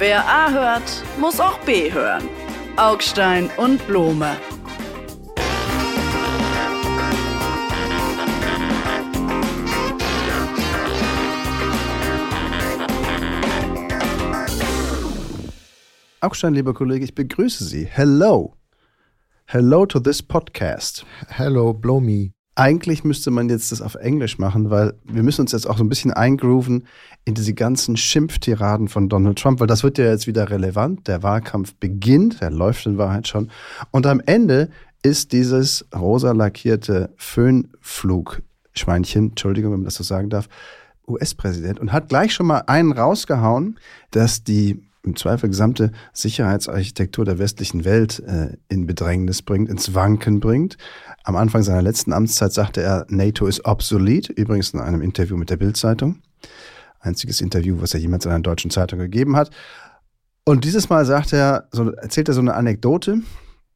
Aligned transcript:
Wer 0.00 0.26
A 0.26 0.50
hört, 0.50 1.04
muss 1.18 1.40
auch 1.40 1.58
B 1.58 1.92
hören. 1.92 2.26
Augstein 2.76 3.50
und 3.58 3.86
Blome. 3.86 4.34
Augstein, 16.22 16.54
lieber 16.54 16.72
Kollege, 16.72 17.04
ich 17.04 17.14
begrüße 17.14 17.64
Sie. 17.64 17.84
Hello. 17.84 18.56
Hello 19.44 19.84
to 19.84 20.00
this 20.00 20.22
podcast. 20.22 21.04
Hello, 21.28 21.74
blow 21.74 22.00
me. 22.00 22.32
Eigentlich 22.60 23.04
müsste 23.04 23.30
man 23.30 23.48
jetzt 23.48 23.72
das 23.72 23.80
auf 23.80 23.94
Englisch 23.94 24.38
machen, 24.38 24.68
weil 24.68 24.92
wir 25.04 25.22
müssen 25.22 25.40
uns 25.40 25.52
jetzt 25.52 25.66
auch 25.66 25.78
so 25.78 25.82
ein 25.82 25.88
bisschen 25.88 26.12
eingrooven 26.12 26.86
in 27.24 27.32
diese 27.32 27.54
ganzen 27.54 27.96
Schimpftiraden 27.96 28.88
von 28.88 29.08
Donald 29.08 29.38
Trump, 29.38 29.60
weil 29.60 29.66
das 29.66 29.82
wird 29.82 29.96
ja 29.96 30.04
jetzt 30.04 30.26
wieder 30.26 30.50
relevant. 30.50 31.08
Der 31.08 31.22
Wahlkampf 31.22 31.74
beginnt, 31.76 32.42
er 32.42 32.50
läuft 32.50 32.84
in 32.84 32.98
Wahrheit 32.98 33.28
schon. 33.28 33.50
Und 33.92 34.04
am 34.04 34.20
Ende 34.26 34.68
ist 35.02 35.32
dieses 35.32 35.86
rosa 35.96 36.32
lackierte 36.32 37.14
Föhnflugschweinchen, 37.16 39.30
Entschuldigung, 39.30 39.72
wenn 39.72 39.80
man 39.80 39.86
das 39.86 39.94
so 39.94 40.04
sagen 40.04 40.28
darf, 40.28 40.50
US-Präsident 41.08 41.80
und 41.80 41.94
hat 41.94 42.10
gleich 42.10 42.34
schon 42.34 42.46
mal 42.46 42.64
einen 42.66 42.92
rausgehauen, 42.92 43.78
dass 44.10 44.44
die 44.44 44.82
im 45.02 45.16
Zweifel 45.16 45.48
gesamte 45.48 45.92
Sicherheitsarchitektur 46.12 47.24
der 47.24 47.38
westlichen 47.38 47.84
Welt 47.84 48.20
äh, 48.20 48.56
in 48.68 48.86
Bedrängnis 48.86 49.42
bringt, 49.42 49.68
ins 49.68 49.94
Wanken 49.94 50.40
bringt. 50.40 50.76
Am 51.24 51.36
Anfang 51.36 51.62
seiner 51.62 51.82
letzten 51.82 52.12
Amtszeit 52.12 52.52
sagte 52.52 52.82
er, 52.82 53.06
NATO 53.08 53.46
ist 53.46 53.64
obsolet, 53.64 54.28
übrigens 54.28 54.70
in 54.70 54.80
einem 54.80 55.00
Interview 55.00 55.36
mit 55.36 55.50
der 55.50 55.56
Bild-Zeitung. 55.56 56.20
Einziges 57.00 57.40
Interview, 57.40 57.80
was 57.80 57.94
er 57.94 58.00
jemals 58.00 58.26
in 58.26 58.30
einer 58.30 58.42
deutschen 58.42 58.70
Zeitung 58.70 58.98
gegeben 58.98 59.36
hat. 59.36 59.50
Und 60.44 60.64
dieses 60.64 60.88
Mal 60.90 61.06
sagt 61.06 61.32
er, 61.32 61.68
so, 61.72 61.90
erzählt 61.92 62.28
er 62.28 62.34
so 62.34 62.40
eine 62.40 62.54
Anekdote, 62.54 63.20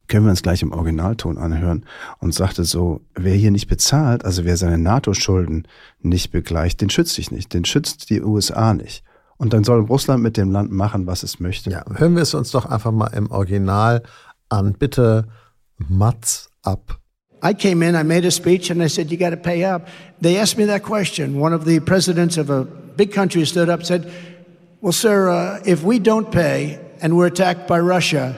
können 0.07 0.25
wir 0.25 0.31
uns 0.31 0.43
gleich 0.43 0.61
im 0.61 0.71
Originalton 0.71 1.37
anhören, 1.39 1.85
und 2.19 2.33
sagte 2.33 2.63
so, 2.63 3.01
wer 3.15 3.33
hier 3.33 3.49
nicht 3.49 3.67
bezahlt, 3.67 4.23
also 4.23 4.45
wer 4.45 4.57
seine 4.57 4.77
NATO-Schulden 4.77 5.67
nicht 6.01 6.31
begleicht, 6.31 6.81
den 6.81 6.91
schütze 6.91 7.19
ich 7.21 7.31
nicht, 7.31 7.53
den 7.53 7.65
schützt 7.65 8.09
die 8.11 8.21
USA 8.21 8.73
nicht. 8.75 9.03
Und 9.37 9.53
dann 9.53 9.63
soll 9.63 9.81
Russland 9.81 10.23
mit 10.23 10.37
dem 10.37 10.51
Land 10.51 10.71
machen, 10.71 11.07
was 11.07 11.23
es 11.23 11.39
möchte. 11.39 11.69
Ja, 11.69 11.83
hören 11.95 12.15
wir 12.15 12.23
es 12.23 12.33
uns 12.33 12.51
doch 12.51 12.65
einfach 12.65 12.91
mal 12.91 13.07
im 13.07 13.29
Original 13.31 14.01
an. 14.49 14.73
Bitte 14.73 15.27
Mats 15.77 16.49
ab. 16.63 16.99
I 17.43 17.53
came 17.53 17.83
in, 17.83 17.95
I 17.95 18.03
made 18.03 18.25
a 18.25 18.31
speech, 18.31 18.71
and 18.71 18.81
I 18.81 18.87
said, 18.87 19.11
You 19.11 19.17
got 19.17 19.31
to 19.31 19.37
pay 19.37 19.63
up. 19.65 19.87
They 20.21 20.37
asked 20.37 20.57
me 20.57 20.65
that 20.65 20.83
question. 20.83 21.39
One 21.39 21.53
of 21.53 21.65
the 21.65 21.79
presidents 21.79 22.37
of 22.37 22.49
a 22.49 22.63
big 22.63 23.11
country 23.11 23.45
stood 23.45 23.69
up 23.69 23.79
and 23.79 23.87
said, 23.87 24.11
Well, 24.81 24.93
sir, 24.93 25.29
uh, 25.29 25.59
if 25.65 25.83
we 25.83 25.99
don't 25.99 26.31
pay 26.31 26.79
and 27.01 27.17
we're 27.17 27.27
attacked 27.27 27.67
by 27.67 27.79
Russia, 27.79 28.35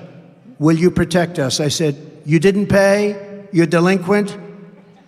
will 0.59 0.75
you 0.77 0.89
protect 0.89 1.37
us? 1.37 1.59
I 1.59 1.69
said, 1.69 1.95
You 2.25 2.39
didn't 2.39 2.67
pay? 2.67 3.45
You're 3.51 3.67
delinquent? 3.67 4.35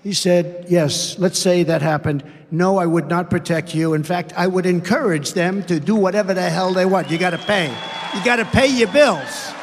He 0.04 0.14
said, 0.14 0.66
Yes, 0.70 1.18
let's 1.20 1.40
say 1.40 1.64
that 1.64 1.82
happened. 1.82 2.24
No, 2.52 2.78
I 2.78 2.86
would 2.86 3.10
not 3.10 3.30
protect 3.30 3.76
you. 3.76 3.94
In 3.94 4.04
fact, 4.04 4.34
I 4.36 4.48
would 4.48 4.66
encourage 4.66 5.34
them 5.34 5.64
to 5.66 5.80
do 5.80 5.96
whatever 5.96 6.34
the 6.34 6.50
hell 6.50 6.74
they 6.74 6.86
want. 6.86 7.12
You 7.12 7.18
got 7.18 7.32
to 7.32 7.38
pay. 7.38 7.70
You 8.16 8.24
got 8.24 8.38
to 8.38 8.46
pay 8.46 8.68
your 8.68 8.88
bills. 8.88 9.54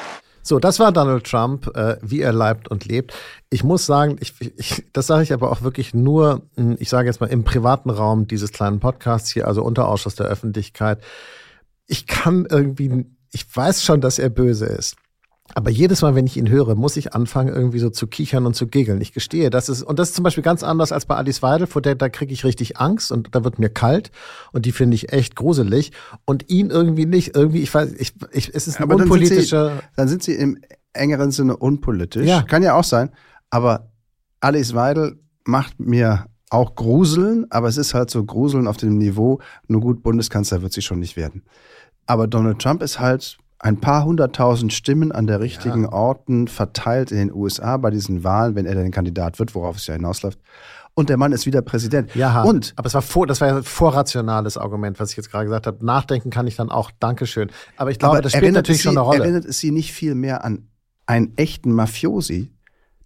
So, 0.42 0.60
das 0.60 0.78
war 0.78 0.92
Donald 0.92 1.24
Trump, 1.24 1.66
äh, 1.74 1.96
wie 2.02 2.20
er 2.20 2.32
leibt 2.32 2.68
und 2.68 2.84
lebt. 2.84 3.12
Ich 3.50 3.64
muss 3.64 3.84
sagen, 3.84 4.16
ich, 4.20 4.32
ich, 4.56 4.84
das 4.92 5.08
sage 5.08 5.24
ich 5.24 5.32
aber 5.32 5.50
auch 5.50 5.62
wirklich 5.62 5.92
nur, 5.92 6.42
hm, 6.54 6.76
ich 6.78 6.88
sage 6.88 7.08
jetzt 7.08 7.20
mal 7.20 7.26
im 7.26 7.42
privaten 7.42 7.90
Raum 7.90 8.28
dieses 8.28 8.52
kleinen 8.52 8.78
Podcasts 8.78 9.32
hier, 9.32 9.48
also 9.48 9.64
unter 9.64 9.88
Ausschuss 9.88 10.14
der 10.14 10.26
Öffentlichkeit. 10.26 11.02
Ich 11.88 12.06
kann 12.06 12.46
irgendwie, 12.48 13.06
ich 13.32 13.44
weiß 13.56 13.82
schon, 13.82 14.00
dass 14.00 14.20
er 14.20 14.28
böse 14.28 14.66
ist. 14.66 14.94
Aber 15.54 15.70
jedes 15.70 16.02
Mal, 16.02 16.14
wenn 16.14 16.26
ich 16.26 16.36
ihn 16.36 16.48
höre, 16.48 16.74
muss 16.74 16.96
ich 16.96 17.14
anfangen, 17.14 17.54
irgendwie 17.54 17.78
so 17.78 17.88
zu 17.88 18.06
kichern 18.06 18.46
und 18.46 18.54
zu 18.54 18.66
giggeln. 18.66 19.00
Ich 19.00 19.12
gestehe, 19.12 19.48
das 19.48 19.68
ist, 19.68 19.82
und 19.82 19.98
das 19.98 20.10
ist 20.10 20.14
zum 20.14 20.24
Beispiel 20.24 20.42
ganz 20.42 20.62
anders 20.62 20.92
als 20.92 21.06
bei 21.06 21.16
Alice 21.16 21.42
Weidel, 21.42 21.66
vor 21.66 21.82
der, 21.82 21.94
da 21.94 22.08
kriege 22.08 22.32
ich 22.32 22.44
richtig 22.44 22.78
Angst 22.78 23.12
und 23.12 23.34
da 23.34 23.44
wird 23.44 23.58
mir 23.58 23.70
kalt 23.70 24.10
und 24.52 24.66
die 24.66 24.72
finde 24.72 24.96
ich 24.96 25.12
echt 25.12 25.36
gruselig. 25.36 25.92
Und 26.24 26.50
ihn 26.50 26.70
irgendwie 26.70 27.06
nicht, 27.06 27.34
irgendwie, 27.36 27.62
ich 27.62 27.72
weiß, 27.72 27.94
ich, 27.94 28.14
ich, 28.32 28.54
es 28.54 28.66
ist 28.66 28.78
ein 28.78 28.84
aber 28.84 28.96
unpolitischer. 28.96 29.82
Dann 29.96 30.08
sind, 30.08 30.22
Sie, 30.22 30.36
dann 30.36 30.46
sind 30.48 30.58
Sie 30.58 30.64
im 30.64 30.76
engeren 30.92 31.30
Sinne 31.30 31.56
unpolitisch. 31.56 32.26
Ja. 32.26 32.42
Kann 32.42 32.62
ja 32.62 32.74
auch 32.74 32.84
sein. 32.84 33.10
Aber 33.50 33.92
Alice 34.40 34.74
Weidel 34.74 35.20
macht 35.44 35.80
mir 35.80 36.26
auch 36.50 36.74
Gruseln, 36.74 37.46
aber 37.50 37.68
es 37.68 37.76
ist 37.76 37.94
halt 37.94 38.10
so 38.10 38.24
Gruseln 38.24 38.66
auf 38.66 38.76
dem 38.76 38.98
Niveau, 38.98 39.40
nur 39.66 39.80
gut, 39.80 40.02
Bundeskanzler 40.02 40.62
wird 40.62 40.72
sie 40.72 40.82
schon 40.82 41.00
nicht 41.00 41.16
werden. 41.16 41.42
Aber 42.06 42.26
Donald 42.28 42.60
Trump 42.60 42.82
ist 42.82 43.00
halt 43.00 43.38
ein 43.58 43.80
paar 43.80 44.04
hunderttausend 44.04 44.72
Stimmen 44.72 45.12
an 45.12 45.26
der 45.26 45.40
richtigen 45.40 45.84
ja. 45.84 45.92
Orten 45.92 46.48
verteilt 46.48 47.10
in 47.10 47.18
den 47.18 47.32
USA 47.32 47.76
bei 47.78 47.90
diesen 47.90 48.22
Wahlen, 48.22 48.54
wenn 48.54 48.66
er 48.66 48.74
denn 48.74 48.90
Kandidat 48.90 49.38
wird, 49.38 49.54
worauf 49.54 49.76
es 49.76 49.86
ja 49.86 49.94
hinausläuft. 49.94 50.38
Und 50.94 51.10
der 51.10 51.18
Mann 51.18 51.32
ist 51.32 51.44
wieder 51.44 51.60
Präsident. 51.60 52.14
Ja, 52.14 52.42
und 52.42 52.72
aber 52.76 52.86
es 52.86 52.94
war 52.94 53.02
vor, 53.02 53.26
das 53.26 53.42
war 53.42 53.48
ja 53.48 53.56
ein 53.58 53.62
vorrationales 53.62 54.56
Argument, 54.56 54.98
was 54.98 55.10
ich 55.10 55.16
jetzt 55.18 55.30
gerade 55.30 55.44
gesagt 55.44 55.66
habe. 55.66 55.84
Nachdenken 55.84 56.30
kann 56.30 56.46
ich 56.46 56.56
dann 56.56 56.70
auch. 56.70 56.90
Dankeschön. 56.98 57.50
Aber 57.76 57.90
ich 57.90 57.98
glaube, 57.98 58.22
das 58.22 58.32
spielt 58.32 58.54
natürlich 58.54 58.78
sie, 58.78 58.84
schon 58.84 58.96
eine 58.96 59.00
Rolle. 59.00 59.24
Erinnert 59.24 59.44
es 59.44 59.58
Sie 59.58 59.72
nicht 59.72 59.92
viel 59.92 60.14
mehr 60.14 60.42
an 60.42 60.68
einen 61.04 61.36
echten 61.36 61.72
Mafiosi, 61.72 62.50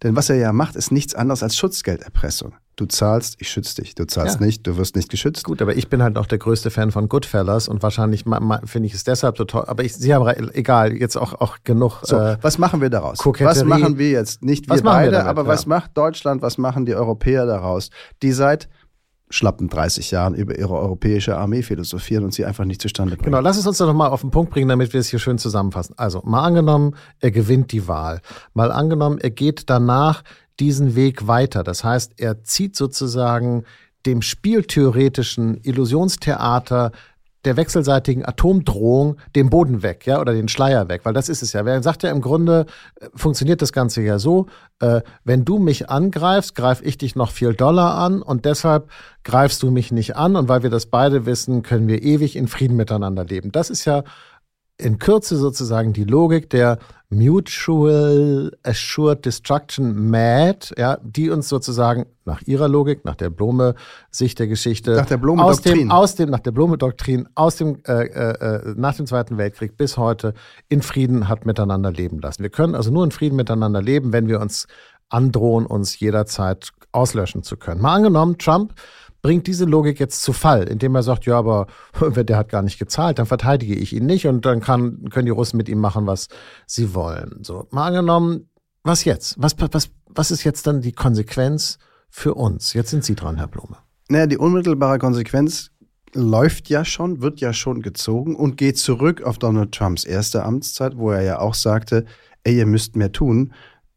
denn 0.03 0.15
was 0.15 0.29
er 0.29 0.37
ja 0.37 0.53
macht, 0.53 0.75
ist 0.75 0.91
nichts 0.91 1.15
anderes 1.15 1.43
als 1.43 1.57
Schutzgelderpressung. 1.57 2.53
Du 2.77 2.85
zahlst, 2.85 3.35
ich 3.39 3.49
schütze 3.49 3.81
dich. 3.81 3.95
Du 3.95 4.05
zahlst 4.05 4.39
ja. 4.39 4.45
nicht, 4.45 4.65
du 4.65 4.77
wirst 4.77 4.95
nicht 4.95 5.09
geschützt. 5.09 5.43
Gut, 5.43 5.61
aber 5.61 5.75
ich 5.75 5.89
bin 5.89 6.01
halt 6.01 6.17
auch 6.17 6.25
der 6.25 6.37
größte 6.37 6.71
Fan 6.71 6.91
von 6.91 7.09
Goodfellas 7.09 7.67
und 7.67 7.83
wahrscheinlich 7.83 8.23
finde 8.65 8.87
ich 8.87 8.93
es 8.93 9.03
deshalb 9.03 9.37
so 9.37 9.43
toll. 9.43 9.65
Aber 9.67 9.83
ich, 9.83 9.93
Sie 9.95 10.13
haben 10.13 10.25
egal, 10.53 10.93
jetzt 10.93 11.17
auch, 11.17 11.33
auch 11.33 11.57
genug. 11.63 11.99
So, 12.03 12.17
äh, 12.17 12.37
was 12.41 12.57
machen 12.57 12.81
wir 12.81 12.89
daraus? 12.89 13.19
Was 13.25 13.63
machen 13.65 13.97
wir 13.97 14.09
jetzt? 14.09 14.41
Nicht 14.41 14.69
wir 14.69 14.81
beide, 14.81 15.11
wir 15.11 15.17
damit, 15.19 15.29
aber 15.29 15.43
ja. 15.43 15.47
was 15.49 15.65
macht 15.65 15.97
Deutschland, 15.97 16.41
was 16.41 16.57
machen 16.57 16.85
die 16.85 16.95
Europäer 16.95 17.45
daraus, 17.45 17.89
die 18.21 18.31
seit 18.31 18.69
schlappen 19.31 19.69
30 19.69 20.11
Jahren 20.11 20.35
über 20.35 20.57
ihre 20.57 20.75
europäische 20.75 21.37
Armee 21.37 21.61
philosophieren 21.63 22.25
und 22.25 22.33
sie 22.33 22.45
einfach 22.45 22.65
nicht 22.65 22.81
zustande 22.81 23.15
bringen. 23.15 23.31
Genau, 23.31 23.39
lass 23.39 23.57
es 23.57 23.65
uns 23.65 23.77
doch 23.77 23.91
mal 23.93 24.09
auf 24.09 24.21
den 24.21 24.31
Punkt 24.31 24.51
bringen, 24.51 24.67
damit 24.67 24.93
wir 24.93 24.99
es 24.99 25.07
hier 25.07 25.19
schön 25.19 25.37
zusammenfassen. 25.37 25.95
Also, 25.97 26.21
mal 26.25 26.43
angenommen, 26.43 26.95
er 27.19 27.31
gewinnt 27.31 27.71
die 27.71 27.87
Wahl. 27.87 28.21
Mal 28.53 28.71
angenommen, 28.71 29.17
er 29.19 29.31
geht 29.31 29.69
danach 29.69 30.23
diesen 30.59 30.95
Weg 30.95 31.27
weiter. 31.27 31.63
Das 31.63 31.83
heißt, 31.83 32.13
er 32.17 32.43
zieht 32.43 32.75
sozusagen 32.75 33.63
dem 34.05 34.21
spieltheoretischen 34.21 35.59
Illusionstheater 35.63 36.91
der 37.45 37.57
wechselseitigen 37.57 38.23
Atomdrohung 38.23 39.17
den 39.35 39.49
Boden 39.49 39.81
weg, 39.81 40.05
ja, 40.05 40.21
oder 40.21 40.33
den 40.33 40.47
Schleier 40.47 40.89
weg, 40.89 41.01
weil 41.05 41.13
das 41.13 41.27
ist 41.27 41.41
es 41.41 41.53
ja. 41.53 41.65
Wer 41.65 41.81
sagt 41.81 42.03
ja 42.03 42.11
im 42.11 42.21
Grunde, 42.21 42.67
äh, 42.99 43.07
funktioniert 43.15 43.61
das 43.61 43.73
Ganze 43.73 44.01
ja 44.01 44.19
so, 44.19 44.45
äh, 44.79 45.01
wenn 45.23 45.43
du 45.43 45.57
mich 45.57 45.89
angreifst, 45.89 46.55
greife 46.55 46.83
ich 46.83 46.97
dich 46.97 47.15
noch 47.15 47.31
viel 47.31 47.53
Dollar 47.53 47.95
an 47.95 48.21
und 48.21 48.45
deshalb 48.45 48.89
greifst 49.23 49.63
du 49.63 49.71
mich 49.71 49.91
nicht 49.91 50.15
an 50.15 50.35
und 50.35 50.49
weil 50.49 50.63
wir 50.63 50.69
das 50.69 50.85
beide 50.85 51.25
wissen, 51.25 51.63
können 51.63 51.87
wir 51.87 52.03
ewig 52.03 52.35
in 52.35 52.47
Frieden 52.47 52.77
miteinander 52.77 53.25
leben. 53.25 53.51
Das 53.51 53.69
ist 53.69 53.85
ja 53.85 54.03
in 54.81 54.99
Kürze 54.99 55.37
sozusagen 55.37 55.93
die 55.93 56.03
Logik 56.03 56.49
der 56.49 56.79
Mutual 57.09 58.57
Assured 58.63 59.25
Destruction 59.25 60.09
MAD, 60.09 60.73
ja, 60.77 60.97
die 61.03 61.29
uns 61.29 61.49
sozusagen 61.49 62.05
nach 62.23 62.41
ihrer 62.43 62.69
Logik, 62.69 63.03
nach 63.03 63.15
der 63.15 63.29
Blome-Sicht 63.29 64.39
der 64.39 64.47
Geschichte, 64.47 64.95
nach 64.95 65.05
der 65.05 65.17
Blome-Doktrin, 65.17 65.91
aus, 65.91 66.11
aus 66.11 66.15
dem, 66.15 66.29
nach 66.29 66.39
der 66.39 66.51
Blome-Doktrin, 66.51 67.27
aus 67.35 67.57
dem, 67.57 67.79
äh, 67.85 68.05
äh, 68.05 68.73
nach 68.77 68.95
dem 68.95 69.07
Zweiten 69.07 69.37
Weltkrieg 69.37 69.75
bis 69.75 69.97
heute 69.97 70.33
in 70.69 70.81
Frieden 70.81 71.27
hat 71.27 71.45
miteinander 71.45 71.91
leben 71.91 72.19
lassen. 72.19 72.43
Wir 72.43 72.49
können 72.49 72.75
also 72.75 72.91
nur 72.91 73.03
in 73.03 73.11
Frieden 73.11 73.35
miteinander 73.35 73.81
leben, 73.81 74.13
wenn 74.13 74.27
wir 74.27 74.39
uns 74.39 74.67
androhen, 75.09 75.65
uns 75.65 75.99
jederzeit 75.99 76.69
auslöschen 76.93 77.43
zu 77.43 77.57
können. 77.57 77.81
Mal 77.81 77.95
angenommen, 77.95 78.37
Trump 78.37 78.73
bringt 79.21 79.47
diese 79.47 79.65
Logik 79.65 79.99
jetzt 79.99 80.21
zu 80.23 80.33
Fall, 80.33 80.63
indem 80.63 80.95
er 80.95 81.03
sagt, 81.03 81.25
ja, 81.25 81.37
aber 81.37 81.67
der 82.15 82.37
hat 82.37 82.49
gar 82.49 82.61
nicht 82.61 82.79
gezahlt, 82.79 83.19
dann 83.19 83.25
verteidige 83.25 83.75
ich 83.75 83.93
ihn 83.93 84.05
nicht 84.05 84.27
und 84.27 84.45
dann 84.45 84.61
kann, 84.61 85.09
können 85.09 85.25
die 85.25 85.31
Russen 85.31 85.57
mit 85.57 85.69
ihm 85.69 85.79
machen, 85.79 86.07
was 86.07 86.27
sie 86.65 86.93
wollen. 86.93 87.39
So, 87.43 87.67
mal 87.71 87.87
angenommen, 87.87 88.49
was 88.83 89.03
jetzt? 89.03 89.35
Was, 89.37 89.55
was, 89.57 89.89
was 90.07 90.31
ist 90.31 90.43
jetzt 90.43 90.65
dann 90.67 90.81
die 90.81 90.93
Konsequenz 90.93 91.77
für 92.09 92.33
uns? 92.33 92.73
Jetzt 92.73 92.89
sind 92.89 93.03
Sie 93.03 93.15
dran, 93.15 93.37
Herr 93.37 93.47
Blume. 93.47 93.77
Naja, 94.09 94.25
die 94.27 94.37
unmittelbare 94.37 94.99
Konsequenz 94.99 95.71
läuft 96.13 96.67
ja 96.69 96.83
schon, 96.83 97.21
wird 97.21 97.39
ja 97.39 97.53
schon 97.53 97.81
gezogen 97.81 98.35
und 98.35 98.57
geht 98.57 98.77
zurück 98.77 99.21
auf 99.21 99.37
Donald 99.37 99.71
Trumps 99.71 100.03
erste 100.03 100.43
Amtszeit, 100.43 100.97
wo 100.97 101.11
er 101.11 101.21
ja 101.21 101.39
auch 101.39 101.53
sagte, 101.53 102.05
ey, 102.43 102.57
ihr 102.57 102.65
müsst 102.65 102.95
mehr 102.95 103.11
tun 103.11 103.53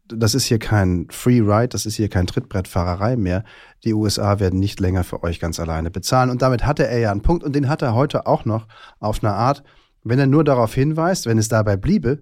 das 0.09 0.35
ist 0.35 0.45
hier 0.45 0.59
kein 0.59 1.07
Free 1.11 1.41
Ride, 1.41 1.69
das 1.69 1.87
ist 1.87 1.95
hier 1.97 2.09
kein 2.09 2.27
Trittbrettfahrerei 2.27 3.17
mehr. 3.17 3.45
Die 3.85 3.95
USA 3.95 4.39
werden 4.39 4.61
nicht 4.61 4.81
länger 4.81 5.05
für 5.05 5.23
euch 5.23 5.41
ganz 5.41 5.59
alleine 5.59 5.91
bezahlen. 5.91 6.31
Und 6.31 6.43
damit 6.43 6.67
hatte 6.67 6.87
er 6.87 6.99
ja 6.99 7.11
einen 7.11 7.23
Punkt 7.23 7.43
und 7.45 7.55
den 7.55 7.69
hat 7.69 7.83
er 7.83 7.95
heute 7.95 8.27
auch 8.27 8.45
noch 8.45 8.67
auf 9.01 9.23
eine 9.23 9.33
Art, 9.33 9.63
wenn 10.03 10.19
er 10.19 10.27
nur 10.27 10.45
darauf 10.45 10.75
hinweist, 10.75 11.27
wenn 11.27 11.39
es 11.39 11.49
dabei 11.49 11.77
bliebe, 11.77 12.19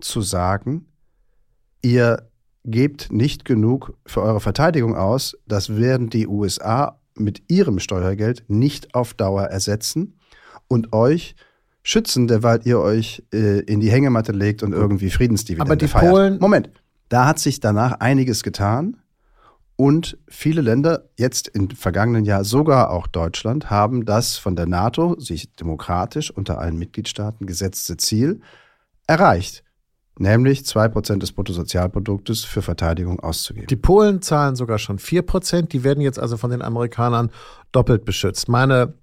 zu 0.00 0.20
sagen, 0.20 0.86
ihr 1.80 2.28
gebt 2.64 3.10
nicht 3.10 3.44
genug 3.44 3.94
für 4.06 4.22
eure 4.22 4.40
Verteidigung 4.40 4.94
aus, 4.94 5.36
das 5.46 5.76
werden 5.76 6.10
die 6.10 6.26
USA 6.28 7.00
mit 7.16 7.42
ihrem 7.48 7.78
Steuergeld 7.78 8.44
nicht 8.48 8.94
auf 8.94 9.14
Dauer 9.14 9.44
ersetzen 9.44 10.18
und 10.68 10.92
euch 10.92 11.34
schützen, 11.82 12.28
derweil 12.28 12.60
ihr 12.64 12.78
euch 12.78 13.22
äh, 13.32 13.60
in 13.60 13.80
die 13.80 13.90
Hängematte 13.90 14.32
legt 14.32 14.62
und 14.62 14.72
irgendwie 14.72 15.10
Friedensdividende 15.10 15.70
Aber 15.70 15.76
die 15.76 15.88
feiert. 15.88 16.12
Polen- 16.12 16.38
Moment, 16.38 16.70
da 17.12 17.26
hat 17.26 17.38
sich 17.38 17.60
danach 17.60 18.00
einiges 18.00 18.42
getan 18.42 18.96
und 19.76 20.16
viele 20.28 20.62
Länder, 20.62 21.10
jetzt 21.18 21.48
im 21.48 21.68
vergangenen 21.68 22.24
Jahr 22.24 22.42
sogar 22.42 22.90
auch 22.90 23.06
Deutschland, 23.06 23.68
haben 23.68 24.06
das 24.06 24.38
von 24.38 24.56
der 24.56 24.66
NATO, 24.66 25.18
sich 25.18 25.52
demokratisch 25.54 26.30
unter 26.30 26.58
allen 26.58 26.78
Mitgliedstaaten 26.78 27.46
gesetzte 27.46 27.98
Ziel 27.98 28.40
erreicht, 29.06 29.62
nämlich 30.18 30.60
2% 30.60 31.18
des 31.18 31.32
Bruttosozialproduktes 31.32 32.44
für 32.44 32.62
Verteidigung 32.62 33.20
auszugeben. 33.20 33.66
Die 33.66 33.76
Polen 33.76 34.22
zahlen 34.22 34.56
sogar 34.56 34.78
schon 34.78 34.98
4%, 34.98 35.68
die 35.68 35.84
werden 35.84 36.00
jetzt 36.00 36.18
also 36.18 36.38
von 36.38 36.50
den 36.50 36.62
Amerikanern 36.62 37.30
doppelt 37.72 38.06
beschützt. 38.06 38.48
Meine 38.48 38.94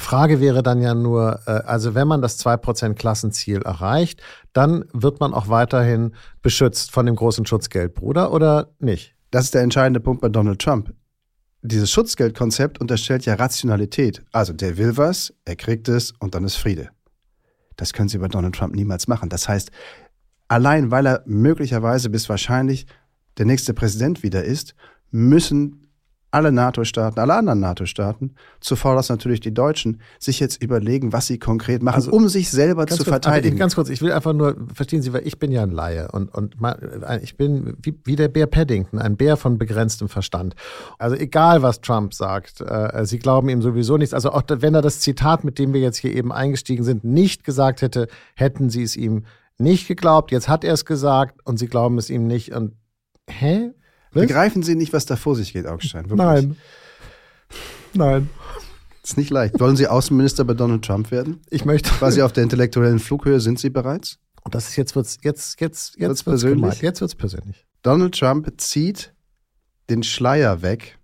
Frage 0.00 0.40
wäre 0.40 0.62
dann 0.62 0.82
ja 0.82 0.94
nur, 0.94 1.40
äh, 1.46 1.50
also 1.50 1.94
wenn 1.94 2.08
man 2.08 2.22
das 2.22 2.38
2% 2.44 2.94
Klassenziel 2.94 3.62
erreicht, 3.62 4.22
dann 4.52 4.84
wird 4.92 5.20
man 5.20 5.32
auch 5.34 5.48
weiterhin 5.48 6.14
beschützt 6.42 6.90
von 6.90 7.06
dem 7.06 7.16
großen 7.16 7.46
Schutzgeldbruder 7.46 8.32
oder 8.32 8.70
nicht? 8.78 9.14
Das 9.30 9.44
ist 9.44 9.54
der 9.54 9.62
entscheidende 9.62 10.00
Punkt 10.00 10.20
bei 10.22 10.28
Donald 10.28 10.60
Trump. 10.60 10.92
Dieses 11.62 11.90
Schutzgeldkonzept 11.90 12.80
unterstellt 12.80 13.26
ja 13.26 13.34
Rationalität. 13.34 14.22
Also 14.32 14.52
der 14.52 14.78
will 14.78 14.96
was, 14.96 15.32
er 15.44 15.56
kriegt 15.56 15.88
es 15.88 16.12
und 16.18 16.34
dann 16.34 16.44
ist 16.44 16.56
Friede. 16.56 16.88
Das 17.76 17.92
können 17.92 18.08
Sie 18.08 18.18
bei 18.18 18.28
Donald 18.28 18.54
Trump 18.54 18.74
niemals 18.74 19.08
machen. 19.08 19.28
Das 19.28 19.48
heißt, 19.48 19.70
allein 20.48 20.90
weil 20.90 21.06
er 21.06 21.22
möglicherweise 21.26 22.10
bis 22.10 22.28
wahrscheinlich 22.28 22.86
der 23.38 23.46
nächste 23.46 23.74
Präsident 23.74 24.22
wieder 24.22 24.44
ist, 24.44 24.74
müssen 25.10 25.79
alle 26.32 26.52
NATO-Staaten, 26.52 27.18
alle 27.18 27.34
anderen 27.34 27.60
NATO-Staaten, 27.60 28.34
zuvor 28.60 28.94
natürlich 29.08 29.40
die 29.40 29.52
Deutschen, 29.52 30.00
sich 30.18 30.38
jetzt 30.38 30.62
überlegen, 30.62 31.12
was 31.12 31.26
sie 31.26 31.38
konkret 31.38 31.82
machen, 31.82 31.96
Also, 31.96 32.12
um 32.12 32.28
sich 32.28 32.50
selber 32.50 32.86
zu 32.86 32.98
kurz, 32.98 33.08
verteidigen. 33.08 33.56
Ganz 33.58 33.74
kurz, 33.74 33.88
ich 33.88 34.00
will 34.00 34.12
einfach 34.12 34.32
nur, 34.32 34.56
verstehen 34.72 35.02
Sie, 35.02 35.12
weil 35.12 35.26
ich 35.26 35.38
bin 35.38 35.50
ja 35.50 35.62
ein 35.62 35.70
Laie 35.70 36.08
und, 36.12 36.32
und 36.34 36.60
mal- 36.60 37.20
ich 37.22 37.36
bin 37.36 37.76
wie, 37.82 37.98
wie 38.04 38.16
der 38.16 38.28
Bär 38.28 38.46
Paddington, 38.46 38.98
ein 39.00 39.16
Bär 39.16 39.36
von 39.36 39.58
begrenztem 39.58 40.08
Verstand. 40.08 40.54
Also 40.98 41.16
egal, 41.16 41.62
was 41.62 41.80
Trump 41.80 42.14
sagt, 42.14 42.60
äh, 42.60 43.04
Sie 43.04 43.18
glauben 43.18 43.48
ihm 43.48 43.62
sowieso 43.62 43.96
nichts. 43.96 44.14
Also 44.14 44.30
auch 44.30 44.42
wenn 44.48 44.74
er 44.74 44.82
das 44.82 45.00
Zitat, 45.00 45.44
mit 45.44 45.58
dem 45.58 45.72
wir 45.72 45.80
jetzt 45.80 45.96
hier 45.96 46.14
eben 46.14 46.32
eingestiegen 46.32 46.84
sind, 46.84 47.02
nicht 47.04 47.44
gesagt 47.44 47.82
hätte, 47.82 48.06
hätten 48.34 48.70
Sie 48.70 48.82
es 48.82 48.96
ihm 48.96 49.24
nicht 49.58 49.88
geglaubt. 49.88 50.30
Jetzt 50.30 50.48
hat 50.48 50.64
er 50.64 50.74
es 50.74 50.84
gesagt 50.84 51.40
und 51.44 51.58
Sie 51.58 51.66
glauben 51.66 51.98
es 51.98 52.08
ihm 52.08 52.26
nicht. 52.26 52.52
Und 52.54 52.74
hä? 53.28 53.72
Was? 54.12 54.26
Begreifen 54.26 54.62
Sie 54.62 54.74
nicht, 54.74 54.92
was 54.92 55.06
da 55.06 55.16
vor 55.16 55.36
sich 55.36 55.52
geht, 55.52 55.66
Augstein? 55.66 56.04
Wirklich. 56.10 56.18
Nein. 56.18 56.56
Nein. 57.94 58.30
Ist 59.02 59.16
nicht 59.16 59.30
leicht. 59.30 59.58
Wollen 59.60 59.76
Sie 59.76 59.86
Außenminister 59.86 60.44
bei 60.44 60.54
Donald 60.54 60.84
Trump 60.84 61.10
werden? 61.10 61.40
Ich 61.50 61.64
möchte. 61.64 61.90
Quasi 61.90 62.22
auf 62.22 62.32
der 62.32 62.42
intellektuellen 62.42 62.98
Flughöhe 62.98 63.40
sind 63.40 63.58
Sie 63.58 63.70
bereits? 63.70 64.18
Und 64.42 64.54
das 64.54 64.68
ist 64.68 64.76
jetzt 64.76 64.94
wird's 64.96 65.18
jetzt 65.22 65.60
jetzt 65.60 65.96
jetzt 65.96 66.00
Wird's 66.00 66.26
wird's 66.26 66.42
persönlich? 66.42 66.60
gemeint. 66.60 66.82
Jetzt 66.82 67.00
wird's 67.00 67.14
persönlich. 67.14 67.66
Donald 67.82 68.18
Trump 68.18 68.52
zieht 68.58 69.12
den 69.88 70.02
Schleier 70.02 70.62
weg, 70.62 70.98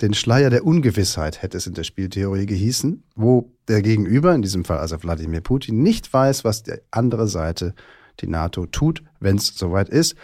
den 0.00 0.14
Schleier 0.14 0.50
der 0.50 0.64
Ungewissheit, 0.64 1.42
hätte 1.42 1.56
es 1.56 1.66
in 1.66 1.74
der 1.74 1.84
Spieltheorie 1.84 2.46
gehießen, 2.46 3.04
wo 3.14 3.52
der 3.68 3.80
Gegenüber, 3.82 4.34
in 4.34 4.42
diesem 4.42 4.64
Fall 4.64 4.78
also 4.78 5.02
Wladimir 5.02 5.40
Putin, 5.40 5.82
nicht 5.82 6.12
weiß, 6.12 6.44
was 6.44 6.62
die 6.62 6.74
andere 6.90 7.26
Seite, 7.26 7.74
die 8.20 8.26
NATO, 8.26 8.66
tut, 8.66 9.02
wenn 9.20 9.36
es 9.36 9.48
soweit 9.48 9.88
ist. 9.88 10.14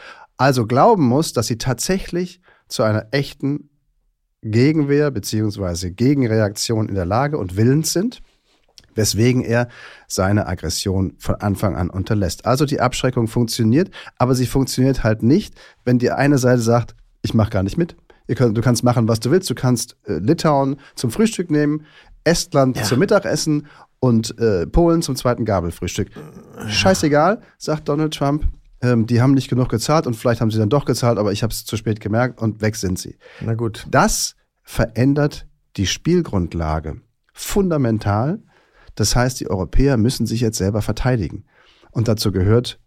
Also 0.40 0.66
glauben 0.66 1.06
muss, 1.06 1.34
dass 1.34 1.48
sie 1.48 1.58
tatsächlich 1.58 2.40
zu 2.66 2.82
einer 2.82 3.08
echten 3.10 3.68
Gegenwehr 4.40 5.10
bzw. 5.10 5.90
Gegenreaktion 5.90 6.88
in 6.88 6.94
der 6.94 7.04
Lage 7.04 7.36
und 7.36 7.58
willens 7.58 7.92
sind, 7.92 8.22
weswegen 8.94 9.44
er 9.44 9.68
seine 10.08 10.46
Aggression 10.46 11.12
von 11.18 11.34
Anfang 11.34 11.76
an 11.76 11.90
unterlässt. 11.90 12.46
Also 12.46 12.64
die 12.64 12.80
Abschreckung 12.80 13.28
funktioniert, 13.28 13.90
aber 14.16 14.34
sie 14.34 14.46
funktioniert 14.46 15.04
halt 15.04 15.22
nicht, 15.22 15.56
wenn 15.84 15.98
die 15.98 16.10
eine 16.10 16.38
Seite 16.38 16.62
sagt, 16.62 16.94
ich 17.20 17.34
mache 17.34 17.50
gar 17.50 17.62
nicht 17.62 17.76
mit. 17.76 17.94
Könnt, 18.34 18.56
du 18.56 18.62
kannst 18.62 18.82
machen, 18.82 19.08
was 19.08 19.20
du 19.20 19.30
willst. 19.30 19.50
Du 19.50 19.54
kannst 19.54 19.98
äh, 20.06 20.20
Litauen 20.20 20.76
zum 20.94 21.10
Frühstück 21.10 21.50
nehmen, 21.50 21.84
Estland 22.24 22.82
zum 22.86 22.98
Mittagessen 22.98 23.66
und 23.98 24.38
äh, 24.38 24.66
Polen 24.66 25.02
zum 25.02 25.16
zweiten 25.16 25.44
Gabelfrühstück. 25.44 26.08
Scheißegal, 26.66 27.42
sagt 27.58 27.90
Donald 27.90 28.14
Trump. 28.14 28.46
Ähm, 28.82 29.06
die 29.06 29.20
haben 29.20 29.34
nicht 29.34 29.48
genug 29.48 29.68
gezahlt 29.68 30.06
und 30.06 30.14
vielleicht 30.14 30.40
haben 30.40 30.50
sie 30.50 30.58
dann 30.58 30.70
doch 30.70 30.84
gezahlt, 30.84 31.18
aber 31.18 31.32
ich 31.32 31.42
habe 31.42 31.52
es 31.52 31.64
zu 31.64 31.76
spät 31.76 32.00
gemerkt 32.00 32.40
und 32.40 32.60
weg 32.62 32.76
sind 32.76 32.98
sie. 32.98 33.18
Na 33.40 33.54
gut. 33.54 33.86
Das 33.90 34.36
verändert 34.62 35.46
die 35.76 35.86
Spielgrundlage 35.86 37.00
fundamental. 37.32 38.42
Das 38.94 39.16
heißt, 39.16 39.40
die 39.40 39.50
Europäer 39.50 39.96
müssen 39.96 40.26
sich 40.26 40.40
jetzt 40.40 40.58
selber 40.58 40.82
verteidigen. 40.82 41.44
Und 41.90 42.08
dazu 42.08 42.32
gehört 42.32 42.78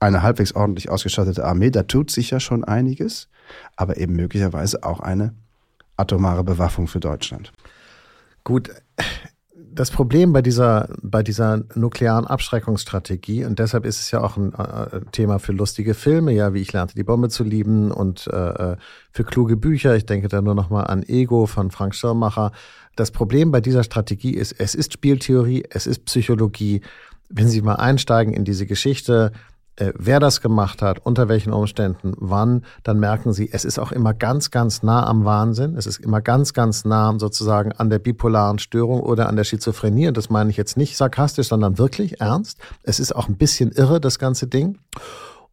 eine 0.00 0.22
halbwegs 0.22 0.52
ordentlich 0.52 0.90
ausgestattete 0.90 1.44
Armee. 1.44 1.70
Da 1.70 1.82
tut 1.84 2.10
sich 2.10 2.30
ja 2.30 2.40
schon 2.40 2.64
einiges, 2.64 3.28
aber 3.76 3.96
eben 3.96 4.14
möglicherweise 4.14 4.84
auch 4.84 5.00
eine 5.00 5.34
atomare 5.96 6.44
Bewaffnung 6.44 6.86
für 6.86 7.00
Deutschland. 7.00 7.52
Gut, 8.44 8.70
das 9.72 9.90
Problem 9.90 10.32
bei 10.32 10.42
dieser, 10.42 10.88
bei 11.02 11.22
dieser 11.22 11.64
nuklearen 11.74 12.26
Abschreckungsstrategie, 12.26 13.44
und 13.44 13.58
deshalb 13.58 13.84
ist 13.84 14.00
es 14.00 14.10
ja 14.10 14.22
auch 14.22 14.36
ein 14.36 14.52
äh, 14.54 15.00
Thema 15.12 15.38
für 15.38 15.52
lustige 15.52 15.94
Filme, 15.94 16.32
ja, 16.32 16.54
wie 16.54 16.60
ich 16.60 16.72
lernte, 16.72 16.94
die 16.94 17.04
Bombe 17.04 17.28
zu 17.28 17.44
lieben 17.44 17.90
und 17.90 18.26
äh, 18.28 18.76
für 19.10 19.24
kluge 19.24 19.56
Bücher. 19.56 19.96
Ich 19.96 20.06
denke 20.06 20.28
da 20.28 20.40
nur 20.40 20.54
noch 20.54 20.70
mal 20.70 20.84
an 20.84 21.02
Ego 21.02 21.46
von 21.46 21.70
Frank 21.70 21.94
Schirmacher. 21.94 22.52
Das 22.96 23.10
Problem 23.10 23.50
bei 23.50 23.60
dieser 23.60 23.84
Strategie 23.84 24.34
ist, 24.34 24.52
es 24.58 24.74
ist 24.74 24.92
Spieltheorie, 24.92 25.64
es 25.70 25.86
ist 25.86 26.04
Psychologie. 26.04 26.80
Wenn 27.28 27.48
Sie 27.48 27.62
mal 27.62 27.76
einsteigen 27.76 28.32
in 28.32 28.44
diese 28.44 28.66
Geschichte, 28.66 29.32
äh, 29.78 29.92
wer 29.96 30.18
das 30.18 30.40
gemacht 30.40 30.82
hat, 30.82 31.04
unter 31.04 31.28
welchen 31.28 31.52
Umständen, 31.52 32.12
wann, 32.16 32.64
dann 32.82 32.98
merken 32.98 33.32
Sie, 33.32 33.48
es 33.52 33.64
ist 33.64 33.78
auch 33.78 33.92
immer 33.92 34.12
ganz, 34.12 34.50
ganz 34.50 34.82
nah 34.82 35.06
am 35.06 35.24
Wahnsinn. 35.24 35.76
Es 35.76 35.86
ist 35.86 36.00
immer 36.00 36.20
ganz, 36.20 36.52
ganz 36.52 36.84
nah 36.84 37.14
sozusagen 37.18 37.72
an 37.72 37.88
der 37.88 38.00
bipolaren 38.00 38.58
Störung 38.58 39.00
oder 39.00 39.28
an 39.28 39.36
der 39.36 39.44
Schizophrenie. 39.44 40.08
Und 40.08 40.16
das 40.16 40.30
meine 40.30 40.50
ich 40.50 40.56
jetzt 40.56 40.76
nicht 40.76 40.96
sarkastisch, 40.96 41.48
sondern 41.48 41.78
wirklich 41.78 42.20
ernst. 42.20 42.58
Es 42.82 42.98
ist 42.98 43.14
auch 43.14 43.28
ein 43.28 43.36
bisschen 43.36 43.70
irre, 43.70 44.00
das 44.00 44.18
ganze 44.18 44.48
Ding. 44.48 44.78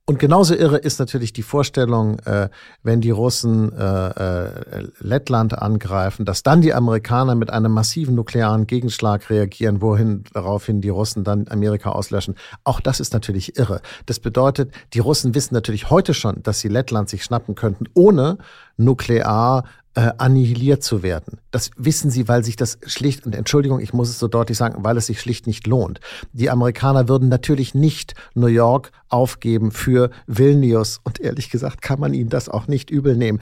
Und 0.07 0.19
genauso 0.19 0.53
irre 0.53 0.77
ist 0.77 0.99
natürlich 0.99 1.33
die 1.33 1.41
Vorstellung, 1.41 2.19
äh, 2.19 2.49
wenn 2.83 3.01
die 3.01 3.09
Russen 3.09 3.73
äh, 3.75 4.09
äh, 4.09 4.87
Lettland 4.99 5.57
angreifen, 5.57 6.25
dass 6.25 6.43
dann 6.43 6.61
die 6.61 6.75
Amerikaner 6.75 7.33
mit 7.33 7.49
einem 7.49 7.71
massiven 7.71 8.13
nuklearen 8.13 8.67
Gegenschlag 8.67 9.27
reagieren, 9.31 9.81
wohin 9.81 10.23
daraufhin 10.31 10.79
die 10.79 10.89
Russen 10.89 11.24
dann 11.24 11.47
Amerika 11.50 11.89
auslöschen. 11.89 12.35
Auch 12.63 12.81
das 12.81 13.00
ist 13.00 13.13
natürlich 13.13 13.57
irre. 13.57 13.81
Das 14.05 14.19
bedeutet, 14.19 14.71
die 14.93 15.00
Russen 15.00 15.33
wissen 15.33 15.55
natürlich 15.55 15.89
heute 15.89 16.13
schon, 16.13 16.43
dass 16.43 16.59
sie 16.59 16.67
Lettland 16.67 17.09
sich 17.09 17.24
schnappen 17.24 17.55
könnten, 17.55 17.85
ohne 17.95 18.38
nuklear 18.77 19.63
äh, 19.95 20.11
annihiliert 20.17 20.83
zu 20.83 21.03
werden. 21.03 21.39
Das 21.51 21.71
wissen 21.77 22.11
sie, 22.11 22.27
weil 22.27 22.43
sich 22.43 22.55
das 22.55 22.77
schlicht, 22.85 23.25
und 23.25 23.33
Entschuldigung, 23.33 23.79
ich 23.79 23.93
muss 23.93 24.09
es 24.09 24.19
so 24.19 24.27
deutlich 24.27 24.57
sagen, 24.57 24.83
weil 24.83 24.97
es 24.97 25.07
sich 25.07 25.19
schlicht 25.19 25.47
nicht 25.47 25.67
lohnt. 25.67 25.99
Die 26.33 26.49
Amerikaner 26.49 27.07
würden 27.07 27.29
natürlich 27.29 27.73
nicht 27.73 28.13
New 28.33 28.47
York 28.47 28.91
aufgeben 29.09 29.71
für 29.71 30.09
Vilnius. 30.27 30.99
Und 31.03 31.19
ehrlich 31.19 31.49
gesagt 31.49 31.81
kann 31.81 31.99
man 31.99 32.13
ihnen 32.13 32.29
das 32.29 32.49
auch 32.49 32.67
nicht 32.67 32.89
übel 32.89 33.15
nehmen. 33.15 33.39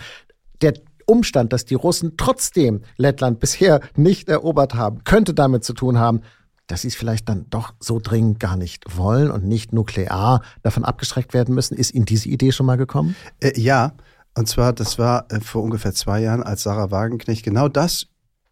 Der 0.62 0.74
Umstand, 1.06 1.52
dass 1.52 1.66
die 1.66 1.76
Russen 1.76 2.14
trotzdem 2.18 2.82
Lettland 2.98 3.40
bisher 3.40 3.82
nicht 3.96 4.30
erobert 4.30 4.76
haben, 4.76 5.04
könnte 5.04 5.34
damit 5.34 5.64
zu 5.64 5.74
tun 5.74 5.98
haben, 5.98 6.22
dass 6.68 6.84
sie 6.84 6.88
es 6.88 6.96
vielleicht 6.96 7.28
dann 7.28 7.46
doch 7.50 7.74
so 7.80 8.00
dringend 8.02 8.40
gar 8.40 8.56
nicht 8.56 8.98
wollen 8.98 9.32
und 9.32 9.46
nicht 9.46 9.74
nuklear 9.74 10.42
davon 10.62 10.86
abgeschreckt 10.86 11.34
werden 11.34 11.54
müssen. 11.54 11.76
Ist 11.76 11.94
Ihnen 11.94 12.06
diese 12.06 12.30
Idee 12.30 12.52
schon 12.52 12.66
mal 12.66 12.78
gekommen? 12.78 13.16
Äh, 13.42 13.60
ja, 13.60 13.94
und 14.36 14.48
zwar, 14.48 14.74
das 14.74 14.98
war 14.98 15.26
äh, 15.32 15.40
vor 15.40 15.64
ungefähr 15.64 15.94
zwei 15.94 16.22
Jahren, 16.22 16.44
als 16.44 16.64
Sarah 16.64 16.92
Wagenknecht 16.92 17.44
genau 17.44 17.68
das 17.68 18.08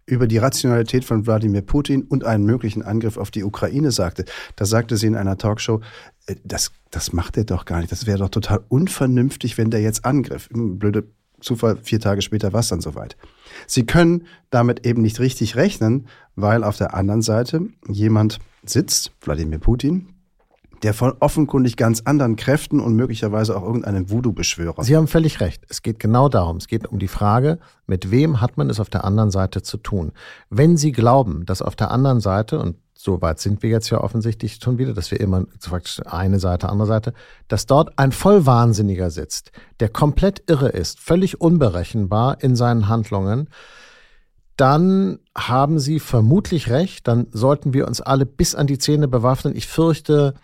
über 0.06 0.28
die 0.28 0.38
Rationalität 0.38 1.06
von 1.06 1.26
Wladimir 1.26 1.62
Putin 1.62 2.04
und 2.04 2.26
einen 2.26 2.44
möglichen 2.44 2.84
Angriff 2.84 3.18
auf 3.18 3.32
die 3.32 3.44
Ukraine 3.44 3.92
sagte. 3.92 4.26
Da 4.56 4.66
sagte 4.66 4.98
sie 4.98 5.08
in 5.08 5.16
einer 5.16 5.38
Talkshow, 5.38 5.82
äh, 6.28 6.36
das, 6.44 6.72
das 6.92 7.14
macht 7.14 7.38
er 7.38 7.46
doch 7.46 7.66
gar 7.66 7.80
nicht. 7.80 7.92
Das 7.92 8.06
wäre 8.06 8.20
doch 8.20 8.30
total 8.30 8.64
unvernünftig, 8.68 9.58
wenn 9.58 9.72
der 9.72 9.82
jetzt 9.82 10.06
angriff. 10.06 10.50
Hm, 10.52 10.80
Blöde 10.80 11.06
Zufall, 11.40 11.78
vier 11.82 12.00
Tage 12.00 12.22
später 12.22 12.54
war 12.54 12.60
es 12.60 12.68
dann 12.68 12.82
soweit. 12.82 13.18
Sie 13.66 13.86
können 13.86 14.28
damit 14.52 14.86
eben 14.86 15.02
nicht 15.02 15.20
richtig 15.20 15.56
rechnen, 15.56 16.08
weil 16.36 16.64
auf 16.64 16.78
der 16.78 16.94
anderen 16.94 17.24
Seite 17.24 17.62
jemand 17.88 18.40
sitzt, 18.64 19.12
Wladimir 19.22 19.58
Putin, 19.58 20.11
der 20.84 20.94
von 20.94 21.14
offenkundig 21.20 21.78
ganz 21.78 22.02
anderen 22.06 22.36
Kräften 22.36 22.80
und 22.80 22.96
möglicherweise 22.96 23.56
auch 23.56 23.64
irgendeinem 23.64 24.10
Voodoo-Beschwörer. 24.10 24.84
Sie 24.84 24.96
haben 24.96 25.08
völlig 25.08 25.40
recht. 25.40 25.64
Es 25.70 25.82
geht 25.82 26.00
genau 26.00 26.30
darum. 26.30 26.58
Es 26.58 26.68
geht 26.68 26.88
um 26.88 27.00
die 27.00 27.08
Frage, 27.08 27.60
mit 27.86 28.12
wem 28.12 28.42
hat 28.42 28.58
man 28.58 28.70
es 28.70 28.80
auf 28.80 28.90
der 28.90 29.04
anderen 29.04 29.32
Seite 29.32 29.62
zu 29.62 29.78
tun? 29.78 30.12
Wenn 30.50 30.78
Sie 30.78 30.92
glauben, 30.92 31.46
dass 31.46 31.62
auf 31.62 31.76
der 31.76 31.92
anderen 31.92 32.20
Seite, 32.20 32.60
und 32.60 32.78
so 32.96 33.22
weit 33.22 33.40
sind 33.40 33.64
wir 33.64 33.70
jetzt 33.70 33.90
ja 33.90 34.02
offensichtlich 34.02 34.60
schon 34.62 34.78
wieder, 34.78 34.94
dass 34.94 35.12
wir 35.12 35.20
immer 35.20 35.46
praktisch 35.68 36.02
eine 36.06 36.40
Seite, 36.40 36.70
andere 36.70 36.88
Seite, 36.88 37.14
dass 37.48 37.66
dort 37.66 37.98
ein 37.98 38.12
Vollwahnsinniger 38.12 39.12
sitzt, 39.12 39.52
der 39.80 39.90
komplett 39.90 40.44
irre 40.48 40.70
ist, 40.70 41.00
völlig 41.00 41.42
unberechenbar 41.42 42.44
in 42.44 42.56
seinen 42.56 42.88
Handlungen, 42.88 43.50
dann 44.58 45.18
haben 45.36 45.80
Sie 45.80 46.00
vermutlich 46.00 46.70
recht. 46.70 47.08
Dann 47.08 47.26
sollten 47.32 47.74
wir 47.74 47.88
uns 47.88 48.00
alle 48.00 48.28
bis 48.28 48.54
an 48.54 48.68
die 48.68 48.78
Zähne 48.78 49.08
bewaffnen. 49.08 49.56
Ich 49.56 49.66
fürchte, 49.66 50.36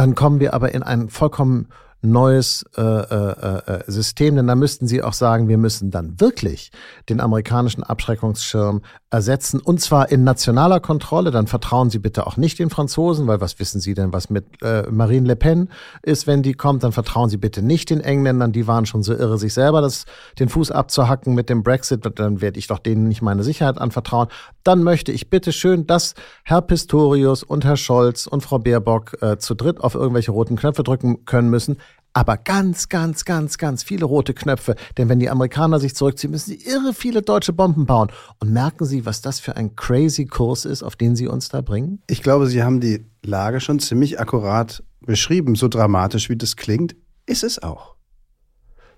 dann 0.00 0.14
kommen 0.14 0.40
wir 0.40 0.54
aber 0.54 0.74
in 0.74 0.82
ein 0.82 1.08
vollkommen 1.08 1.68
neues 2.04 2.64
äh, 2.76 2.82
äh, 2.82 3.58
äh, 3.66 3.82
System, 3.86 4.36
denn 4.36 4.46
da 4.46 4.54
müssten 4.54 4.86
Sie 4.86 5.02
auch 5.02 5.12
sagen, 5.12 5.48
wir 5.48 5.58
müssen 5.58 5.90
dann 5.90 6.20
wirklich 6.20 6.70
den 7.08 7.20
amerikanischen 7.20 7.82
Abschreckungsschirm 7.82 8.82
ersetzen 9.10 9.60
und 9.60 9.80
zwar 9.80 10.10
in 10.10 10.24
nationaler 10.24 10.80
Kontrolle. 10.80 11.30
Dann 11.30 11.46
vertrauen 11.46 11.88
Sie 11.90 11.98
bitte 11.98 12.26
auch 12.26 12.36
nicht 12.36 12.58
den 12.58 12.70
Franzosen, 12.70 13.26
weil 13.26 13.40
was 13.40 13.58
wissen 13.58 13.80
Sie 13.80 13.94
denn, 13.94 14.12
was 14.12 14.28
mit 14.28 14.44
äh, 14.62 14.90
Marine 14.90 15.26
Le 15.26 15.36
Pen 15.36 15.68
ist, 16.02 16.26
wenn 16.26 16.42
die 16.42 16.54
kommt? 16.54 16.82
Dann 16.82 16.92
vertrauen 16.92 17.28
Sie 17.28 17.36
bitte 17.36 17.62
nicht 17.62 17.90
den 17.90 18.00
Engländern, 18.00 18.52
die 18.52 18.66
waren 18.66 18.86
schon 18.86 19.02
so 19.02 19.14
irre, 19.14 19.38
sich 19.38 19.54
selber 19.54 19.80
das, 19.80 20.04
den 20.38 20.48
Fuß 20.48 20.70
abzuhacken 20.70 21.34
mit 21.34 21.48
dem 21.48 21.62
Brexit. 21.62 22.06
Dann 22.18 22.40
werde 22.40 22.58
ich 22.58 22.66
doch 22.66 22.78
denen 22.78 23.08
nicht 23.08 23.22
meine 23.22 23.42
Sicherheit 23.42 23.78
anvertrauen. 23.78 24.28
Dann 24.62 24.82
möchte 24.82 25.12
ich 25.12 25.30
bitte 25.30 25.52
schön, 25.52 25.86
dass 25.86 26.14
Herr 26.42 26.62
Pistorius 26.62 27.42
und 27.42 27.64
Herr 27.64 27.76
Scholz 27.76 28.26
und 28.26 28.42
Frau 28.42 28.58
Baerbock 28.58 29.22
äh, 29.22 29.38
zu 29.38 29.54
dritt 29.54 29.80
auf 29.80 29.94
irgendwelche 29.94 30.32
roten 30.32 30.56
Knöpfe 30.56 30.82
drücken 30.82 31.24
können 31.24 31.50
müssen 31.50 31.76
aber 32.14 32.36
ganz, 32.36 32.88
ganz, 32.88 33.24
ganz, 33.24 33.58
ganz 33.58 33.82
viele 33.82 34.04
rote 34.04 34.32
Knöpfe. 34.32 34.76
Denn 34.96 35.08
wenn 35.08 35.18
die 35.18 35.28
Amerikaner 35.28 35.80
sich 35.80 35.94
zurückziehen, 35.94 36.30
müssen 36.30 36.50
sie 36.50 36.64
irre 36.64 36.94
viele 36.94 37.22
deutsche 37.22 37.52
Bomben 37.52 37.86
bauen. 37.86 38.10
Und 38.38 38.52
merken 38.52 38.86
Sie, 38.86 39.04
was 39.04 39.20
das 39.20 39.40
für 39.40 39.56
ein 39.56 39.76
crazy 39.76 40.24
Kurs 40.24 40.64
ist, 40.64 40.82
auf 40.82 40.96
den 40.96 41.16
Sie 41.16 41.26
uns 41.26 41.48
da 41.48 41.60
bringen? 41.60 42.00
Ich 42.08 42.22
glaube, 42.22 42.46
Sie 42.46 42.62
haben 42.62 42.80
die 42.80 43.04
Lage 43.24 43.60
schon 43.60 43.80
ziemlich 43.80 44.20
akkurat 44.20 44.82
beschrieben. 45.00 45.56
So 45.56 45.68
dramatisch, 45.68 46.30
wie 46.30 46.36
das 46.36 46.56
klingt, 46.56 46.94
ist 47.26 47.42
es 47.42 47.62
auch. 47.62 47.94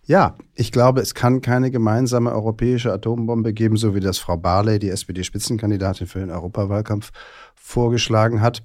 Ja, 0.05 0.37
ich 0.55 0.71
glaube, 0.71 1.01
es 1.01 1.15
kann 1.15 1.41
keine 1.41 1.73
gemeinsame 1.73 2.31
europäische 2.31 2.93
Atombombe 2.93 3.53
geben, 3.53 3.77
so 3.77 3.95
wie 3.95 4.01
das 4.01 4.19
Frau 4.19 4.37
Barley, 4.37 4.79
die 4.79 4.91
SPD-Spitzenkandidatin 4.91 6.07
für 6.07 6.21
den 6.21 6.31
Europawahlkampf, 6.31 7.11
vorgeschlagen 7.57 8.41
hat, 8.41 8.63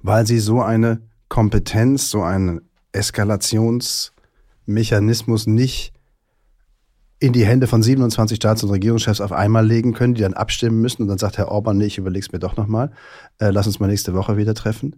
weil 0.00 0.26
sie 0.26 0.38
so 0.38 0.62
eine 0.62 1.00
Kompetenz, 1.28 2.10
so 2.10 2.22
eine 2.22 2.60
Eskalationsmechanismus 2.94 5.46
nicht 5.46 5.92
in 7.20 7.32
die 7.32 7.46
Hände 7.46 7.66
von 7.66 7.82
27 7.82 8.36
Staats- 8.36 8.62
und 8.64 8.70
Regierungschefs 8.70 9.20
auf 9.20 9.32
einmal 9.32 9.66
legen 9.66 9.94
können, 9.94 10.14
die 10.14 10.22
dann 10.22 10.34
abstimmen 10.34 10.80
müssen 10.80 11.02
und 11.02 11.08
dann 11.08 11.18
sagt 11.18 11.38
Herr 11.38 11.48
Orban, 11.48 11.78
nee, 11.78 11.86
ich 11.86 11.98
überlege 11.98 12.26
es 12.26 12.32
mir 12.32 12.38
doch 12.38 12.56
nochmal, 12.56 12.92
äh, 13.38 13.50
lass 13.50 13.66
uns 13.66 13.80
mal 13.80 13.86
nächste 13.86 14.14
Woche 14.14 14.36
wieder 14.36 14.54
treffen. 14.54 14.96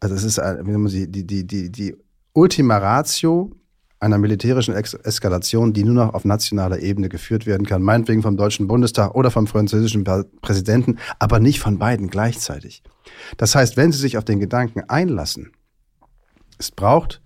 Also 0.00 0.14
es 0.14 0.24
ist 0.24 0.38
äh, 0.38 0.62
die, 0.64 1.26
die, 1.26 1.46
die, 1.46 1.70
die 1.70 1.96
Ultima 2.32 2.78
Ratio 2.78 3.52
einer 3.98 4.18
militärischen 4.18 4.74
Ex 4.74 4.94
Eskalation, 4.94 5.72
die 5.72 5.84
nur 5.84 5.94
noch 5.94 6.14
auf 6.14 6.24
nationaler 6.24 6.80
Ebene 6.80 7.08
geführt 7.08 7.46
werden 7.46 7.66
kann, 7.66 7.82
meinetwegen 7.82 8.22
vom 8.22 8.36
Deutschen 8.36 8.66
Bundestag 8.66 9.14
oder 9.14 9.30
vom 9.30 9.46
französischen 9.46 10.04
Präsidenten, 10.42 10.98
aber 11.18 11.40
nicht 11.40 11.60
von 11.60 11.78
beiden 11.78 12.08
gleichzeitig. 12.08 12.82
Das 13.36 13.54
heißt, 13.54 13.76
wenn 13.76 13.92
Sie 13.92 13.98
sich 13.98 14.18
auf 14.18 14.24
den 14.24 14.38
Gedanken 14.38 14.82
einlassen, 14.88 15.52
es 16.58 16.70
braucht 16.70 17.20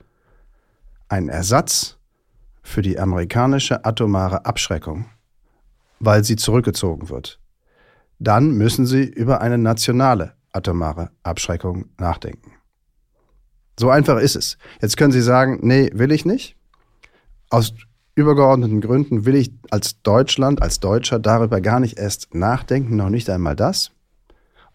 einen 1.09 1.29
Ersatz 1.29 1.99
für 2.63 2.83
die 2.83 2.99
amerikanische 2.99 3.85
atomare 3.85 4.45
Abschreckung, 4.45 5.07
weil 5.99 6.25
sie 6.25 6.37
zurückgezogen 6.37 7.09
wird. 7.09 7.41
Dann 8.19 8.53
müssen 8.53 8.87
sie 8.87 9.05
über 9.05 9.41
eine 9.41 9.59
nationale 9.59 10.35
atomare 10.53 11.11
Abschreckung 11.23 11.87
nachdenken. 11.99 12.53
So 13.79 13.89
einfach 13.89 14.19
ist 14.19 14.37
es. 14.37 14.59
Jetzt 14.83 14.97
können 14.97 15.13
Sie 15.13 15.23
sagen, 15.23 15.61
nee, 15.63 15.91
will 15.95 16.13
ich 16.13 16.27
nicht. 16.27 16.55
Aus 17.49 17.73
übergeordneten 18.15 18.81
Gründen 18.81 19.25
will 19.25 19.37
ich 19.37 19.53
als 19.71 20.03
Deutschland, 20.03 20.61
als 20.61 20.81
Deutscher 20.81 21.19
darüber 21.19 21.61
gar 21.61 21.81
nicht 21.81 21.99
erst 21.99 22.35
nachdenken, 22.35 22.97
noch 22.97 23.09
nicht 23.09 23.31
einmal 23.31 23.57
das. 23.57 23.93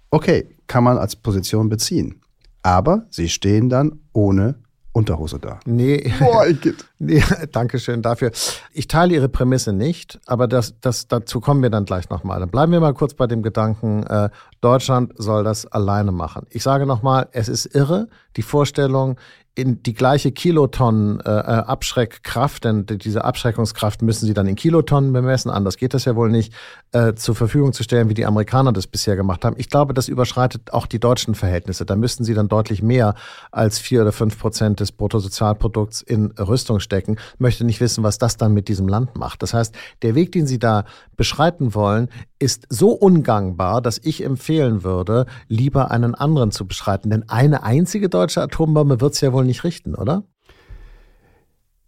Okay, 0.10 0.50
kann 0.66 0.84
man 0.84 0.98
als 0.98 1.16
Position 1.16 1.70
beziehen. 1.70 2.22
Aber 2.66 3.06
sie 3.12 3.30
stehen 3.30 3.70
dann 3.70 4.00
ohne 4.12 4.56
Unterhose 4.92 5.38
da. 5.38 5.60
Nee. 5.66 6.12
Boah, 6.18 6.48
ich 6.48 6.60
geht. 6.62 6.84
nee, 6.98 7.22
danke 7.52 7.78
schön 7.78 8.02
dafür. 8.02 8.32
Ich 8.74 8.88
teile 8.88 9.14
Ihre 9.14 9.30
Prämisse 9.30 9.72
nicht, 9.72 10.20
aber 10.26 10.48
das, 10.48 10.74
das, 10.82 11.08
dazu 11.08 11.42
kommen 11.42 11.62
wir 11.62 11.70
dann 11.70 11.86
gleich 11.86 12.10
nochmal. 12.10 12.40
Dann 12.40 12.50
bleiben 12.50 12.72
wir 12.72 12.80
mal 12.80 12.96
kurz 12.96 13.14
bei 13.14 13.28
dem 13.28 13.44
Gedanken, 13.44 14.02
äh, 14.08 14.30
Deutschland 14.62 15.14
soll 15.16 15.44
das 15.44 15.68
alleine 15.68 16.12
machen. 16.12 16.48
Ich 16.50 16.64
sage 16.64 16.88
nochmal, 16.88 17.28
es 17.34 17.50
ist 17.50 17.68
irre, 17.68 18.08
die 18.36 18.42
Vorstellung, 18.42 19.18
in 19.56 19.82
die 19.82 19.94
gleiche 19.94 20.34
Kilotonnen 20.34 21.22
äh, 21.22 21.30
äh, 21.30 21.34
Abschreckkraft, 21.34 22.66
denn 22.66 22.86
diese 22.86 23.24
Abschreckungskraft 23.24 24.02
müssen 24.02 24.26
sie 24.26 24.34
dann 24.34 24.48
in 24.48 24.56
Kilotonnen 24.56 25.14
bemessen, 25.14 25.50
anders 25.50 25.78
geht 25.78 25.94
das 25.94 26.04
ja 26.04 26.18
wohl 26.18 26.30
nicht, 26.30 26.54
äh, 26.92 27.14
zur 27.14 27.36
Verfügung 27.36 27.72
zu 27.72 27.82
stellen, 27.84 28.10
wie 28.10 28.14
die 28.14 28.26
Amerikaner 28.26 28.74
das 28.74 28.86
bisher 28.86 29.16
gemacht 29.16 29.46
haben. 29.46 29.56
Ich 29.58 29.70
glaube, 29.70 29.94
das 29.94 30.10
überschreitet 30.10 30.74
auch 30.74 30.86
die 30.88 31.00
deutschen 31.00 31.36
Verhältnisse. 31.36 31.86
Da 31.86 31.96
müssten 31.96 32.26
sie 32.26 32.34
dann 32.34 32.50
deutlich 32.50 32.84
mehr 32.84 33.16
als 33.52 33.80
vier 33.80 34.02
oder 34.02 34.12
fünf 34.12 34.38
Prozent 34.38 34.82
des 34.82 34.92
Bruttosozialprodukts 34.92 36.02
in 36.02 36.32
Rüstung 36.32 36.82
stecken. 36.82 37.16
Möchte 37.38 37.64
nicht 37.64 37.80
wissen, 37.80 38.04
was 38.04 38.18
das 38.18 38.36
dann 38.36 38.54
mit 38.54 38.68
diesem 38.68 38.90
Land 38.90 39.18
macht. 39.18 39.42
Das 39.42 39.54
heißt, 39.54 39.74
der 40.02 40.16
Weg, 40.16 40.34
den 40.34 40.48
sie 40.48 40.60
da 40.60 40.84
beschreiten 41.16 41.74
wollen, 41.74 42.10
ist 42.40 42.66
so 42.70 42.92
ungangbar, 42.92 43.82
dass 43.82 44.00
ich 44.04 44.24
empfehlen 44.24 44.84
würde, 44.84 45.26
lieber 45.48 45.92
einen 45.92 46.14
anderen 46.14 46.52
zu 46.52 46.68
beschreiten. 46.68 47.10
Denn 47.10 47.30
eine 47.30 47.64
einzige 47.64 48.10
deutsche 48.10 48.42
Atombombe 48.42 49.00
wird 49.00 49.14
es 49.14 49.22
ja 49.22 49.32
wohl 49.32 49.45
nicht 49.46 49.64
richten, 49.64 49.96
oder? 49.96 50.24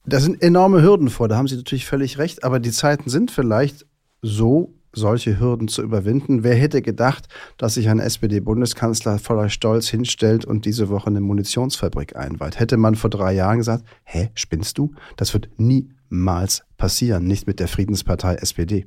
Da 0.05 0.19
sind 0.19 0.41
enorme 0.41 0.81
Hürden 0.81 1.09
vor, 1.09 1.27
da 1.27 1.35
haben 1.35 1.47
Sie 1.47 1.57
natürlich 1.57 1.85
völlig 1.85 2.17
recht, 2.17 2.43
aber 2.43 2.59
die 2.59 2.71
Zeiten 2.71 3.09
sind 3.09 3.29
vielleicht 3.29 3.85
so, 4.21 4.73
solche 4.93 5.39
Hürden 5.39 5.67
zu 5.67 5.83
überwinden. 5.83 6.43
Wer 6.43 6.55
hätte 6.55 6.81
gedacht, 6.81 7.27
dass 7.57 7.75
sich 7.75 7.89
ein 7.89 7.99
SPD-Bundeskanzler 7.99 9.19
voller 9.19 9.49
Stolz 9.49 9.87
hinstellt 9.89 10.45
und 10.45 10.65
diese 10.65 10.89
Woche 10.89 11.07
eine 11.07 11.21
Munitionsfabrik 11.21 12.15
einweiht? 12.15 12.59
Hätte 12.59 12.77
man 12.77 12.95
vor 12.95 13.09
drei 13.09 13.33
Jahren 13.33 13.57
gesagt, 13.57 13.83
hä, 14.05 14.29
spinnst 14.33 14.77
du? 14.77 14.93
Das 15.17 15.33
wird 15.33 15.49
niemals 15.57 16.63
passieren, 16.77 17.25
nicht 17.25 17.47
mit 17.47 17.59
der 17.59 17.67
Friedenspartei 17.67 18.35
SPD. 18.35 18.85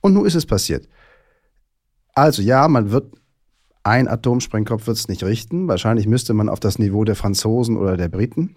Und 0.00 0.14
nun 0.14 0.26
ist 0.26 0.34
es 0.34 0.46
passiert. 0.46 0.88
Also 2.14 2.42
ja, 2.42 2.66
man 2.68 2.90
wird 2.90 3.14
ein 3.88 4.06
Atomsprengkopf 4.06 4.86
wird 4.86 4.98
es 4.98 5.08
nicht 5.08 5.24
richten. 5.24 5.66
Wahrscheinlich 5.66 6.06
müsste 6.06 6.34
man 6.34 6.50
auf 6.50 6.60
das 6.60 6.78
Niveau 6.78 7.04
der 7.04 7.16
Franzosen 7.16 7.78
oder 7.78 7.96
der 7.96 8.08
Briten. 8.08 8.56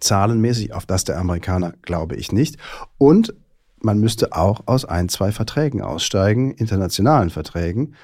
Zahlenmäßig 0.00 0.74
auf 0.74 0.84
das 0.84 1.04
der 1.04 1.18
Amerikaner 1.18 1.72
glaube 1.82 2.16
ich 2.16 2.30
nicht. 2.30 2.58
Und 2.98 3.34
man 3.80 3.98
müsste 3.98 4.36
auch 4.36 4.66
aus 4.66 4.84
ein, 4.84 5.08
zwei 5.08 5.32
Verträgen 5.32 5.80
aussteigen, 5.80 6.52
internationalen 6.52 7.30
Verträgen. 7.30 7.94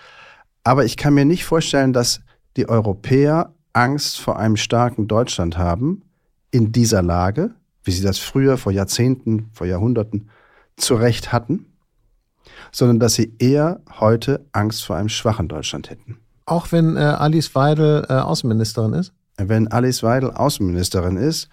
Aber 0.64 0.86
ich 0.86 0.96
kann 0.96 1.12
mir 1.12 1.26
nicht 1.26 1.44
vorstellen, 1.44 1.92
dass 1.92 2.22
die 2.56 2.68
Europäer 2.68 3.54
Angst 3.75 4.18
vor 4.18 4.38
einem 4.38 4.56
starken 4.56 5.06
Deutschland 5.06 5.58
haben 5.58 6.02
in 6.50 6.72
dieser 6.72 7.02
Lage, 7.02 7.54
wie 7.84 7.90
sie 7.90 8.02
das 8.02 8.18
früher 8.18 8.56
vor 8.56 8.72
Jahrzehnten, 8.72 9.50
vor 9.52 9.66
Jahrhunderten 9.66 10.30
zu 10.78 10.94
Recht 10.94 11.32
hatten, 11.32 11.66
sondern 12.72 12.98
dass 12.98 13.14
sie 13.14 13.34
eher 13.38 13.82
heute 14.00 14.46
Angst 14.52 14.86
vor 14.86 14.96
einem 14.96 15.10
schwachen 15.10 15.48
Deutschland 15.48 15.90
hätten. 15.90 16.18
Auch 16.47 16.71
wenn 16.73 16.97
äh, 16.97 17.00
Alice 17.00 17.55
Weidel 17.55 18.07
äh, 18.09 18.15
Außenministerin 18.15 18.93
ist? 18.93 19.12
Wenn 19.37 19.69
Alice 19.69 20.03
Weidel 20.03 20.31
Außenministerin 20.31 21.17
ist, 21.17 21.49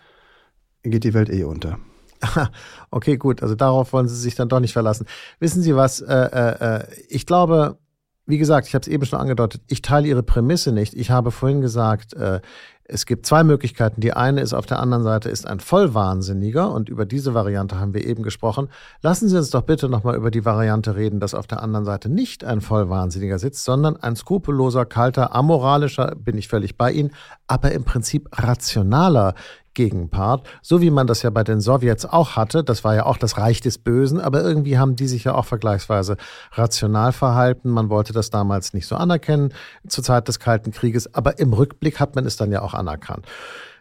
geht 0.84 1.04
die 1.04 1.14
Welt 1.14 1.30
eh 1.30 1.44
unter. 1.44 1.80
okay, 2.92 3.18
gut. 3.18 3.42
Also 3.42 3.56
darauf 3.56 3.92
wollen 3.92 4.08
Sie 4.08 4.16
sich 4.16 4.36
dann 4.36 4.50
doch 4.50 4.60
nicht 4.60 4.74
verlassen. 4.74 5.08
Wissen 5.40 5.62
Sie 5.62 5.76
was? 5.76 6.00
Äh, 6.00 6.14
äh, 6.14 6.78
äh 6.78 6.86
ich 7.10 7.26
glaube, 7.26 7.78
wie 8.26 8.38
gesagt, 8.38 8.68
ich 8.68 8.76
habe 8.76 8.84
es 8.84 8.88
eben 8.88 9.06
schon 9.06 9.20
angedeutet, 9.20 9.62
ich 9.68 9.82
teile 9.82 10.08
Ihre 10.08 10.24
Prämisse 10.24 10.72
nicht. 10.72 10.94
Ich 10.94 11.12
habe 11.12 11.32
vorhin 11.32 11.60
gesagt, 11.60 12.14
äh, 12.14 12.40
es 12.86 13.06
gibt 13.06 13.26
zwei 13.26 13.44
Möglichkeiten. 13.44 14.02
Die 14.02 14.14
eine 14.14 14.42
ist 14.42 14.54
auf 14.54 14.66
der 14.66 14.80
anderen 14.80 15.04
Seite 15.04 15.30
ist 15.30 15.48
ein 15.48 15.60
Vollwahnsinniger 15.60 16.72
und 16.72 16.90
über 16.90 17.06
diese 17.06 17.34
Variante 17.34 17.80
haben 17.80 17.94
wir 17.94 18.06
eben 18.06 18.24
gesprochen. 18.24 18.70
Lassen 19.02 19.30
Sie 19.30 19.38
uns 19.38 19.50
doch 19.50 19.62
bitte 19.62 19.88
nochmal 19.88 20.16
über 20.16 20.32
die 20.32 20.44
Variante 20.44 20.96
reden, 20.96 21.20
dass 21.20 21.34
auf 21.34 21.48
der 21.48 21.64
anderen 21.64 21.86
Seite 21.86 22.10
nicht 22.10 22.44
ein 22.44 22.62
Vollwahnsinniger 22.62 23.40
sitzt, 23.40 23.64
sondern 23.64 23.96
ein 23.98 24.16
skrupelloser, 24.16 24.86
kalter, 24.86 25.34
amoralischer, 25.34 26.16
bin 26.16 26.38
ich 26.38 26.50
völlig 26.50 26.78
bei 26.78 26.92
Ihnen, 26.92 27.12
aber 27.48 27.72
im 27.72 27.86
Prinzip 27.86 28.30
rationaler 28.34 29.34
Gegenpart, 29.74 30.48
so 30.62 30.82
wie 30.82 30.92
man 30.92 31.08
das 31.08 31.22
ja 31.22 31.30
bei 31.30 31.44
den 31.44 31.62
Sowjets 31.62 32.06
auch 32.06 32.36
hatte. 32.36 32.64
Das 32.64 32.84
war 32.84 32.96
ja 32.96 33.06
auch 33.06 33.18
das 33.18 33.38
Reich 33.38 33.62
des 33.62 33.78
Bösen, 33.78 34.20
aber 34.20 34.42
irgendwie 34.42 34.78
haben 34.78 34.96
die 34.96 35.08
sich 35.08 35.24
ja 35.24 35.36
auch 35.36 35.46
vergleichsweise 35.46 36.18
rational 36.52 37.12
verhalten. 37.12 37.70
Man 37.70 37.90
wollte 37.90 38.14
das 38.14 38.30
damals 38.30 38.74
nicht 38.74 38.88
so 38.88 38.96
anerkennen 38.96 39.54
zur 39.88 40.04
Zeit 40.04 40.28
des 40.28 40.40
Kalten 40.40 40.72
Krieges, 40.72 41.14
aber 41.14 41.40
im 41.40 41.54
Rückblick 41.54 42.00
hat 42.00 42.16
man 42.16 42.26
es 42.26 42.38
dann 42.38 42.52
ja 42.52 42.62
auch 42.62 42.74
anerkannt. 42.74 43.26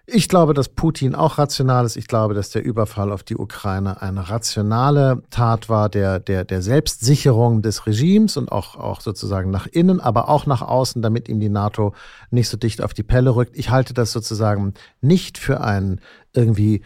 Ich 0.05 0.29
glaube, 0.29 0.53
dass 0.53 0.69
Putin 0.69 1.15
auch 1.15 1.39
rational 1.39 1.87
ist. 1.87 1.97
Ich 1.97 2.09
glaube, 2.09 2.35
dass 2.35 2.51
der 2.51 2.65
Überfall 2.65 3.13
auf 3.13 3.23
die 3.23 3.37
Ukraine 3.37 4.03
eine 4.03 4.31
rationale 4.31 5.23
Tat 5.31 5.69
war, 5.69 5.89
der, 5.89 6.19
der, 6.19 6.45
der 6.45 6.61
Selbstsicherung 6.61 7.63
des 7.63 7.87
Regimes 7.87 8.37
und 8.37 8.51
auch, 8.51 8.75
auch 8.75 9.01
sozusagen 9.01 9.51
nach 9.51 9.69
innen, 9.69 10.01
aber 10.01 10.29
auch 10.29 10.45
nach 10.45 10.61
außen, 10.61 11.03
damit 11.03 11.29
ihm 11.29 11.39
die 11.39 11.49
NATO 11.49 11.95
nicht 12.31 12.49
so 12.49 12.57
dicht 12.57 12.83
auf 12.83 12.95
die 12.95 13.05
Pelle 13.05 13.37
rückt. 13.37 13.57
Ich 13.57 13.71
halte 13.71 13.95
das 13.95 14.11
sozusagen 14.11 14.75
nicht 15.01 15.39
für 15.39 15.61
einen 15.61 16.01
irgendwie 16.33 16.83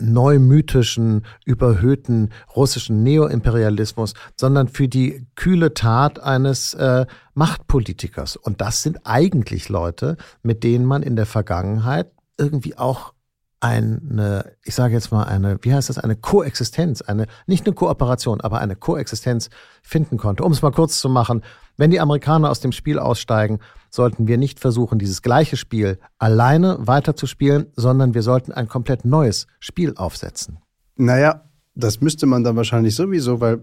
neumythischen, 0.00 1.26
überhöhten 1.44 2.30
russischen 2.56 3.02
Neoimperialismus, 3.02 4.14
sondern 4.36 4.68
für 4.68 4.88
die 4.88 5.26
kühle 5.34 5.74
Tat 5.74 6.18
eines 6.18 6.74
äh, 6.74 7.04
Machtpolitikers. 7.34 8.36
Und 8.36 8.62
das 8.62 8.82
sind 8.82 9.00
eigentlich 9.04 9.68
Leute, 9.68 10.16
mit 10.42 10.64
denen 10.64 10.86
man 10.86 11.02
in 11.02 11.14
der 11.14 11.26
Vergangenheit 11.26 12.10
irgendwie 12.38 12.76
auch 12.76 13.12
eine, 13.60 14.52
ich 14.62 14.74
sage 14.74 14.94
jetzt 14.94 15.10
mal 15.10 15.24
eine, 15.24 15.58
wie 15.62 15.74
heißt 15.74 15.88
das, 15.88 15.98
eine 15.98 16.14
Koexistenz, 16.14 17.02
eine, 17.02 17.26
nicht 17.46 17.66
eine 17.66 17.74
Kooperation, 17.74 18.40
aber 18.40 18.60
eine 18.60 18.76
Koexistenz 18.76 19.50
finden 19.82 20.16
konnte. 20.16 20.44
Um 20.44 20.52
es 20.52 20.62
mal 20.62 20.70
kurz 20.70 21.00
zu 21.00 21.08
machen, 21.08 21.42
wenn 21.76 21.90
die 21.90 22.00
Amerikaner 22.00 22.50
aus 22.50 22.60
dem 22.60 22.72
Spiel 22.72 22.98
aussteigen, 22.98 23.58
sollten 23.90 24.28
wir 24.28 24.38
nicht 24.38 24.60
versuchen, 24.60 24.98
dieses 24.98 25.22
gleiche 25.22 25.56
Spiel 25.56 25.98
alleine 26.18 26.76
weiterzuspielen, 26.80 27.66
sondern 27.74 28.14
wir 28.14 28.22
sollten 28.22 28.52
ein 28.52 28.68
komplett 28.68 29.04
neues 29.04 29.46
Spiel 29.58 29.94
aufsetzen. 29.96 30.58
Naja, 30.96 31.44
das 31.74 32.00
müsste 32.00 32.26
man 32.26 32.44
dann 32.44 32.56
wahrscheinlich 32.56 32.94
sowieso, 32.94 33.40
weil 33.40 33.60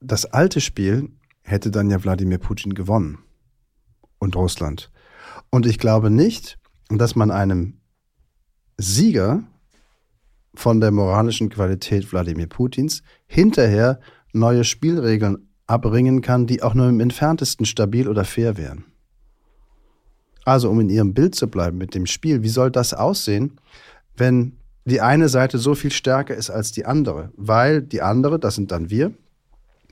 das 0.00 0.24
alte 0.24 0.60
Spiel 0.60 1.10
hätte 1.42 1.70
dann 1.70 1.90
ja 1.90 2.02
Wladimir 2.02 2.38
Putin 2.38 2.74
gewonnen 2.74 3.18
und 4.18 4.36
Russland. 4.36 4.90
Und 5.50 5.66
ich 5.66 5.78
glaube 5.78 6.10
nicht, 6.10 6.58
dass 6.88 7.16
man 7.16 7.30
einem 7.30 7.79
Sieger 8.80 9.42
von 10.54 10.80
der 10.80 10.90
moralischen 10.90 11.50
Qualität 11.50 12.12
Wladimir 12.12 12.46
Putins 12.46 13.02
hinterher 13.26 14.00
neue 14.32 14.64
Spielregeln 14.64 15.48
abbringen 15.66 16.22
kann, 16.22 16.46
die 16.46 16.62
auch 16.62 16.74
nur 16.74 16.88
im 16.88 17.00
entferntesten 17.00 17.66
stabil 17.66 18.08
oder 18.08 18.24
fair 18.24 18.56
wären. 18.56 18.84
Also, 20.44 20.70
um 20.70 20.80
in 20.80 20.88
Ihrem 20.88 21.14
Bild 21.14 21.34
zu 21.34 21.48
bleiben 21.48 21.78
mit 21.78 21.94
dem 21.94 22.06
Spiel, 22.06 22.42
wie 22.42 22.48
soll 22.48 22.70
das 22.70 22.94
aussehen, 22.94 23.60
wenn 24.16 24.56
die 24.84 25.00
eine 25.00 25.28
Seite 25.28 25.58
so 25.58 25.74
viel 25.74 25.92
stärker 25.92 26.34
ist 26.34 26.50
als 26.50 26.72
die 26.72 26.86
andere? 26.86 27.30
Weil 27.36 27.82
die 27.82 28.02
andere, 28.02 28.38
das 28.38 28.54
sind 28.54 28.72
dann 28.72 28.90
wir, 28.90 29.12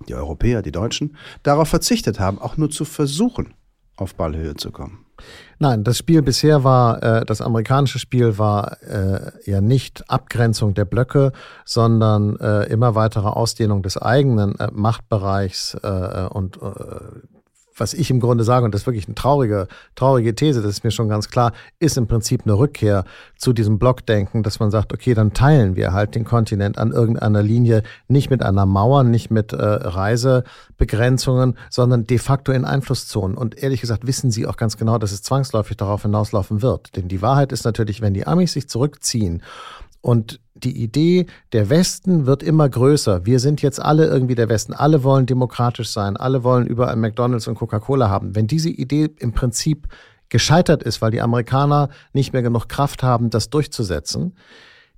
die 0.08 0.14
Europäer, 0.14 0.62
die 0.62 0.72
Deutschen, 0.72 1.16
darauf 1.42 1.68
verzichtet 1.68 2.18
haben, 2.18 2.38
auch 2.38 2.56
nur 2.56 2.70
zu 2.70 2.84
versuchen, 2.84 3.54
auf 3.96 4.14
Ballhöhe 4.14 4.54
zu 4.54 4.72
kommen. 4.72 5.04
Nein, 5.58 5.84
das 5.84 5.98
Spiel 5.98 6.22
bisher 6.22 6.64
war, 6.64 7.02
äh, 7.02 7.24
das 7.24 7.40
amerikanische 7.40 7.98
Spiel 7.98 8.38
war 8.38 8.80
äh, 8.82 9.32
ja 9.44 9.60
nicht 9.60 10.08
Abgrenzung 10.08 10.74
der 10.74 10.84
Blöcke, 10.84 11.32
sondern 11.64 12.38
äh, 12.40 12.64
immer 12.64 12.94
weitere 12.94 13.28
Ausdehnung 13.28 13.82
des 13.82 13.96
eigenen 13.96 14.58
äh, 14.58 14.68
Machtbereichs 14.72 15.74
äh, 15.82 16.28
und 16.30 16.58
äh, 16.58 17.37
was 17.80 17.94
ich 17.94 18.10
im 18.10 18.20
Grunde 18.20 18.44
sage, 18.44 18.64
und 18.64 18.74
das 18.74 18.82
ist 18.82 18.86
wirklich 18.86 19.06
eine 19.06 19.14
traurige, 19.14 19.68
traurige 19.94 20.34
These, 20.34 20.62
das 20.62 20.72
ist 20.72 20.84
mir 20.84 20.90
schon 20.90 21.08
ganz 21.08 21.28
klar, 21.28 21.52
ist 21.78 21.96
im 21.96 22.06
Prinzip 22.06 22.42
eine 22.44 22.58
Rückkehr 22.58 23.04
zu 23.36 23.52
diesem 23.52 23.78
Blockdenken, 23.78 24.42
dass 24.42 24.60
man 24.60 24.70
sagt, 24.70 24.92
okay, 24.92 25.14
dann 25.14 25.32
teilen 25.32 25.76
wir 25.76 25.92
halt 25.92 26.14
den 26.14 26.24
Kontinent 26.24 26.78
an 26.78 26.92
irgendeiner 26.92 27.42
Linie, 27.42 27.82
nicht 28.08 28.30
mit 28.30 28.42
einer 28.42 28.66
Mauer, 28.66 29.04
nicht 29.04 29.30
mit 29.30 29.52
äh, 29.52 29.56
Reisebegrenzungen, 29.62 31.56
sondern 31.70 32.06
de 32.06 32.18
facto 32.18 32.52
in 32.52 32.64
Einflusszonen. 32.64 33.36
Und 33.36 33.62
ehrlich 33.62 33.80
gesagt 33.80 34.06
wissen 34.06 34.30
Sie 34.30 34.46
auch 34.46 34.56
ganz 34.56 34.76
genau, 34.76 34.98
dass 34.98 35.12
es 35.12 35.22
zwangsläufig 35.22 35.76
darauf 35.76 36.02
hinauslaufen 36.02 36.62
wird. 36.62 36.96
Denn 36.96 37.08
die 37.08 37.22
Wahrheit 37.22 37.52
ist 37.52 37.64
natürlich, 37.64 38.00
wenn 38.00 38.14
die 38.14 38.26
Amis 38.26 38.52
sich 38.52 38.68
zurückziehen 38.68 39.42
und 40.00 40.40
die 40.64 40.82
Idee, 40.82 41.26
der 41.52 41.70
Westen 41.70 42.26
wird 42.26 42.42
immer 42.42 42.68
größer. 42.68 43.26
Wir 43.26 43.40
sind 43.40 43.62
jetzt 43.62 43.80
alle 43.80 44.06
irgendwie 44.06 44.34
der 44.34 44.48
Westen. 44.48 44.72
Alle 44.72 45.04
wollen 45.04 45.26
demokratisch 45.26 45.90
sein. 45.90 46.16
Alle 46.16 46.44
wollen 46.44 46.66
überall 46.66 46.96
McDonalds 46.96 47.48
und 47.48 47.56
Coca-Cola 47.56 48.08
haben. 48.08 48.34
Wenn 48.34 48.46
diese 48.46 48.70
Idee 48.70 49.10
im 49.18 49.32
Prinzip 49.32 49.88
gescheitert 50.28 50.82
ist, 50.82 51.00
weil 51.00 51.10
die 51.10 51.22
Amerikaner 51.22 51.88
nicht 52.12 52.32
mehr 52.32 52.42
genug 52.42 52.68
Kraft 52.68 53.02
haben, 53.02 53.30
das 53.30 53.50
durchzusetzen, 53.50 54.34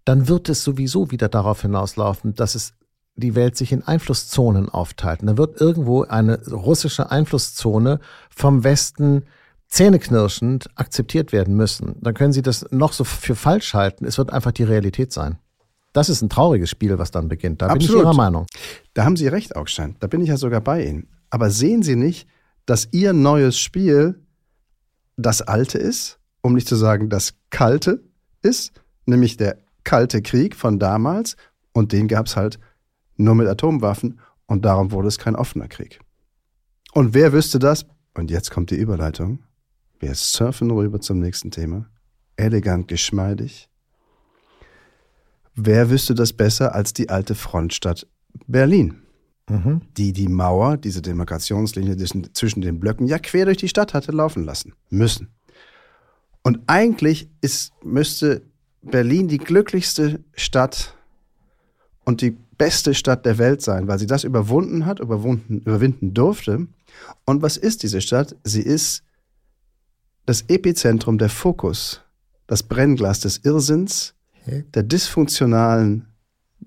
dann 0.05 0.29
wird 0.29 0.49
es 0.49 0.65
sowieso 0.65 1.11
wieder 1.11 1.29
darauf 1.29 1.63
hinauslaufen, 1.63 2.35
dass 2.35 2.55
es 2.55 2.75
die 3.17 3.35
Welt 3.35 3.57
sich 3.57 3.73
in 3.73 3.83
Einflusszonen 3.83 4.69
aufteilt. 4.69 5.21
Und 5.21 5.27
dann 5.27 5.39
wird 5.39 5.61
irgendwo 5.61 6.03
eine 6.05 6.41
russische 6.49 7.11
Einflusszone 7.11 8.01
vom 8.31 8.65
Westen 8.65 9.25
zähneknirschend 9.69 10.69
akzeptiert 10.75 11.33
werden 11.33 11.55
müssen. 11.55 11.97
Dann 12.01 12.15
können 12.15 12.33
Sie 12.33 12.43
das 12.43 12.67
noch 12.71 12.93
so 12.93 13.05
für 13.05 13.37
falsch 13.37 13.75
halten. 13.75 14.05
Es 14.05 14.19
wird 14.19 14.33
einfach 14.33 14.53
die 14.53 14.65
Realität 14.65 15.13
sein. 15.13 15.39
Das 15.93 16.09
ist 16.09 16.23
ein 16.23 16.29
trauriges 16.29 16.71
Spiel, 16.71 16.99
was 16.99 17.11
dann 17.11 17.29
beginnt. 17.29 17.63
Da 17.63 17.67
Absolut. 17.67 17.89
bin 17.89 17.97
ich 17.97 18.03
Ihrer 18.03 18.15
Meinung. 18.15 18.47
Da 18.95 19.05
haben 19.05 19.17
Sie 19.17 19.27
recht, 19.29 19.57
Augstein. 19.57 19.97
Da 19.99 20.07
bin 20.07 20.21
ich 20.21 20.29
ja 20.29 20.37
sogar 20.37 20.61
bei 20.61 20.85
Ihnen. 20.85 21.09
Aber 21.31 21.51
sehen 21.51 21.83
Sie 21.83 21.97
nicht, 21.97 22.29
dass 22.67 22.89
Ihr 22.93 23.13
neues 23.13 23.59
Spiel 23.59 24.21
das 25.17 25.43
alte 25.43 25.79
ist, 25.79 26.19
um 26.43 26.55
nicht 26.55 26.69
zu 26.69 26.77
sagen 26.77 27.09
das 27.09 27.35
kalte 27.51 28.03
ist, 28.43 28.73
nämlich 29.07 29.37
der 29.37 29.59
kalte 29.85 30.23
Krieg 30.23 30.57
von 30.57 30.79
damals 30.79 31.37
und 31.73 31.93
den 31.93 32.09
gab 32.09 32.27
es 32.27 32.37
halt 32.37 32.59
nur 33.17 33.35
mit 33.35 33.49
Atomwaffen 33.49 34.21
und 34.47 34.65
darum 34.65 34.93
wurde 34.93 35.09
es 35.09 35.19
kein 35.19 35.37
offener 35.37 35.69
Krieg. 35.69 36.01
Und 36.93 37.15
wer 37.15 37.33
wüsste 37.33 37.59
das? 37.59 37.87
Und 38.15 38.31
jetzt 38.31 38.51
kommt 38.51 38.71
die 38.71 38.77
Überleitung. 38.77 39.41
Wir 40.01 40.15
surfen 40.15 40.71
rüber 40.71 41.01
zum 41.01 41.21
nächsten 41.21 41.51
Thema. 41.51 41.87
Elegant, 42.37 42.89
geschmeidig. 42.89 43.70
Wer 45.55 45.91
wüsste 45.91 46.15
das 46.15 46.33
besser 46.33 46.75
als 46.75 46.93
die 46.93 47.09
alte 47.09 47.35
Frontstadt 47.35 48.07
Berlin? 48.47 49.03
Mhm. 49.49 49.83
Die 49.97 50.13
die 50.13 50.29
Mauer, 50.29 50.77
diese 50.77 51.03
Demarkationslinie 51.03 51.97
zwischen 52.33 52.61
den 52.61 52.79
Blöcken, 52.79 53.07
ja 53.07 53.19
quer 53.19 53.47
durch 53.47 53.59
die 53.59 53.69
Stadt 53.69 53.95
hatte 53.95 54.13
laufen 54.13 54.45
lassen 54.45 54.75
müssen. 54.91 55.29
Und 56.43 56.61
eigentlich 56.67 57.29
ist, 57.41 57.73
müsste 57.83 58.43
Berlin 58.83 59.29
die 59.29 59.39
glücklichste 59.39 60.25
Stadt 60.35 60.95
und 62.05 62.23
die 62.23 62.37
beste 62.57 62.95
Stadt 62.95 63.27
der 63.27 63.39
Welt 63.39 63.63
sein, 63.63 63.89
weil 63.89 63.99
sie 63.99 64.07
das 64.07 64.25
überwunden 64.25 64.87
hat, 64.87 65.01
überwunden, 65.01 65.59
überwinden 65.61 66.15
durfte. 66.15 66.67
Und 67.25 67.43
was 67.43 67.57
ist 67.57 67.83
diese 67.83 68.01
Stadt? 68.01 68.37
Sie 68.45 68.63
ist 68.63 69.03
das 70.27 70.43
Epizentrum, 70.43 71.19
der 71.19 71.29
Fokus, 71.29 72.03
das 72.47 72.63
Brennglas 72.63 73.21
des 73.21 73.39
Irrsinns, 73.39 74.15
der 74.47 74.83
dysfunktionalen 74.83 76.07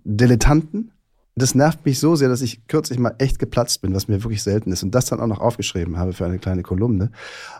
Dilettanten. 0.03 0.91
Das 1.35 1.55
nervt 1.55 1.83
mich 1.83 1.99
so 1.99 2.15
sehr, 2.15 2.29
dass 2.29 2.43
ich 2.43 2.67
kürzlich 2.67 2.99
mal 2.99 3.15
echt 3.17 3.39
geplatzt 3.39 3.81
bin, 3.81 3.95
was 3.95 4.07
mir 4.07 4.23
wirklich 4.23 4.43
selten 4.43 4.71
ist. 4.71 4.83
Und 4.83 4.93
das 4.93 5.07
dann 5.07 5.19
auch 5.19 5.27
noch 5.27 5.39
aufgeschrieben 5.39 5.97
habe 5.97 6.13
für 6.13 6.25
eine 6.25 6.37
kleine 6.37 6.61
Kolumne. 6.61 7.09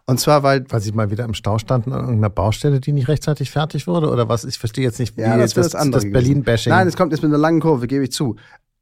Und 0.06 0.19
zwar, 0.19 0.43
weil. 0.43 0.63
Weil 0.69 0.82
Sie 0.82 0.91
mal 0.91 1.10
wieder 1.10 1.26
im 1.26 1.34
Stau 1.34 1.58
standen 1.58 1.91
an 1.91 2.02
irgendeiner 2.02 2.30
Baustelle, 2.30 2.80
die 2.80 2.91
nicht 2.91 3.08
rechtzeitig 3.08 3.49
fertig 3.49 3.88
wurde? 3.88 4.12
Oder 4.12 4.30
was? 4.30 4.45
Ich 4.45 4.60
verstehe 4.60 4.84
jetzt 4.84 4.99
nicht, 4.99 5.17
wie 5.17 5.21
ja, 5.21 5.38
das, 5.38 5.56
das, 5.56 5.71
das, 5.71 5.89
das 5.89 6.04
Berlin-Bashing. 6.04 6.71
Nein, 6.71 6.88
es 6.88 6.95
kommt 6.95 7.13
jetzt 7.13 7.23
mit 7.23 7.32
einer 7.32 7.39
langen 7.39 7.62
Kurve, 7.62 7.88
gebe 7.88 8.04
ich 8.04 8.12
zu. 8.12 8.36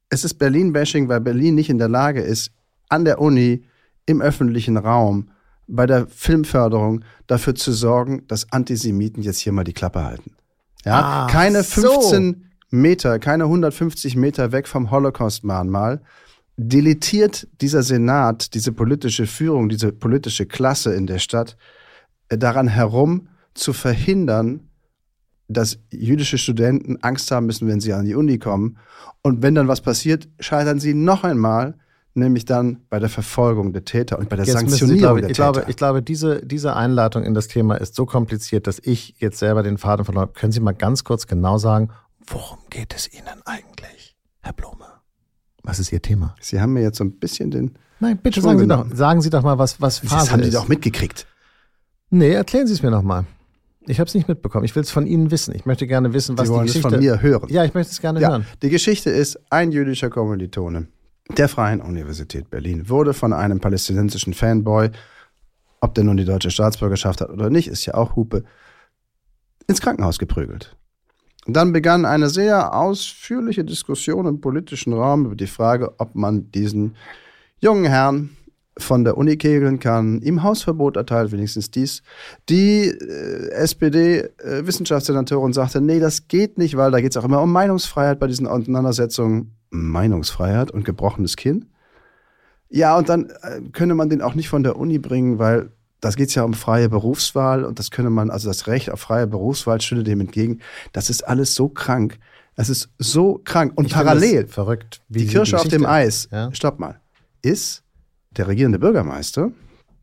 Es 0.10 0.26
ist 0.26 0.34
Berlin-Bashing, 0.34 1.08
weil 1.08 1.22
Berlin 1.22 1.56
nicht 1.56 1.70
in 1.70 1.78
der 1.78 1.88
Lage 1.88 2.20
ist, 2.20 2.52
an 2.90 3.06
der 3.06 3.22
Uni, 3.22 3.64
im 4.06 4.22
öffentlichen 4.22 4.76
Raum, 4.76 5.30
bei 5.68 5.86
der 5.86 6.08
Filmförderung 6.08 7.06
dafür 7.28 7.56
zu 7.56 7.72
sorgen, 7.72 8.28
dass 8.28 8.52
Antisemiten 8.52 9.24
jetzt 9.24 9.40
hier 9.40 9.54
mal 9.54 9.64
die 9.64 9.74
Klappe 9.74 10.04
halten. 10.04 10.32
Ja, 10.86 11.26
ah, 11.26 11.28
keine 11.28 11.64
15 11.64 12.34
so. 12.34 12.78
Meter, 12.78 13.20
keine 13.20 13.44
150 13.46 14.16
Meter 14.16 14.52
weg 14.52 14.68
vom 14.68 14.92
Holocaust-Mahnmal 14.92 16.02
deletiert 16.58 17.48
dieser 17.60 17.84
Senat, 17.84 18.54
diese 18.54 18.72
politische 18.72 19.26
Führung, 19.26 19.70
diese 19.70 19.92
politische 19.92 20.46
Klasse 20.46 20.94
in 20.94 21.08
der 21.08 21.20
Stadt 21.20 21.58
äh, 22.30 22.38
daran 22.38 22.68
herum 22.68 23.30
zu 23.54 23.74
verhindern, 23.74 24.70
dass 25.48 25.80
jüdische 25.92 26.38
Studenten 26.38 26.98
Angst 27.02 27.32
haben 27.32 27.48
müssen, 27.48 27.68
wenn 27.68 27.82
sie 27.82 27.94
an 27.94 28.06
die 28.06 28.16
Uni 28.16 28.38
kommen. 28.38 28.78
Und 29.22 29.42
wenn 29.42 29.56
dann 29.56 29.68
was 29.68 29.82
passiert, 29.82 30.30
scheitern 30.40 30.80
sie 30.80 30.94
noch 30.94 31.24
einmal 31.24 31.76
nämlich 32.14 32.46
dann 32.46 32.82
bei 32.90 33.00
der 33.00 33.10
Verfolgung 33.10 33.74
der 33.74 33.86
Täter 33.86 34.20
und 34.20 34.30
bei 34.30 34.36
der 34.36 34.46
jetzt 34.46 34.56
Sanktionierung 34.56 34.96
Sie, 34.96 35.00
glaube, 35.00 35.22
der 35.22 35.30
ich 35.30 35.38
Täter. 35.38 35.52
Glaube, 35.52 35.70
ich 35.70 35.76
glaube, 35.78 36.02
diese, 36.02 36.46
diese 36.46 36.76
Einleitung 36.76 37.24
in 37.24 37.34
das 37.34 37.48
Thema 37.48 37.76
ist 37.76 37.96
so 37.96 38.06
kompliziert, 38.06 38.68
dass 38.68 38.80
ich 38.80 39.16
jetzt 39.20 39.40
selber 39.40 39.64
den 39.64 39.78
Faden 39.78 40.06
verloren 40.06 40.24
habe. 40.24 40.34
Können 40.34 40.52
Sie 40.52 40.60
mal 40.60 40.74
ganz 40.74 41.04
kurz 41.04 41.28
genau 41.28 41.58
sagen, 41.58 41.90
worum 42.28 42.60
geht 42.70 42.94
es 42.96 43.12
Ihnen 43.14 43.42
eigentlich, 43.46 44.16
Herr 44.42 44.54
Blome? 44.54 44.86
Was 45.64 45.80
ist 45.80 45.92
Ihr 45.92 46.02
Thema? 46.02 46.36
Sie 46.42 46.60
haben 46.60 46.74
mir 46.74 46.82
jetzt 46.82 46.98
so 46.98 47.04
ein 47.04 47.20
bisschen 47.20 47.52
den. 47.52 47.78
Nein, 48.00 48.18
bitte 48.18 48.42
sagen 48.42 48.60
Sie, 48.60 48.68
doch, 48.68 48.86
sagen 48.94 49.22
Sie 49.22 49.30
doch 49.30 49.44
mal, 49.44 49.58
was, 49.58 49.80
was 49.80 50.00
Phase 50.00 50.16
Das 50.16 50.32
haben 50.32 50.44
Sie 50.44 50.52
doch 50.52 50.68
mitgekriegt. 50.68 51.28
Nee, 52.10 52.32
erklären 52.32 52.68
Sie 52.68 52.74
es 52.74 52.82
mir 52.82 52.92
noch 52.92 53.04
mal. 53.04 53.26
Ich 53.88 54.00
habe 54.00 54.08
es 54.08 54.14
nicht 54.14 54.28
mitbekommen. 54.28 54.66
Ich 54.66 54.76
will 54.76 54.84
es 54.84 54.92
von 54.92 55.08
Ihnen 55.08 55.32
wissen. 55.32 55.56
Ich 55.56 55.66
möchte 55.66 55.88
gerne 55.88 56.14
wissen, 56.14 56.38
was 56.38 56.48
Sie 56.48 56.54
wollen 56.54 56.66
die 56.66 56.68
Geschichte... 56.68 56.88
es 56.88 56.94
von 56.94 57.00
mir 57.00 57.22
hören. 57.22 57.48
Ja, 57.50 57.64
ich 57.64 57.74
möchte 57.74 57.92
es 57.92 58.02
gerne 58.02 58.20
ja, 58.20 58.30
hören. 58.30 58.46
Die 58.62 58.70
Geschichte 58.70 59.10
ist, 59.10 59.40
ein 59.50 59.72
jüdischer 59.72 60.10
Kommilitone 60.10 60.88
der 61.30 61.48
Freien 61.48 61.82
Universität 61.82 62.50
Berlin 62.50 62.90
wurde 62.90 63.14
von 63.14 63.34
einem 63.34 63.60
palästinensischen 63.60 64.34
Fanboy, 64.34 64.90
ob 65.80 65.96
der 65.96 66.04
nun 66.04 66.18
die 66.18 66.26
deutsche 66.26 66.52
Staatsbürgerschaft 66.52 67.22
hat 67.22 67.30
oder 67.30 67.50
nicht, 67.50 67.68
ist 67.68 67.86
ja 67.86 67.96
auch 67.96 68.16
Hupe, 68.16 68.44
ins 69.68 69.82
Krankenhaus 69.82 70.20
geprügelt. 70.20 70.76
Dann 71.48 71.74
begann 71.74 72.06
eine 72.06 72.30
sehr 72.30 72.76
ausführliche 72.76 73.66
Diskussion 73.66 74.28
im 74.28 74.42
politischen 74.42 74.94
Raum 74.94 75.26
über 75.26 75.36
die 75.36 75.48
Frage, 75.48 76.00
ob 76.00 76.14
man 76.14 76.52
diesen 76.52 76.96
jungen 77.60 77.86
Herrn 77.86 78.38
von 78.78 79.04
der 79.04 79.18
Uni 79.18 79.38
kegeln 79.38 79.80
kann, 79.80 80.22
ihm 80.22 80.44
Hausverbot 80.44 80.98
erteilt, 80.98 81.32
wenigstens 81.32 81.72
dies. 81.72 82.04
Die 82.48 82.88
äh, 82.88 83.50
SPD-Wissenschaftssenatorin 83.52 85.54
sagte, 85.54 85.82
nee, 85.82 86.00
das 86.00 86.28
geht 86.28 86.58
nicht, 86.58 86.78
weil 86.78 86.92
da 86.92 87.02
geht 87.02 87.12
es 87.12 87.18
auch 87.18 87.26
immer 87.26 87.42
um 87.42 87.52
Meinungsfreiheit 87.52 88.20
bei 88.20 88.28
diesen 88.28 88.48
Auseinandersetzungen. 88.48 89.56
Meinungsfreiheit 89.72 90.72
und 90.72 90.86
gebrochenes 90.86 91.36
Kinn. 91.36 91.66
Ja, 92.70 92.98
und 92.98 93.10
dann 93.10 93.30
äh, 93.42 93.62
könne 93.72 93.96
man 93.96 94.10
den 94.10 94.22
auch 94.22 94.36
nicht 94.36 94.48
von 94.50 94.64
der 94.64 94.78
Uni 94.78 94.98
bringen, 95.00 95.40
weil 95.40 95.72
das 96.00 96.16
geht 96.16 96.34
ja 96.36 96.44
um 96.44 96.54
freie 96.54 96.90
Berufswahl 96.90 97.64
und 97.64 97.80
das 97.80 97.92
könne 97.92 98.10
man, 98.10 98.30
also 98.30 98.48
das 98.48 98.68
Recht 98.68 98.90
auf 98.92 99.02
freie 99.02 99.28
Berufswahl 99.28 99.82
stünde 99.82 100.04
dem 100.04 100.22
entgegen. 100.22 100.60
Das 100.94 101.10
ist 101.10 101.28
alles 101.28 101.54
so 101.54 101.68
krank. 101.70 102.18
Es 102.56 102.70
ist 102.70 102.90
so 102.98 103.40
krank. 103.44 103.74
Und 103.76 103.86
Ich 103.86 103.94
parallel, 103.94 104.48
verrückt. 104.48 105.02
wie 105.10 105.20
die 105.20 105.28
Kirsche 105.28 105.58
auf 105.60 105.68
dem 105.68 105.86
Eis, 105.86 106.28
Ja. 106.32 106.50
stopp 106.54 106.80
mal, 106.80 107.00
ist 107.42 107.84
der 108.32 108.48
regierende 108.48 108.80
Bürgermeister, 108.80 109.52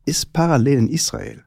ist 0.05 0.31
parallel 0.33 0.77
in 0.79 0.87
Israel 0.89 1.43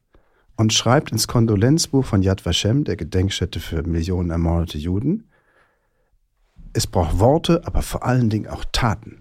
und 0.57 0.73
schreibt 0.73 1.13
ins 1.13 1.27
Kondolenzbuch 1.29 2.05
von 2.05 2.23
Yad 2.23 2.45
Vashem, 2.45 2.85
der 2.85 2.97
Gedenkstätte 2.97 3.59
für 3.61 3.83
Millionen 3.85 4.31
ermordete 4.31 4.79
Juden, 4.79 5.29
es 6.73 6.87
braucht 6.87 7.19
Worte, 7.19 7.63
aber 7.65 7.83
vor 7.83 8.05
allen 8.05 8.31
Dingen 8.31 8.49
auch 8.49 8.65
Taten, 8.73 9.19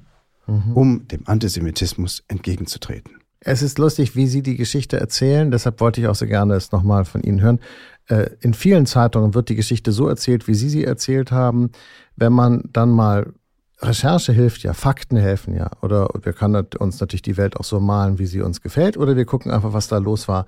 Mhm. 0.48 0.72
um 0.76 1.08
dem 1.08 1.28
Antisemitismus 1.28 2.24
entgegenzutreten. 2.28 3.14
Es 3.40 3.62
ist 3.62 3.80
lustig, 3.80 4.16
wie 4.16 4.28
Sie 4.28 4.42
die 4.44 4.56
Geschichte 4.58 5.00
erzählen. 5.00 5.50
Deshalb 5.52 5.80
wollte 5.80 6.02
ich 6.02 6.08
auch 6.08 6.16
so 6.16 6.26
gerne 6.28 6.54
es 6.56 6.72
nochmal 6.72 7.06
von 7.06 7.22
Ihnen 7.24 7.42
hören. 7.42 7.60
Äh, 8.08 8.30
In 8.42 8.54
vielen 8.54 8.86
Zeitungen 8.86 9.34
wird 9.34 9.50
die 9.50 9.56
Geschichte 9.56 9.92
so 9.92 10.08
erzählt, 10.08 10.48
wie 10.48 10.54
Sie 10.54 10.70
sie 10.70 10.84
erzählt 10.84 11.32
haben. 11.32 11.72
Wenn 12.16 12.34
man 12.34 12.70
dann 12.74 12.92
mal 12.92 13.34
Recherche 13.82 14.32
hilft 14.32 14.62
ja, 14.62 14.74
Fakten 14.74 15.18
helfen 15.18 15.56
ja. 15.56 15.72
Oder 15.82 16.08
wir 16.22 16.34
können 16.34 16.68
uns 16.78 17.00
natürlich 17.00 17.24
die 17.24 17.38
Welt 17.38 17.58
auch 17.58 17.64
so 17.64 17.80
malen, 17.80 18.20
wie 18.20 18.28
sie 18.28 18.42
uns 18.42 18.62
gefällt. 18.62 18.96
Oder 18.96 19.16
wir 19.16 19.26
gucken 19.26 19.52
einfach, 19.52 19.74
was 19.74 19.88
da 19.88 19.98
los 19.98 20.28
war. 20.28 20.46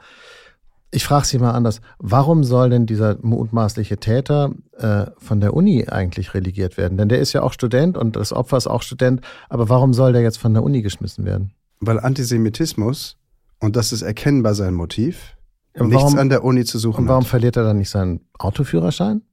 Ich 0.95 1.05
frage 1.05 1.25
Sie 1.25 1.39
mal 1.39 1.51
anders. 1.51 1.81
Warum 1.97 2.43
soll 2.43 2.69
denn 2.69 2.85
dieser 2.85 3.17
mutmaßliche 3.21 3.97
Täter 3.97 4.51
äh, 4.77 5.05
von 5.17 5.41
der 5.41 5.55
Uni 5.55 5.87
eigentlich 5.89 6.33
relegiert 6.35 6.77
werden? 6.77 6.97
Denn 6.97 7.09
der 7.09 7.17
ist 7.19 7.33
ja 7.33 7.41
auch 7.41 7.51
Student 7.53 7.97
und 7.97 8.15
das 8.15 8.31
Opfer 8.31 8.57
ist 8.57 8.67
auch 8.67 8.83
Student. 8.83 9.21
Aber 9.49 9.69
warum 9.69 9.93
soll 9.93 10.13
der 10.13 10.21
jetzt 10.21 10.37
von 10.37 10.53
der 10.53 10.61
Uni 10.63 10.81
geschmissen 10.83 11.25
werden? 11.25 11.51
Weil 11.79 11.99
Antisemitismus, 11.99 13.17
und 13.59 13.75
das 13.75 13.91
ist 13.91 14.03
erkennbar 14.03 14.53
sein 14.53 14.73
Motiv, 14.75 15.35
Ja, 15.75 15.83
nichts 15.83 15.95
warum- 16.03 16.19
an 16.19 16.29
der 16.29 16.43
Uni 16.43 16.63
zu 16.63 16.77
suchen 16.77 17.01
Und 17.01 17.07
warum 17.07 17.23
hat. 17.23 17.29
verliert 17.29 17.57
er 17.57 17.63
dann 17.63 17.79
nicht 17.79 17.89
seinen 17.89 18.21
Autoführerschein? 18.37 19.23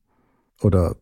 Oder 0.63 0.97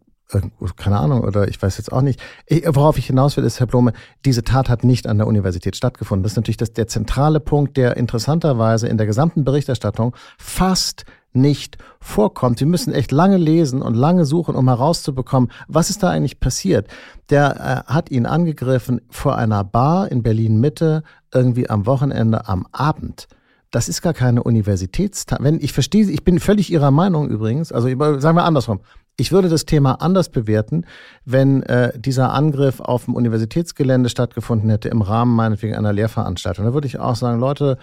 keine 0.77 0.99
Ahnung, 0.99 1.23
oder 1.23 1.49
ich 1.49 1.61
weiß 1.61 1.79
jetzt 1.79 1.93
auch 1.93 2.03
nicht. 2.03 2.21
Ich, 2.47 2.65
worauf 2.67 2.99
ich 2.99 3.07
hinaus 3.07 3.37
will, 3.37 3.45
ist, 3.45 3.61
Herr 3.61 3.67
Blome, 3.67 3.93
diese 4.25 4.45
Tat 4.45 4.69
hat 4.69 4.85
nicht 4.85 5.07
an 5.07 5.19
der 5.19 5.27
Universität 5.27 5.75
stattgefunden. 5.75 6.23
Das 6.23 6.33
ist 6.33 6.37
natürlich 6.37 6.59
das, 6.59 6.73
der 6.73 6.87
zentrale 6.87 7.41
Punkt, 7.41 7.77
der 7.77 7.97
interessanterweise 7.97 8.89
in 8.89 8.99
der 8.99 9.07
gesamten 9.07 9.45
Berichterstattung 9.45 10.15
fast 10.37 11.05
nicht 11.33 11.79
vorkommt. 12.01 12.59
Sie 12.59 12.67
müssen 12.67 12.93
echt 12.93 13.13
lange 13.13 13.37
lesen 13.37 13.83
und 13.83 13.95
lange 13.95 14.25
suchen, 14.25 14.55
um 14.55 14.69
herauszubekommen, 14.69 15.51
was 15.67 15.91
ist 15.91 16.03
da 16.03 16.11
eigentlich 16.11 16.41
passiert. 16.41 16.89
Der 17.31 17.85
äh, 17.89 17.93
hat 17.93 18.11
ihn 18.11 18.27
angegriffen 18.27 19.01
vor 19.11 19.37
einer 19.37 19.65
Bar 19.65 20.11
in 20.11 20.23
Berlin 20.23 20.61
Mitte, 20.61 21.03
irgendwie 21.33 21.69
am 21.69 21.87
Wochenende 21.87 22.49
am 22.49 22.67
Abend. 22.73 23.29
Das 23.71 23.89
ist 23.89 24.01
gar 24.01 24.15
keine 24.15 24.43
Universitätstat. 24.43 25.43
Wenn 25.43 25.61
ich 25.61 25.75
verstehe, 25.75 26.11
ich 26.11 26.25
bin 26.25 26.41
völlig 26.41 26.73
Ihrer 26.73 26.91
Meinung 26.91 27.29
übrigens. 27.29 27.71
Also 27.71 27.89
sagen 28.19 28.37
wir 28.37 28.45
andersrum. 28.45 28.81
Ich 29.21 29.33
würde 29.33 29.49
das 29.49 29.67
Thema 29.67 29.95
anders 30.01 30.29
bewerten, 30.29 30.87
wenn 31.25 31.65
äh, 31.65 31.93
dieser 31.99 32.33
Angriff 32.33 32.79
auf 32.79 33.07
dem 33.07 33.17
Universitätsgelände 33.17 34.11
stattgefunden 34.11 34.71
hätte 34.71 34.91
im 34.91 35.03
Rahmen 35.03 35.35
meinetwegen 35.35 35.75
einer 35.75 35.93
Lehrveranstaltung. 35.93 36.65
Da 36.65 36.73
würde 36.73 36.87
ich 36.87 37.01
auch 37.01 37.17
sagen, 37.17 37.41
Leute, 37.41 37.79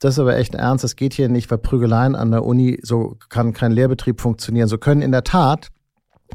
das 0.00 0.14
ist 0.14 0.18
aber 0.18 0.36
echt 0.36 0.56
ernst, 0.56 0.82
das 0.82 0.96
geht 0.96 1.14
hier 1.14 1.28
nicht, 1.28 1.48
weil 1.48 1.58
Prügeleien 1.58 2.16
an 2.16 2.32
der 2.32 2.44
Uni, 2.44 2.80
so 2.82 3.16
kann 3.28 3.52
kein 3.52 3.70
Lehrbetrieb 3.70 4.20
funktionieren. 4.20 4.66
So 4.66 4.78
können 4.78 5.00
in 5.00 5.12
der 5.12 5.22
Tat 5.22 5.68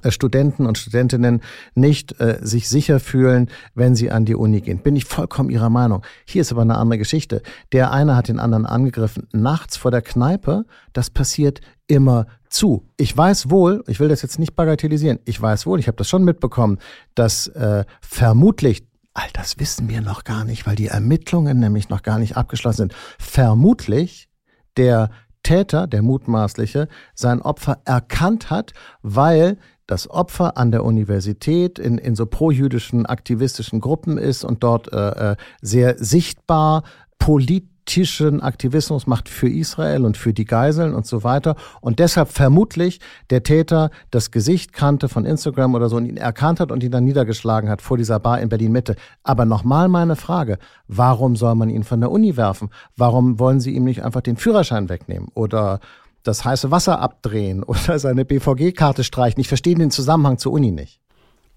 Studenten 0.09 0.65
und 0.65 0.77
Studentinnen 0.77 1.41
nicht 1.73 2.19
äh, 2.19 2.39
sich 2.41 2.69
sicher 2.69 2.99
fühlen, 2.99 3.49
wenn 3.73 3.95
sie 3.95 4.11
an 4.11 4.25
die 4.25 4.35
Uni 4.35 4.61
gehen. 4.61 4.79
Bin 4.79 4.95
ich 4.95 5.05
vollkommen 5.05 5.49
Ihrer 5.49 5.69
Meinung. 5.69 6.03
Hier 6.25 6.41
ist 6.41 6.51
aber 6.51 6.61
eine 6.61 6.77
andere 6.77 6.99
Geschichte. 6.99 7.41
Der 7.71 7.91
eine 7.91 8.15
hat 8.15 8.27
den 8.27 8.39
anderen 8.39 8.65
angegriffen, 8.65 9.27
nachts 9.31 9.77
vor 9.77 9.91
der 9.91 10.01
Kneipe. 10.01 10.65
Das 10.93 11.09
passiert 11.09 11.61
immer 11.87 12.27
zu. 12.49 12.87
Ich 12.97 13.15
weiß 13.15 13.49
wohl, 13.49 13.83
ich 13.87 13.99
will 13.99 14.07
das 14.07 14.21
jetzt 14.21 14.39
nicht 14.39 14.55
bagatellisieren, 14.55 15.19
ich 15.25 15.41
weiß 15.41 15.65
wohl, 15.65 15.79
ich 15.79 15.87
habe 15.87 15.97
das 15.97 16.09
schon 16.09 16.23
mitbekommen, 16.23 16.79
dass 17.13 17.47
äh, 17.47 17.85
vermutlich 18.01 18.87
All 19.17 19.29
das 19.31 19.59
wissen 19.59 19.87
wir 19.87 20.01
noch 20.01 20.25
gar 20.25 20.43
nicht, 20.43 20.67
weil 20.67 20.75
die 20.75 20.87
Ermittlungen 20.87 21.57
nämlich 21.57 21.87
noch 21.87 22.03
gar 22.03 22.19
nicht 22.19 22.35
abgeschlossen 22.35 22.89
sind. 22.89 22.95
Vermutlich 23.17 24.27
der 24.75 25.09
Täter, 25.41 25.87
der 25.87 26.01
mutmaßliche, 26.01 26.89
sein 27.13 27.41
Opfer 27.41 27.79
erkannt 27.85 28.49
hat, 28.49 28.73
weil 29.01 29.57
das 29.87 30.09
Opfer 30.09 30.57
an 30.57 30.71
der 30.71 30.83
Universität 30.83 31.79
in, 31.79 31.97
in 31.97 32.15
so 32.15 32.25
projüdischen 32.25 33.05
aktivistischen 33.05 33.81
Gruppen 33.81 34.17
ist 34.17 34.43
und 34.43 34.63
dort 34.63 34.91
äh, 34.91 35.31
äh, 35.31 35.35
sehr 35.61 35.97
sichtbar 35.97 36.83
politischen 37.19 38.41
Aktivismus 38.41 39.05
macht 39.05 39.29
für 39.29 39.47
Israel 39.47 40.05
und 40.05 40.17
für 40.17 40.33
die 40.33 40.45
Geiseln 40.45 40.95
und 40.95 41.05
so 41.05 41.23
weiter. 41.23 41.55
Und 41.81 41.99
deshalb 41.99 42.29
vermutlich 42.29 42.99
der 43.29 43.43
Täter 43.43 43.91
das 44.09 44.31
Gesicht 44.31 44.73
kannte 44.73 45.07
von 45.07 45.25
Instagram 45.25 45.75
oder 45.75 45.87
so 45.87 45.97
und 45.97 46.05
ihn 46.05 46.17
erkannt 46.17 46.59
hat 46.59 46.71
und 46.71 46.83
ihn 46.83 46.91
dann 46.91 47.03
niedergeschlagen 47.03 47.69
hat 47.69 47.81
vor 47.83 47.97
dieser 47.97 48.19
Bar 48.19 48.41
in 48.41 48.49
Berlin 48.49 48.71
Mitte. 48.71 48.95
Aber 49.23 49.45
nochmal 49.45 49.87
meine 49.87 50.15
Frage, 50.15 50.57
warum 50.87 51.35
soll 51.35 51.53
man 51.55 51.69
ihn 51.69 51.83
von 51.83 51.99
der 51.99 52.11
Uni 52.11 52.37
werfen? 52.37 52.69
Warum 52.97 53.39
wollen 53.39 53.59
sie 53.59 53.75
ihm 53.75 53.83
nicht 53.83 54.03
einfach 54.03 54.21
den 54.21 54.37
Führerschein 54.37 54.89
wegnehmen 54.89 55.29
oder 55.35 55.79
das 56.25 56.43
heiße 56.43 56.71
Wasser 56.71 56.99
abdrehen 56.99 57.63
oder 57.63 57.99
seine 57.99 58.25
BVG-Karte 58.25 59.03
streichen? 59.03 59.39
Ich 59.39 59.47
verstehe 59.47 59.75
den 59.75 59.91
Zusammenhang 59.91 60.37
zur 60.37 60.51
Uni 60.51 60.71
nicht. 60.71 60.99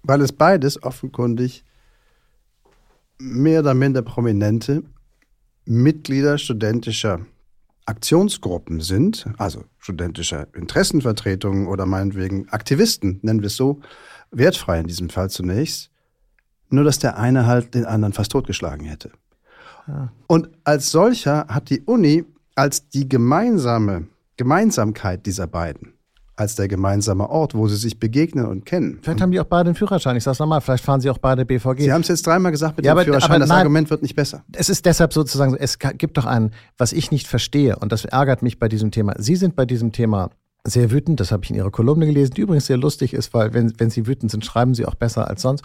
Weil 0.03 0.21
es 0.21 0.31
beides 0.31 0.81
offenkundig 0.81 1.65
mehr 3.19 3.59
oder 3.59 3.73
minder 3.73 4.01
prominente 4.01 4.83
Mitglieder 5.65 6.37
studentischer 6.37 7.19
Aktionsgruppen 7.85 8.81
sind, 8.81 9.27
also 9.37 9.65
studentischer 9.77 10.47
Interessenvertretungen 10.53 11.67
oder 11.67 11.85
meinetwegen 11.85 12.47
Aktivisten, 12.49 13.19
nennen 13.23 13.41
wir 13.41 13.47
es 13.47 13.55
so, 13.55 13.81
wertfrei 14.31 14.79
in 14.79 14.87
diesem 14.87 15.09
Fall 15.09 15.29
zunächst, 15.29 15.91
nur 16.69 16.83
dass 16.83 16.99
der 16.99 17.17
eine 17.17 17.45
halt 17.45 17.73
den 17.73 17.85
anderen 17.85 18.13
fast 18.13 18.31
totgeschlagen 18.31 18.85
hätte. 18.85 19.11
Und 20.27 20.49
als 20.63 20.91
solcher 20.91 21.47
hat 21.47 21.69
die 21.69 21.81
Uni 21.81 22.25
als 22.55 22.89
die 22.89 23.09
gemeinsame 23.09 24.07
Gemeinsamkeit 24.39 25.25
dieser 25.25 25.47
beiden, 25.47 25.95
als 26.37 26.55
der 26.55 26.69
gemeinsame 26.69 27.29
Ort, 27.29 27.55
wo 27.55 27.67
sie 27.67 27.75
sich 27.75 27.99
begegnen 27.99 28.45
und 28.45 28.65
kennen. 28.65 28.99
Vielleicht 29.01 29.19
haben 29.19 29.31
die 29.31 29.39
auch 29.41 29.43
beide 29.45 29.67
einen 29.67 29.75
Führerschein. 29.75 30.15
Ich 30.15 30.23
sag's 30.23 30.39
nochmal, 30.39 30.61
vielleicht 30.61 30.85
fahren 30.85 31.01
sie 31.01 31.09
auch 31.09 31.17
beide 31.17 31.45
BVG. 31.45 31.81
Sie 31.81 31.91
haben 31.91 31.99
es 32.01 32.07
jetzt 32.07 32.25
dreimal 32.25 32.53
gesagt 32.53 32.77
mit 32.77 32.85
Ja, 32.85 32.93
dem 32.93 32.99
aber- 32.99 33.03
Führerschein, 33.03 33.31
aber 33.31 33.39
das 33.39 33.49
nein. 33.49 33.57
Argument 33.57 33.89
wird 33.89 34.01
nicht 34.01 34.15
besser. 34.15 34.45
Es 34.53 34.69
ist 34.69 34.85
deshalb 34.85 35.11
sozusagen, 35.11 35.51
so, 35.51 35.57
es 35.57 35.77
gibt 35.77 36.17
doch 36.17 36.25
ein, 36.25 36.51
was 36.77 36.93
ich 36.93 37.11
nicht 37.11 37.27
verstehe, 37.27 37.75
und 37.75 37.91
das 37.91 38.05
ärgert 38.05 38.41
mich 38.41 38.59
bei 38.59 38.69
diesem 38.69 38.91
Thema. 38.91 39.13
Sie 39.17 39.35
sind 39.35 39.57
bei 39.57 39.65
diesem 39.65 39.91
Thema 39.91 40.29
sehr 40.65 40.91
wütend, 40.91 41.19
das 41.19 41.31
habe 41.31 41.43
ich 41.43 41.49
in 41.49 41.55
Ihrer 41.55 41.71
Kolumne 41.71 42.05
gelesen, 42.05 42.33
die 42.33 42.41
übrigens 42.41 42.65
sehr 42.65 42.77
lustig 42.77 43.13
ist, 43.13 43.33
weil 43.33 43.53
wenn, 43.53 43.73
wenn 43.77 43.89
Sie 43.89 44.07
wütend 44.07 44.29
sind, 44.29 44.45
schreiben 44.45 44.73
Sie 44.73 44.85
auch 44.85 44.95
besser 44.95 45.29
als 45.29 45.41
sonst. 45.41 45.63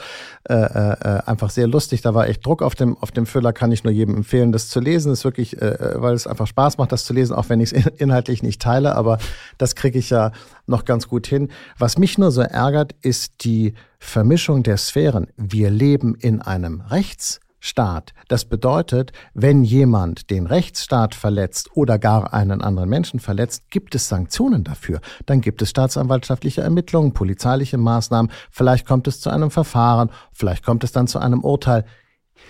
Äh, 0.48 0.54
äh, 0.54 1.22
einfach 1.26 1.50
sehr 1.50 1.66
lustig, 1.66 2.00
da 2.02 2.14
war 2.14 2.28
echt 2.28 2.46
Druck 2.46 2.62
auf 2.62 2.74
dem, 2.74 2.96
auf 2.98 3.10
dem 3.10 3.26
Füller, 3.26 3.52
kann 3.52 3.72
ich 3.72 3.82
nur 3.82 3.92
jedem 3.92 4.16
empfehlen, 4.16 4.52
das 4.52 4.68
zu 4.68 4.80
lesen. 4.80 5.12
Ist 5.12 5.24
wirklich, 5.24 5.60
äh, 5.60 5.94
weil 5.96 6.14
es 6.14 6.26
einfach 6.26 6.46
Spaß 6.46 6.78
macht, 6.78 6.92
das 6.92 7.04
zu 7.04 7.12
lesen, 7.12 7.34
auch 7.34 7.48
wenn 7.48 7.60
ich 7.60 7.72
es 7.72 7.86
inhaltlich 7.98 8.42
nicht 8.42 8.62
teile, 8.62 8.94
aber 8.94 9.18
das 9.58 9.74
kriege 9.74 9.98
ich 9.98 10.10
ja 10.10 10.32
noch 10.66 10.84
ganz 10.84 11.08
gut 11.08 11.26
hin. 11.26 11.48
Was 11.78 11.98
mich 11.98 12.16
nur 12.16 12.30
so 12.30 12.42
ärgert, 12.42 12.94
ist 13.02 13.44
die 13.44 13.74
Vermischung 13.98 14.62
der 14.62 14.76
Sphären. 14.76 15.26
Wir 15.36 15.70
leben 15.70 16.14
in 16.14 16.40
einem 16.40 16.80
Rechts 16.82 17.40
Staat. 17.66 18.12
Das 18.28 18.44
bedeutet, 18.44 19.12
wenn 19.32 19.64
jemand 19.64 20.28
den 20.28 20.46
Rechtsstaat 20.46 21.14
verletzt 21.14 21.70
oder 21.72 21.98
gar 21.98 22.34
einen 22.34 22.60
anderen 22.60 22.90
Menschen 22.90 23.20
verletzt, 23.20 23.70
gibt 23.70 23.94
es 23.94 24.06
Sanktionen 24.06 24.64
dafür. 24.64 25.00
Dann 25.24 25.40
gibt 25.40 25.62
es 25.62 25.70
staatsanwaltschaftliche 25.70 26.60
Ermittlungen, 26.60 27.14
polizeiliche 27.14 27.78
Maßnahmen, 27.78 28.30
vielleicht 28.50 28.86
kommt 28.86 29.08
es 29.08 29.18
zu 29.18 29.30
einem 29.30 29.50
Verfahren, 29.50 30.10
vielleicht 30.30 30.62
kommt 30.62 30.84
es 30.84 30.92
dann 30.92 31.06
zu 31.06 31.18
einem 31.18 31.40
Urteil. 31.40 31.86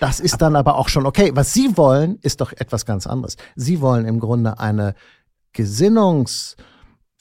Das 0.00 0.18
ist 0.18 0.42
dann 0.42 0.56
aber 0.56 0.74
auch 0.74 0.88
schon 0.88 1.06
okay. 1.06 1.30
Was 1.32 1.52
Sie 1.52 1.76
wollen, 1.76 2.18
ist 2.22 2.40
doch 2.40 2.52
etwas 2.52 2.84
ganz 2.84 3.06
anderes. 3.06 3.36
Sie 3.54 3.80
wollen 3.80 4.06
im 4.06 4.18
Grunde 4.18 4.58
eine 4.58 4.96
Gesinnungs 5.52 6.56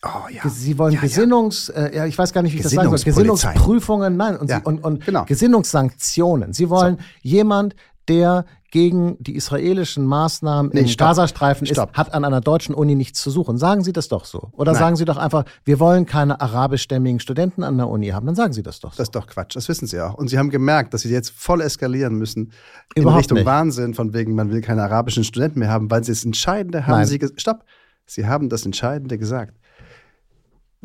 Oh 0.04 0.28
ja. 0.30 0.50
Sie 0.50 0.78
wollen 0.78 0.94
Ja, 0.94 0.98
ja. 1.00 1.08
Gesinnungs, 1.08 1.70
Äh, 1.70 1.96
ja, 1.96 2.06
ich 2.06 2.18
weiß 2.18 2.34
gar 2.34 2.42
nicht, 2.42 2.54
wie 2.54 2.58
ich 2.58 2.64
das 2.64 2.74
sagen 2.74 2.90
soll. 2.90 3.00
Gesinnungsprüfungen, 3.00 4.18
nein, 4.18 4.36
und, 4.38 4.50
sie, 4.50 4.60
und, 4.64 4.84
und 4.84 5.06
genau. 5.06 5.24
Gesinnungssanktionen. 5.26 6.54
Sie 6.54 6.70
wollen 6.70 6.98
jemand, 7.22 7.76
der 8.10 8.46
gegen 8.72 9.18
die 9.24 9.36
israelischen 9.36 10.04
Maßnahmen 10.04 10.72
Nee, 10.74 10.82
im 10.82 10.88
stopp. 10.88 11.10
Gazastreifen 11.10 11.68
ist, 11.68 11.78
hat 11.80 12.14
an 12.14 12.26
einer 12.26 12.42
deutschen 12.42 12.74
Uni 12.74 12.96
nichts 12.96 13.22
zu 13.22 13.30
suchen. 13.30 13.58
Sagen 13.60 13.84
Sie 13.84 13.94
das 13.94 14.08
doch 14.08 14.26
so. 14.26 14.50
Oder 14.54 14.72
Nein. 14.74 14.80
sagen 14.80 14.96
Sie 14.96 15.06
doch 15.06 15.18
einfach, 15.18 15.46
wir 15.64 15.80
wollen 15.80 16.06
keine 16.08 16.42
arabischstämmigen 16.42 17.20
Studenten 17.20 17.64
an 17.64 17.78
der 17.78 17.88
Uni 17.88 18.08
haben. 18.10 18.26
Dann 18.26 18.36
sagen 18.36 18.52
Sie 18.52 18.64
das 18.64 18.80
doch 18.80 18.92
so. 18.92 18.98
Das 18.98 19.08
ist 19.10 19.16
doch 19.16 19.28
Quatsch, 19.28 19.56
das 19.56 19.70
wissen 19.70 19.86
Sie 19.88 20.02
auch. 20.02 20.16
Und 20.16 20.28
Sie 20.30 20.40
haben 20.40 20.50
gemerkt, 20.50 20.94
dass 20.96 21.02
Sie 21.04 21.10
jetzt 21.10 21.30
voll 21.30 21.62
eskalieren 21.62 22.16
müssen 22.16 22.52
in 22.96 23.04
Überhaupt 23.04 23.20
Richtung 23.22 23.38
nicht. 23.38 23.46
Wahnsinn, 23.46 23.94
von 23.94 24.12
wegen, 24.14 24.34
man 24.34 24.50
will 24.52 24.62
keine 24.62 24.82
arabischen 24.84 25.24
Studenten 25.24 25.60
mehr 25.60 25.70
haben, 25.70 25.92
weil 25.92 26.04
Sie 26.04 26.12
das 26.12 26.26
Entscheidende 26.26 26.88
haben 26.88 26.94
Nein. 26.98 27.08
Sie. 27.08 27.20
Stopp! 27.38 27.64
Sie 28.08 28.26
haben 28.26 28.50
das 28.50 28.66
Entscheidende 28.66 29.18
gesagt. 29.20 29.54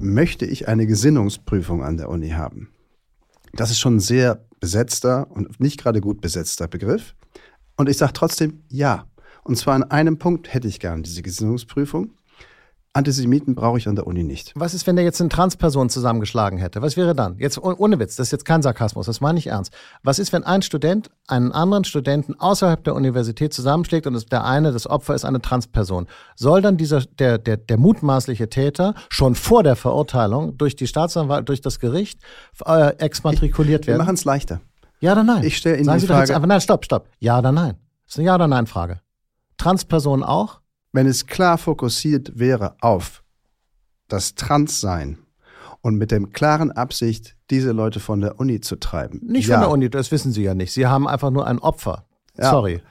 Möchte 0.01 0.47
ich 0.47 0.69
eine 0.69 0.87
Gesinnungsprüfung 0.87 1.83
an 1.83 1.97
der 1.97 2.09
Uni 2.09 2.29
haben? 2.31 2.69
Das 3.53 3.73
ist 3.73 3.81
schon 3.81 3.97
ein 3.97 4.01
sehr 4.01 4.47
besetzter 4.61 5.29
und 5.29 5.59
nicht 5.59 5.81
gerade 5.81 6.01
gut 6.01 6.21
besetzter 6.21 6.69
Begriff. 6.69 7.17
Und 7.77 7.89
ich 7.89 7.97
sage 7.97 8.13
trotzdem 8.13 8.63
ja. 8.69 9.07
Und 9.43 9.57
zwar 9.57 9.75
an 9.75 9.83
einem 9.83 10.17
Punkt 10.17 10.55
hätte 10.55 10.69
ich 10.69 10.79
gern 10.79 11.03
diese 11.03 11.23
Gesinnungsprüfung. 11.23 12.13
Antisemiten 12.99 13.55
brauche 13.55 13.79
ich 13.79 13.89
an 13.89 13.97
der 13.97 14.07
Uni 14.07 14.23
nicht. 14.25 14.53
Was 14.55 14.75
ist, 14.75 14.87
wenn 14.87 14.97
der 14.97 15.05
jetzt 15.05 15.21
eine 15.21 15.31
Transperson 15.31 15.89
zusammengeschlagen 15.89 16.59
hätte? 16.59 16.83
Was 16.83 16.97
wäre 16.97 17.15
dann? 17.15 17.37
Jetzt 17.39 17.57
oh- 17.59 17.75
ohne 17.79 17.99
Witz, 17.99 18.17
das 18.17 18.29
ist 18.29 18.33
jetzt 18.33 18.45
kein 18.45 18.61
Sarkasmus, 18.61 19.07
das 19.07 19.21
meine 19.21 19.39
ich 19.39 19.47
ernst. 19.47 19.73
Was 20.03 20.19
ist, 20.19 20.33
wenn 20.33 20.45
ein 20.45 20.63
Student 20.63 21.11
einen 21.27 21.53
anderen 21.53 21.85
Studenten 21.85 22.35
außerhalb 22.39 22.85
der 22.85 22.95
Universität 22.95 23.55
zusammenschlägt 23.55 24.07
und 24.07 24.31
der 24.33 24.45
eine, 24.45 24.73
das 24.73 24.87
Opfer 24.87 25.15
ist 25.15 25.25
eine 25.25 25.41
Transperson? 25.41 26.07
Soll 26.37 26.61
dann 26.61 26.77
dieser, 26.77 27.01
der, 27.01 27.39
der, 27.39 27.57
der 27.57 27.79
mutmaßliche 27.79 28.49
Täter 28.51 28.95
schon 29.09 29.35
vor 29.35 29.63
der 29.63 29.77
Verurteilung 29.77 30.59
durch 30.59 30.77
die 30.77 30.87
Staatsanwalt, 30.87 31.49
durch 31.49 31.61
das 31.61 31.79
Gericht 31.81 32.21
äh, 32.67 32.97
exmatrikuliert 32.99 33.87
Wir 33.87 33.93
werden? 33.95 34.05
machen 34.05 34.15
es 34.15 34.25
leichter. 34.25 34.61
Ja 35.01 35.13
oder 35.13 35.23
nein? 35.25 35.45
Ich 35.45 35.57
stelle 35.57 35.77
Ihnen 35.77 35.85
Sagen 35.85 35.97
die 35.99 36.01
Sie 36.03 36.07
doch 36.09 36.17
jetzt 36.19 36.29
Frage- 36.31 36.37
einfach, 36.37 36.49
nein, 36.49 36.61
stopp, 36.61 36.85
stopp. 36.85 37.09
Ja 37.21 37.39
oder 37.39 37.53
nein? 37.53 37.77
Das 38.07 38.15
ist 38.15 38.19
eine 38.19 38.27
Ja 38.27 38.35
oder 38.35 38.49
Nein 38.49 38.67
Frage. 38.67 39.01
Transperson 39.59 40.23
auch? 40.23 40.61
Wenn 40.93 41.07
es 41.07 41.27
klar 41.27 41.59
fokussiert 41.59 42.39
wäre 42.39 42.77
auf 42.81 43.23
das 44.09 44.35
Transsein 44.35 45.19
und 45.83 45.97
mit 45.97 46.11
dem 46.11 46.33
klaren 46.33 46.73
Absicht, 46.73 47.37
diese 47.51 47.73
Leute 47.73 48.01
von 48.01 48.21
der 48.21 48.41
Uni 48.41 48.61
zu 48.61 48.77
treiben. 48.77 49.21
Nicht 49.25 49.49
ja. 49.49 49.57
von 49.57 49.63
der 49.63 49.71
Uni, 49.71 49.91
das 49.91 50.11
wissen 50.11 50.33
Sie 50.33 50.43
ja 50.43 50.55
nicht. 50.55 50.73
Sie 50.73 50.87
haben 50.87 51.07
einfach 51.07 51.31
nur 51.31 51.47
ein 51.47 51.59
Opfer. 51.59 52.05
Ja. 52.37 52.51
Sorry. 52.51 52.83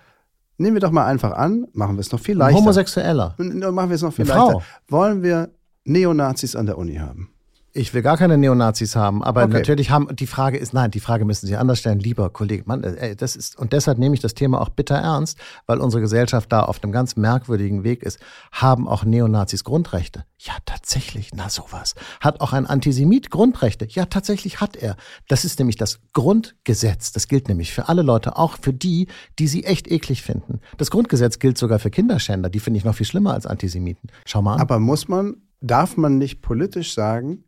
Nehmen 0.58 0.76
wir 0.76 0.82
doch 0.82 0.92
mal 0.92 1.06
einfach 1.06 1.34
an, 1.34 1.68
machen 1.74 1.98
wir 1.98 2.02
es 2.02 2.12
noch 2.12 2.20
viel 2.20 2.36
leichter. 2.36 2.60
Homosexueller. 2.60 3.36
Machen 3.38 3.90
wir 3.90 3.96
es 3.96 4.02
noch 4.02 4.14
viel 4.14 4.26
Eine 4.26 4.34
Frau. 4.34 4.52
leichter. 4.54 4.64
Wollen 4.88 5.22
wir 5.22 5.50
Neonazis 5.84 6.56
an 6.56 6.66
der 6.66 6.78
Uni 6.78 6.96
haben? 6.96 7.30
Ich 7.78 7.94
will 7.94 8.02
gar 8.02 8.18
keine 8.18 8.40
Neonazis 8.40 8.96
haben, 8.96 9.24
aber 9.24 9.44
Okay. 9.44 9.54
natürlich 9.54 9.92
haben, 9.92 10.08
die 10.16 10.26
Frage 10.26 10.58
ist, 10.58 10.74
nein, 10.74 10.90
die 10.90 11.00
Frage 11.00 11.26
müssen 11.26 11.46
Sie 11.46 11.56
anders 11.56 11.78
stellen, 11.78 12.00
lieber 12.00 12.32
Kollege. 12.32 12.64
Mann, 12.66 12.84
äh, 12.84 13.16
das 13.16 13.36
ist, 13.36 13.58
und 13.58 13.72
deshalb 13.72 14.00
nehme 14.00 14.16
ich 14.16 14.20
das 14.22 14.34
Thema 14.34 14.60
auch 14.60 14.70
bitter 14.70 14.96
ernst, 14.96 15.38
weil 15.68 15.80
unsere 15.80 16.02
Gesellschaft 16.02 16.52
da 16.52 16.64
auf 16.64 16.84
einem 16.84 16.92
ganz 16.92 17.16
merkwürdigen 17.16 17.84
Weg 17.84 18.02
ist. 18.02 18.20
Haben 18.52 18.88
auch 18.88 19.04
Neonazis 19.06 19.64
Grundrechte? 19.64 20.26
Ja, 20.40 20.54
tatsächlich, 20.66 21.30
na 21.36 21.50
sowas. 21.50 21.94
Hat 22.20 22.42
auch 22.42 22.52
ein 22.52 22.66
Antisemit 22.66 23.30
Grundrechte? 23.30 23.86
Ja, 23.90 24.06
tatsächlich 24.06 24.60
hat 24.60 24.76
er. 24.76 24.96
Das 25.28 25.46
ist 25.46 25.60
nämlich 25.60 25.76
das 25.78 26.00
Grundgesetz. 26.14 27.12
Das 27.12 27.28
gilt 27.28 27.48
nämlich 27.48 27.74
für 27.74 27.90
alle 27.90 28.02
Leute, 28.02 28.38
auch 28.38 28.58
für 28.60 28.74
die, 28.74 29.08
die 29.38 29.48
sie 29.48 29.64
echt 29.66 29.88
eklig 29.88 30.24
finden. 30.24 30.62
Das 30.78 30.90
Grundgesetz 30.90 31.38
gilt 31.38 31.58
sogar 31.60 31.78
für 31.78 31.92
Kinderschänder. 31.92 32.50
Die 32.50 32.60
finde 32.60 32.80
ich 32.80 32.86
noch 32.86 32.96
viel 32.96 33.06
schlimmer 33.06 33.34
als 33.34 33.46
Antisemiten. 33.46 34.10
Schau 34.26 34.42
mal 34.42 34.56
an. 34.56 34.62
Aber 34.62 34.80
muss 34.80 35.08
man, 35.08 35.38
darf 35.62 35.96
man 35.98 36.18
nicht 36.18 36.42
politisch 36.42 36.94
sagen, 36.94 37.44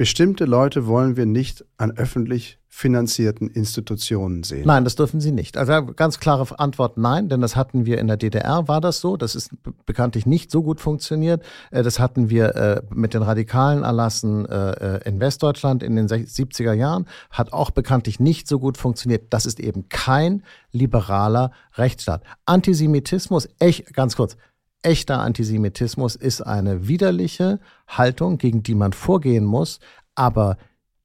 bestimmte 0.00 0.46
Leute 0.46 0.86
wollen 0.86 1.18
wir 1.18 1.26
nicht 1.26 1.62
an 1.76 1.90
öffentlich 1.90 2.58
finanzierten 2.68 3.50
Institutionen 3.50 4.44
sehen? 4.44 4.62
Nein, 4.66 4.84
das 4.84 4.94
dürfen 4.96 5.20
Sie 5.20 5.30
nicht. 5.30 5.58
Also 5.58 5.84
ganz 5.84 6.20
klare 6.20 6.58
Antwort 6.58 6.96
nein, 6.96 7.28
denn 7.28 7.42
das 7.42 7.54
hatten 7.54 7.84
wir 7.84 7.98
in 7.98 8.06
der 8.06 8.16
DDR, 8.16 8.66
war 8.66 8.80
das 8.80 9.00
so. 9.00 9.18
Das 9.18 9.34
ist 9.34 9.50
be- 9.62 9.74
bekanntlich 9.84 10.24
nicht 10.24 10.50
so 10.50 10.62
gut 10.62 10.80
funktioniert. 10.80 11.42
Äh, 11.70 11.82
Das 11.82 11.98
hatten 11.98 12.30
wir 12.30 12.56
äh, 12.56 12.82
mit 12.94 13.12
den 13.12 13.20
radikalen 13.20 13.82
Erlassen 13.82 14.46
äh, 14.46 15.06
in 15.06 15.20
Westdeutschland 15.20 15.82
in 15.82 15.96
den 15.96 16.06
sech- 16.08 16.34
70er 16.34 16.72
Jahren, 16.72 17.06
hat 17.30 17.52
auch 17.52 17.70
bekanntlich 17.70 18.20
nicht 18.20 18.48
so 18.48 18.58
gut 18.58 18.78
funktioniert. 18.78 19.24
Das 19.34 19.44
ist 19.44 19.60
eben 19.60 19.90
kein 19.90 20.42
liberaler 20.72 21.50
Rechtsstaat. 21.74 22.22
Antisemitismus, 22.46 23.50
echt, 23.58 23.92
ganz 23.92 24.16
kurz, 24.16 24.38
Echter 24.82 25.20
Antisemitismus 25.20 26.16
ist 26.16 26.40
eine 26.42 26.88
widerliche 26.88 27.60
Haltung, 27.86 28.38
gegen 28.38 28.62
die 28.62 28.74
man 28.74 28.92
vorgehen 28.92 29.44
muss, 29.44 29.78
aber 30.14 30.56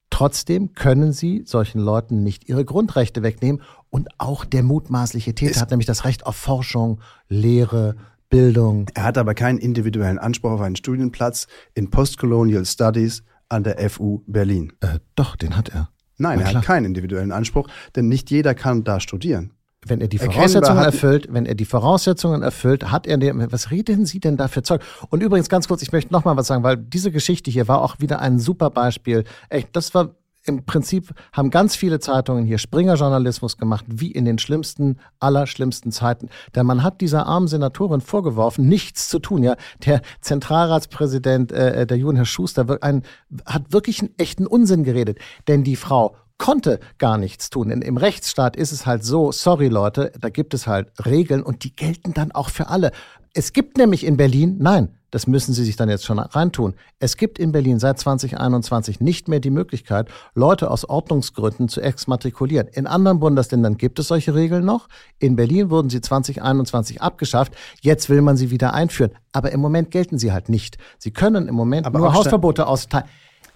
trotzdem 0.09 0.73
können 0.73 1.11
sie 1.13 1.43
solchen 1.45 1.79
Leuten 1.81 2.23
nicht 2.23 2.47
ihre 2.47 2.63
Grundrechte 2.63 3.21
wegnehmen. 3.23 3.61
Und 3.89 4.09
auch 4.17 4.45
der 4.45 4.63
mutmaßliche 4.63 5.35
Täter 5.35 5.51
Es- 5.51 5.61
hat 5.61 5.71
nämlich 5.71 5.87
das 5.87 6.05
Recht 6.05 6.25
auf 6.25 6.35
Forschung, 6.35 7.01
Lehre, 7.27 7.95
Bildung. 8.29 8.87
Er 8.93 9.03
hat 9.03 9.17
aber 9.17 9.33
keinen 9.33 9.57
individuellen 9.59 10.19
Anspruch 10.19 10.51
auf 10.51 10.61
einen 10.61 10.75
Studienplatz 10.75 11.47
in 11.73 11.89
Postcolonial 11.89 12.65
Studies 12.65 13.23
an 13.49 13.63
der 13.63 13.77
FU 13.89 14.21
Berlin. 14.25 14.73
Äh, 14.81 14.99
doch, 15.15 15.35
den 15.35 15.55
hat 15.55 15.69
er. 15.69 15.89
Nein, 16.17 16.39
er 16.39 16.53
hat 16.53 16.63
keinen 16.63 16.85
individuellen 16.85 17.31
Anspruch, 17.33 17.67
denn 17.95 18.07
nicht 18.07 18.31
jeder 18.31 18.55
kann 18.55 18.83
da 18.85 18.99
studieren. 19.01 19.51
Wenn 19.87 20.01
er 20.01 20.07
die 20.07 20.17
Voraussetzungen 20.17 20.79
hat- 20.79 20.85
erfüllt, 20.87 21.27
wenn 21.31 21.45
er 21.45 21.55
die 21.55 21.65
Voraussetzungen 21.65 22.41
erfüllt, 22.41 22.91
hat 22.91 23.07
er 23.07 23.17
den, 23.17 23.51
was 23.51 23.71
reden 23.71 24.05
Sie 24.05 24.19
denn 24.19 24.35
da 24.35 24.47
für 24.47 24.63
Zeug? 24.63 24.81
Und 25.09 25.21
übrigens 25.21 25.47
ganz 25.47 25.67
kurz, 25.67 25.81
ich 25.81 25.91
möchte 25.91 26.11
noch 26.11 26.25
mal 26.25 26.35
was 26.35 26.47
sagen, 26.47 26.63
weil 26.63 26.77
diese 26.77 27.11
Geschichte 27.11 27.51
hier 27.51 27.67
war 27.67 27.81
auch 27.81 27.97
wieder 27.99 28.19
ein 28.19 28.39
super 28.39 28.69
Beispiel. 28.71 29.23
Echt, 29.49 29.69
das 29.75 29.93
war 29.93 30.15
im 30.47 30.63
Prinzip 30.63 31.09
haben 31.33 31.49
ganz 31.49 31.75
viele 31.75 31.99
Zeitungen 31.99 32.45
hier 32.45 32.59
Springer-Journalismus 32.59 33.57
gemacht, 33.57 33.83
wie 33.87 34.11
in 34.11 34.25
den 34.25 34.37
schlimmsten, 34.37 34.99
allerschlimmsten 35.19 35.91
Zeiten. 35.91 36.29
Denn 36.53 36.67
man 36.67 36.83
hat 36.83 37.01
dieser 37.01 37.25
armen 37.25 37.47
Senatorin 37.47 37.99
vorgeworfen, 37.99 38.67
nichts 38.67 39.09
zu 39.09 39.17
tun. 39.17 39.41
Ja, 39.41 39.55
der 39.87 40.01
Zentralratspräsident, 40.21 41.51
äh, 41.51 41.85
der 41.87 41.97
Juden, 41.97 42.15
Herr 42.17 42.25
Schuster, 42.25 42.77
ein, 42.81 43.03
hat 43.45 43.73
wirklich 43.73 44.01
einen 44.01 44.13
echten 44.17 44.45
Unsinn 44.47 44.83
geredet. 44.83 45.17
Denn 45.47 45.63
die 45.63 45.75
Frau 45.75 46.15
konnte 46.37 46.79
gar 46.97 47.17
nichts 47.17 47.49
tun. 47.49 47.69
Denn 47.69 47.81
im 47.81 47.97
Rechtsstaat 47.97 48.55
ist 48.55 48.71
es 48.71 48.85
halt 48.85 49.03
so, 49.03 49.31
sorry 49.31 49.67
Leute, 49.67 50.11
da 50.19 50.29
gibt 50.29 50.53
es 50.53 50.67
halt 50.67 50.89
Regeln 51.05 51.43
und 51.43 51.63
die 51.63 51.75
gelten 51.75 52.13
dann 52.13 52.31
auch 52.31 52.49
für 52.49 52.67
alle. 52.67 52.91
Es 53.33 53.51
gibt 53.53 53.77
nämlich 53.77 54.05
in 54.05 54.15
Berlin, 54.17 54.55
nein, 54.59 54.89
das 55.11 55.27
müssen 55.27 55.53
Sie 55.53 55.63
sich 55.63 55.75
dann 55.77 55.87
jetzt 55.89 56.03
schon 56.05 56.19
reintun. 56.19 56.73
Es 56.99 57.15
gibt 57.15 57.37
in 57.39 57.51
Berlin 57.53 57.79
seit 57.79 57.99
2021 57.99 58.99
nicht 58.99 59.27
mehr 59.29 59.39
die 59.39 59.49
Möglichkeit, 59.49 60.09
Leute 60.33 60.69
aus 60.71 60.87
Ordnungsgründen 60.87 61.69
zu 61.69 61.79
exmatrikulieren. 61.81 62.67
In 62.67 62.85
anderen 62.87 63.19
Bundesländern 63.19 63.77
gibt 63.77 63.99
es 63.99 64.07
solche 64.09 64.35
Regeln 64.35 64.65
noch. 64.65 64.87
In 65.19 65.35
Berlin 65.37 65.69
wurden 65.69 65.89
sie 65.89 66.01
2021 66.01 67.01
abgeschafft. 67.01 67.53
Jetzt 67.81 68.09
will 68.09 68.21
man 68.21 68.35
sie 68.35 68.51
wieder 68.51 68.73
einführen. 68.73 69.11
Aber 69.31 69.51
im 69.51 69.61
Moment 69.61 69.91
gelten 69.91 70.17
sie 70.17 70.31
halt 70.33 70.49
nicht. 70.49 70.77
Sie 70.97 71.11
können 71.11 71.47
im 71.47 71.55
Moment 71.55 71.85
Aber 71.85 71.99
nur 71.99 72.09
sta- 72.09 72.17
Hausverbote 72.19 72.67
austeilen. 72.67 73.05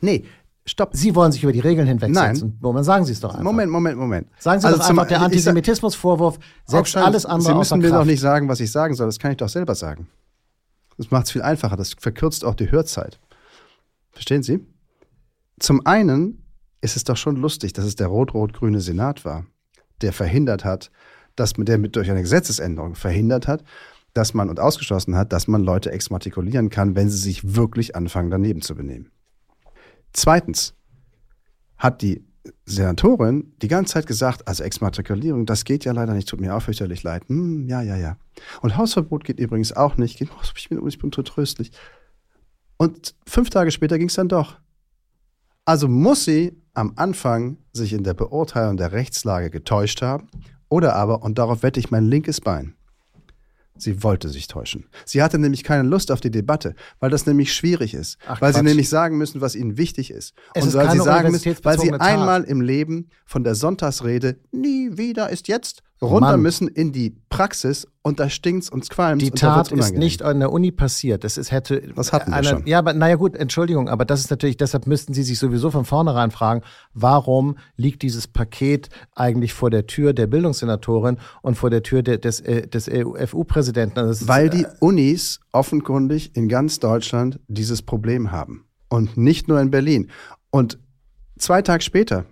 Nee, 0.01 0.23
stopp. 0.69 0.91
Sie 0.93 1.15
wollen 1.15 1.31
sich 1.31 1.43
über 1.43 1.51
die 1.51 1.59
Regeln 1.59 1.87
hinwegsetzen. 1.87 2.57
Moment, 2.61 2.85
sagen 2.85 3.05
Sie 3.05 3.11
es 3.11 3.19
doch 3.19 3.31
einfach. 3.31 3.43
Moment, 3.43 3.71
Moment, 3.71 3.97
Moment. 3.97 4.27
Sagen 4.39 4.61
Sie 4.61 4.67
Also 4.67 4.79
doch 4.79 4.89
einfach, 4.89 5.07
der 5.07 5.21
Antisemitismusvorwurf 5.21 6.39
setzt 6.65 6.79
Aufstand, 6.79 7.05
alles 7.05 7.25
andere 7.25 7.53
Sie 7.53 7.57
müssen 7.57 7.79
mir 7.79 7.89
doch 7.89 8.05
nicht 8.05 8.19
sagen, 8.19 8.47
was 8.47 8.59
ich 8.59 8.71
sagen 8.71 8.93
soll. 8.95 9.07
Das 9.07 9.19
kann 9.19 9.31
ich 9.31 9.37
doch 9.37 9.49
selber 9.49 9.75
sagen. 9.75 10.07
Das 10.97 11.11
macht 11.11 11.25
es 11.25 11.31
viel 11.31 11.41
einfacher. 11.41 11.77
Das 11.77 11.93
verkürzt 11.93 12.43
auch 12.45 12.55
die 12.55 12.71
Hörzeit. 12.71 13.19
Verstehen 14.11 14.43
Sie? 14.43 14.59
Zum 15.59 15.85
einen 15.85 16.43
ist 16.81 16.95
es 16.95 17.03
doch 17.03 17.17
schon 17.17 17.35
lustig, 17.35 17.73
dass 17.73 17.85
es 17.85 17.95
der 17.95 18.07
rot-rot-grüne 18.07 18.79
Senat 18.79 19.25
war, 19.25 19.45
der 20.01 20.13
verhindert 20.13 20.63
hat, 20.63 20.91
dass 21.35 21.57
man, 21.57 21.65
der 21.65 21.77
mit 21.77 21.95
durch 21.95 22.09
eine 22.09 22.21
Gesetzesänderung 22.21 22.95
verhindert 22.95 23.47
hat, 23.47 23.63
dass 24.13 24.33
man 24.33 24.49
und 24.49 24.59
ausgeschlossen 24.59 25.15
hat, 25.15 25.31
dass 25.33 25.47
man 25.47 25.63
Leute 25.63 25.91
exmatrikulieren 25.91 26.69
kann, 26.69 26.95
wenn 26.95 27.09
sie 27.09 27.17
sich 27.17 27.55
wirklich 27.55 27.95
anfangen, 27.95 28.31
daneben 28.31 28.61
zu 28.61 28.75
benehmen. 28.75 29.11
Zweitens 30.13 30.73
hat 31.77 32.01
die 32.01 32.23
Senatorin 32.65 33.53
die 33.61 33.67
ganze 33.67 33.93
Zeit 33.93 34.07
gesagt, 34.07 34.47
also 34.47 34.63
Exmatrikulierung, 34.63 35.45
das 35.45 35.65
geht 35.65 35.85
ja 35.85 35.91
leider 35.91 36.13
nicht, 36.13 36.27
tut 36.27 36.41
mir 36.41 36.55
auch 36.55 36.61
fürchterlich 36.61 37.03
leid. 37.03 37.23
Hm, 37.27 37.67
ja, 37.67 37.81
ja, 37.81 37.95
ja. 37.95 38.17
Und 38.61 38.77
Hausverbot 38.77 39.23
geht 39.23 39.39
übrigens 39.39 39.73
auch 39.73 39.97
nicht. 39.97 40.21
Oh, 40.21 40.41
Ich 40.55 40.69
bin, 40.69 40.85
ich 40.87 40.99
bin 40.99 41.11
so 41.13 41.21
tröstlich. 41.21 41.71
Und 42.77 43.15
fünf 43.25 43.49
Tage 43.49 43.71
später 43.71 43.97
ging 43.97 44.07
es 44.07 44.15
dann 44.15 44.29
doch. 44.29 44.59
Also 45.65 45.87
muss 45.87 46.25
sie 46.25 46.57
am 46.73 46.93
Anfang 46.95 47.57
sich 47.73 47.93
in 47.93 48.03
der 48.03 48.13
Beurteilung 48.13 48.77
der 48.77 48.91
Rechtslage 48.91 49.49
getäuscht 49.49 50.01
haben 50.01 50.29
oder 50.69 50.95
aber, 50.95 51.23
und 51.23 51.37
darauf 51.37 51.61
wette 51.61 51.79
ich 51.79 51.91
mein 51.91 52.05
linkes 52.05 52.41
Bein, 52.41 52.75
sie 53.79 54.03
wollte 54.03 54.29
sich 54.29 54.47
täuschen. 54.47 54.85
Sie 55.05 55.21
hatte 55.21 55.39
nämlich 55.39 55.63
keine 55.63 55.87
Lust 55.87 56.11
auf 56.11 56.21
die 56.21 56.31
Debatte, 56.31 56.75
weil 56.99 57.09
das 57.09 57.25
nämlich 57.25 57.53
schwierig 57.53 57.93
ist. 57.93 58.17
Ach, 58.27 58.41
weil 58.41 58.53
sie 58.53 58.59
Quatsch. 58.59 58.67
nämlich 58.67 58.89
sagen 58.89 59.17
müssen, 59.17 59.41
was 59.41 59.55
ihnen 59.55 59.77
wichtig 59.77 60.11
ist. 60.11 60.33
Es 60.53 60.63
und 60.63 60.69
ist 60.69 60.75
weil 60.75 60.91
sie 60.91 60.99
sagen 60.99 61.31
müssen, 61.31 61.55
weil 61.63 61.79
sie 61.79 61.93
einmal 61.93 62.43
im 62.43 62.61
Leben 62.61 63.09
von 63.25 63.43
der 63.43 63.55
Sonntagsrede 63.55 64.37
nie 64.51 64.97
wieder 64.97 65.29
ist 65.29 65.47
jetzt 65.47 65.83
runter 66.01 66.31
Mann. 66.31 66.41
müssen 66.41 66.67
in 66.67 66.91
die 66.91 67.15
Praxis 67.29 67.87
und 68.01 68.19
da 68.19 68.29
stinkt's 68.29 68.69
und 68.69 68.89
qualmt 68.89 69.21
Die 69.21 69.31
Tat 69.31 69.71
ist 69.71 69.93
nicht 69.93 70.23
an 70.23 70.39
der 70.39 70.51
Uni 70.51 70.71
passiert. 70.71 71.23
Das 71.23 71.37
ist, 71.37 71.51
hätte. 71.51 71.81
Das 71.95 72.13
hatten 72.13 72.31
wir 72.31 72.37
eine, 72.37 72.47
schon. 72.47 72.67
Ja, 72.67 72.79
aber 72.79 72.93
naja, 72.93 73.15
gut, 73.15 73.35
Entschuldigung, 73.35 73.89
aber 73.89 74.05
das 74.05 74.21
ist 74.21 74.29
natürlich, 74.29 74.57
deshalb 74.57 74.87
müssten 74.87 75.13
Sie 75.13 75.23
sich 75.23 75.37
sowieso 75.37 75.71
von 75.71 75.85
vornherein 75.85 76.31
fragen, 76.31 76.61
warum 76.93 77.57
liegt 77.75 78.01
dieses 78.01 78.27
Paket 78.27 78.89
eigentlich 79.15 79.53
vor 79.53 79.69
der 79.69 79.87
Tür 79.87 80.13
der 80.13 80.27
Bildungssenatorin 80.27 81.17
und 81.41 81.55
vor 81.55 81.69
der 81.69 81.83
Tür 81.83 82.01
der, 82.01 82.17
des, 82.17 82.39
äh, 82.39 82.67
des 82.67 82.89
FU-Präsidenten? 83.29 83.99
Also 83.99 84.11
das 84.11 84.21
ist, 84.21 84.27
Weil 84.27 84.49
die 84.49 84.65
Unis 84.79 85.39
offenkundig 85.51 86.35
in 86.35 86.47
ganz 86.47 86.79
Deutschland 86.79 87.39
dieses 87.47 87.81
Problem 87.81 88.31
haben. 88.31 88.65
Und 88.87 89.17
nicht 89.17 89.47
nur 89.47 89.59
in 89.59 89.69
Berlin. 89.69 90.09
Und 90.49 90.79
zwei 91.37 91.61
Tage 91.61 91.83
später 91.83 92.25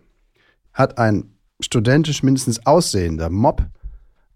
hat 0.73 0.97
ein 0.97 1.36
studentisch 1.59 2.23
mindestens 2.23 2.65
aussehender 2.65 3.29
Mob 3.29 3.65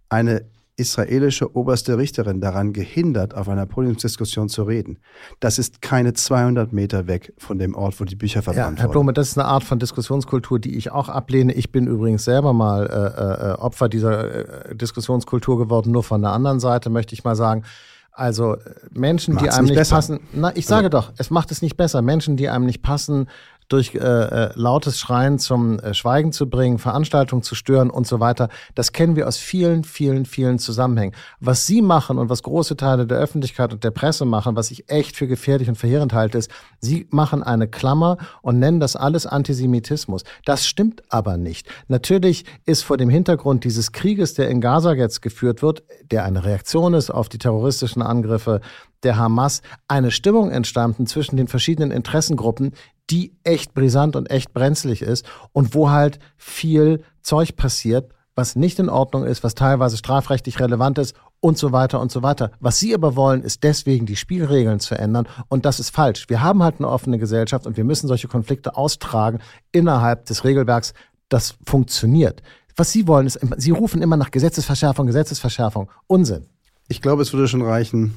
eine 0.10 0.46
israelische 0.78 1.56
oberste 1.56 1.98
Richterin 1.98 2.42
daran 2.42 2.74
gehindert, 2.74 3.36
auf 3.36 3.48
einer 3.48 3.68
Podiumsdiskussion 3.68 4.50
zu 4.50 4.64
reden. 4.64 4.98
Das 5.40 5.60
ist 5.60 5.82
keine 5.82 6.14
200 6.14 6.74
Meter 6.74 7.08
weg 7.08 7.34
von 7.38 7.60
dem 7.60 7.76
Ort, 7.76 8.00
wo 8.00 8.06
die 8.06 8.16
Bücher 8.16 8.38
Ja, 8.38 8.42
verbrannt 8.42 8.80
Herr 8.80 8.86
wurden. 8.86 8.92
Blome, 8.94 9.14
das 9.14 9.30
ist 9.30 9.38
eine 9.38 9.48
Art 9.48 9.64
von 9.64 9.78
Diskussionskultur, 9.78 10.60
die 10.60 10.76
ich 10.76 10.92
auch 10.92 11.08
ablehne. 11.08 11.54
Ich 11.54 11.72
bin 11.72 11.86
übrigens 11.86 12.24
selber 12.24 12.54
mal 12.54 12.88
äh, 12.88 13.52
äh, 13.52 13.54
Opfer 13.60 13.90
dieser 13.90 14.70
äh, 14.70 14.76
Diskussionskultur 14.76 15.60
geworden, 15.60 15.92
nur 15.92 16.04
von 16.04 16.22
der 16.22 16.32
anderen 16.32 16.60
Seite 16.60 16.90
möchte 16.90 17.14
ich 17.14 17.24
mal 17.24 17.36
sagen. 17.36 17.64
Also 18.12 18.56
äh, 18.56 18.60
Menschen, 18.92 19.38
die 19.38 19.44
Macht's 19.46 19.58
einem 19.58 19.68
nicht 19.68 19.78
nicht 19.78 19.90
passen. 19.90 20.20
Na, 20.34 20.56
ich 20.56 20.66
sage 20.66 20.90
doch, 20.90 21.14
es 21.18 21.30
macht 21.30 21.52
es 21.52 21.62
nicht 21.62 21.78
besser. 21.78 22.02
Menschen, 22.02 22.38
die 22.38 22.50
einem 22.50 22.66
nicht 22.66 22.82
passen, 22.82 23.28
durch 23.72 23.96
äh, 23.96 24.00
äh, 24.00 24.52
lautes 24.56 25.00
Schreien 25.00 25.40
zum 25.40 25.80
äh, 25.80 25.94
Schweigen 25.94 26.32
zu 26.32 26.50
bringen, 26.50 26.78
Veranstaltungen 26.78 27.44
zu 27.44 27.56
stören 27.56 27.90
und 27.90 28.06
so 28.06 28.20
weiter. 28.20 28.50
Das 28.76 28.92
kennen 28.92 29.16
wir 29.16 29.28
aus 29.28 29.38
vielen, 29.38 29.84
vielen, 29.84 30.26
vielen 30.26 30.60
Zusammenhängen. 30.60 31.16
Was 31.40 31.68
Sie 31.68 31.82
machen 31.82 32.18
und 32.18 32.30
was 32.30 32.44
große 32.44 32.76
Teile 32.76 33.08
der 33.08 33.18
Öffentlichkeit 33.18 33.72
und 33.74 33.84
der 33.84 33.92
Presse 33.92 34.26
machen, 34.26 34.56
was 34.56 34.72
ich 34.72 34.90
echt 34.90 35.16
für 35.16 35.28
gefährlich 35.28 35.70
und 35.70 35.76
verheerend 35.76 36.14
halte, 36.14 36.38
ist, 36.38 36.52
Sie 36.80 37.08
machen 37.12 37.44
eine 37.44 37.68
Klammer 37.68 38.18
und 38.42 38.60
nennen 38.60 38.80
das 38.80 38.96
alles 38.96 39.26
Antisemitismus. 39.26 40.24
Das 40.46 40.68
stimmt 40.68 41.04
aber 41.10 41.38
nicht. 41.38 41.68
Natürlich 41.88 42.46
ist 42.66 42.84
vor 42.84 42.98
dem 42.98 43.10
Hintergrund 43.10 43.64
dieses 43.64 43.92
Krieges, 43.92 44.34
der 44.34 44.50
in 44.50 44.62
Gaza 44.62 44.94
jetzt 44.94 45.22
geführt 45.22 45.62
wird, 45.62 45.84
der 46.12 46.26
eine 46.26 46.44
Reaktion 46.44 46.94
ist 46.94 47.10
auf 47.10 47.30
die 47.30 47.38
terroristischen 47.38 48.02
Angriffe 48.02 48.62
der 49.04 49.18
Hamas, 49.18 49.62
eine 49.88 50.12
Stimmung 50.12 50.52
entstanden 50.52 51.08
zwischen 51.08 51.38
den 51.38 51.48
verschiedenen 51.48 51.92
Interessengruppen, 51.92 52.74
die 53.12 53.38
echt 53.44 53.74
brisant 53.74 54.16
und 54.16 54.32
echt 54.32 54.54
brenzlig 54.54 55.02
ist 55.02 55.26
und 55.52 55.76
wo 55.76 55.90
halt 55.90 56.20
viel 56.38 57.04
Zeug 57.22 57.56
passiert, 57.56 58.12
was 58.36 58.56
nicht 58.56 58.80
in 58.80 58.90
Ordnung 58.90 59.26
ist, 59.26 59.44
was 59.44 59.56
teilweise 59.56 59.98
strafrechtlich 59.98 60.60
relevant 60.60 60.98
ist 60.98 61.16
und 61.42 61.58
so 61.58 61.72
weiter 61.72 62.00
und 62.00 62.12
so 62.12 62.24
weiter. 62.24 62.52
Was 62.60 62.80
Sie 62.80 62.94
aber 62.96 63.16
wollen, 63.16 63.44
ist 63.44 63.64
deswegen 63.64 64.06
die 64.06 64.16
Spielregeln 64.16 64.80
zu 64.80 64.96
ändern 64.98 65.28
und 65.50 65.66
das 65.66 65.80
ist 65.80 65.90
falsch. 65.90 66.30
Wir 66.30 66.42
haben 66.42 66.64
halt 66.64 66.76
eine 66.80 66.88
offene 66.88 67.20
Gesellschaft 67.20 67.68
und 67.68 67.78
wir 67.78 67.84
müssen 67.84 68.08
solche 68.08 68.28
Konflikte 68.28 68.78
austragen 68.78 69.40
innerhalb 69.72 70.26
des 70.26 70.44
Regelwerks, 70.44 70.94
das 71.30 71.56
funktioniert. 71.66 72.42
Was 72.76 72.92
Sie 72.92 73.08
wollen, 73.08 73.28
ist, 73.28 73.40
Sie 73.58 73.72
rufen 73.72 74.02
immer 74.02 74.18
nach 74.18 74.32
Gesetzesverschärfung, 74.32 75.08
Gesetzesverschärfung. 75.08 75.90
Unsinn. 76.08 76.46
Ich 76.88 77.02
glaube, 77.02 77.22
es 77.22 77.34
würde 77.34 77.48
schon 77.48 77.62
reichen, 77.62 78.16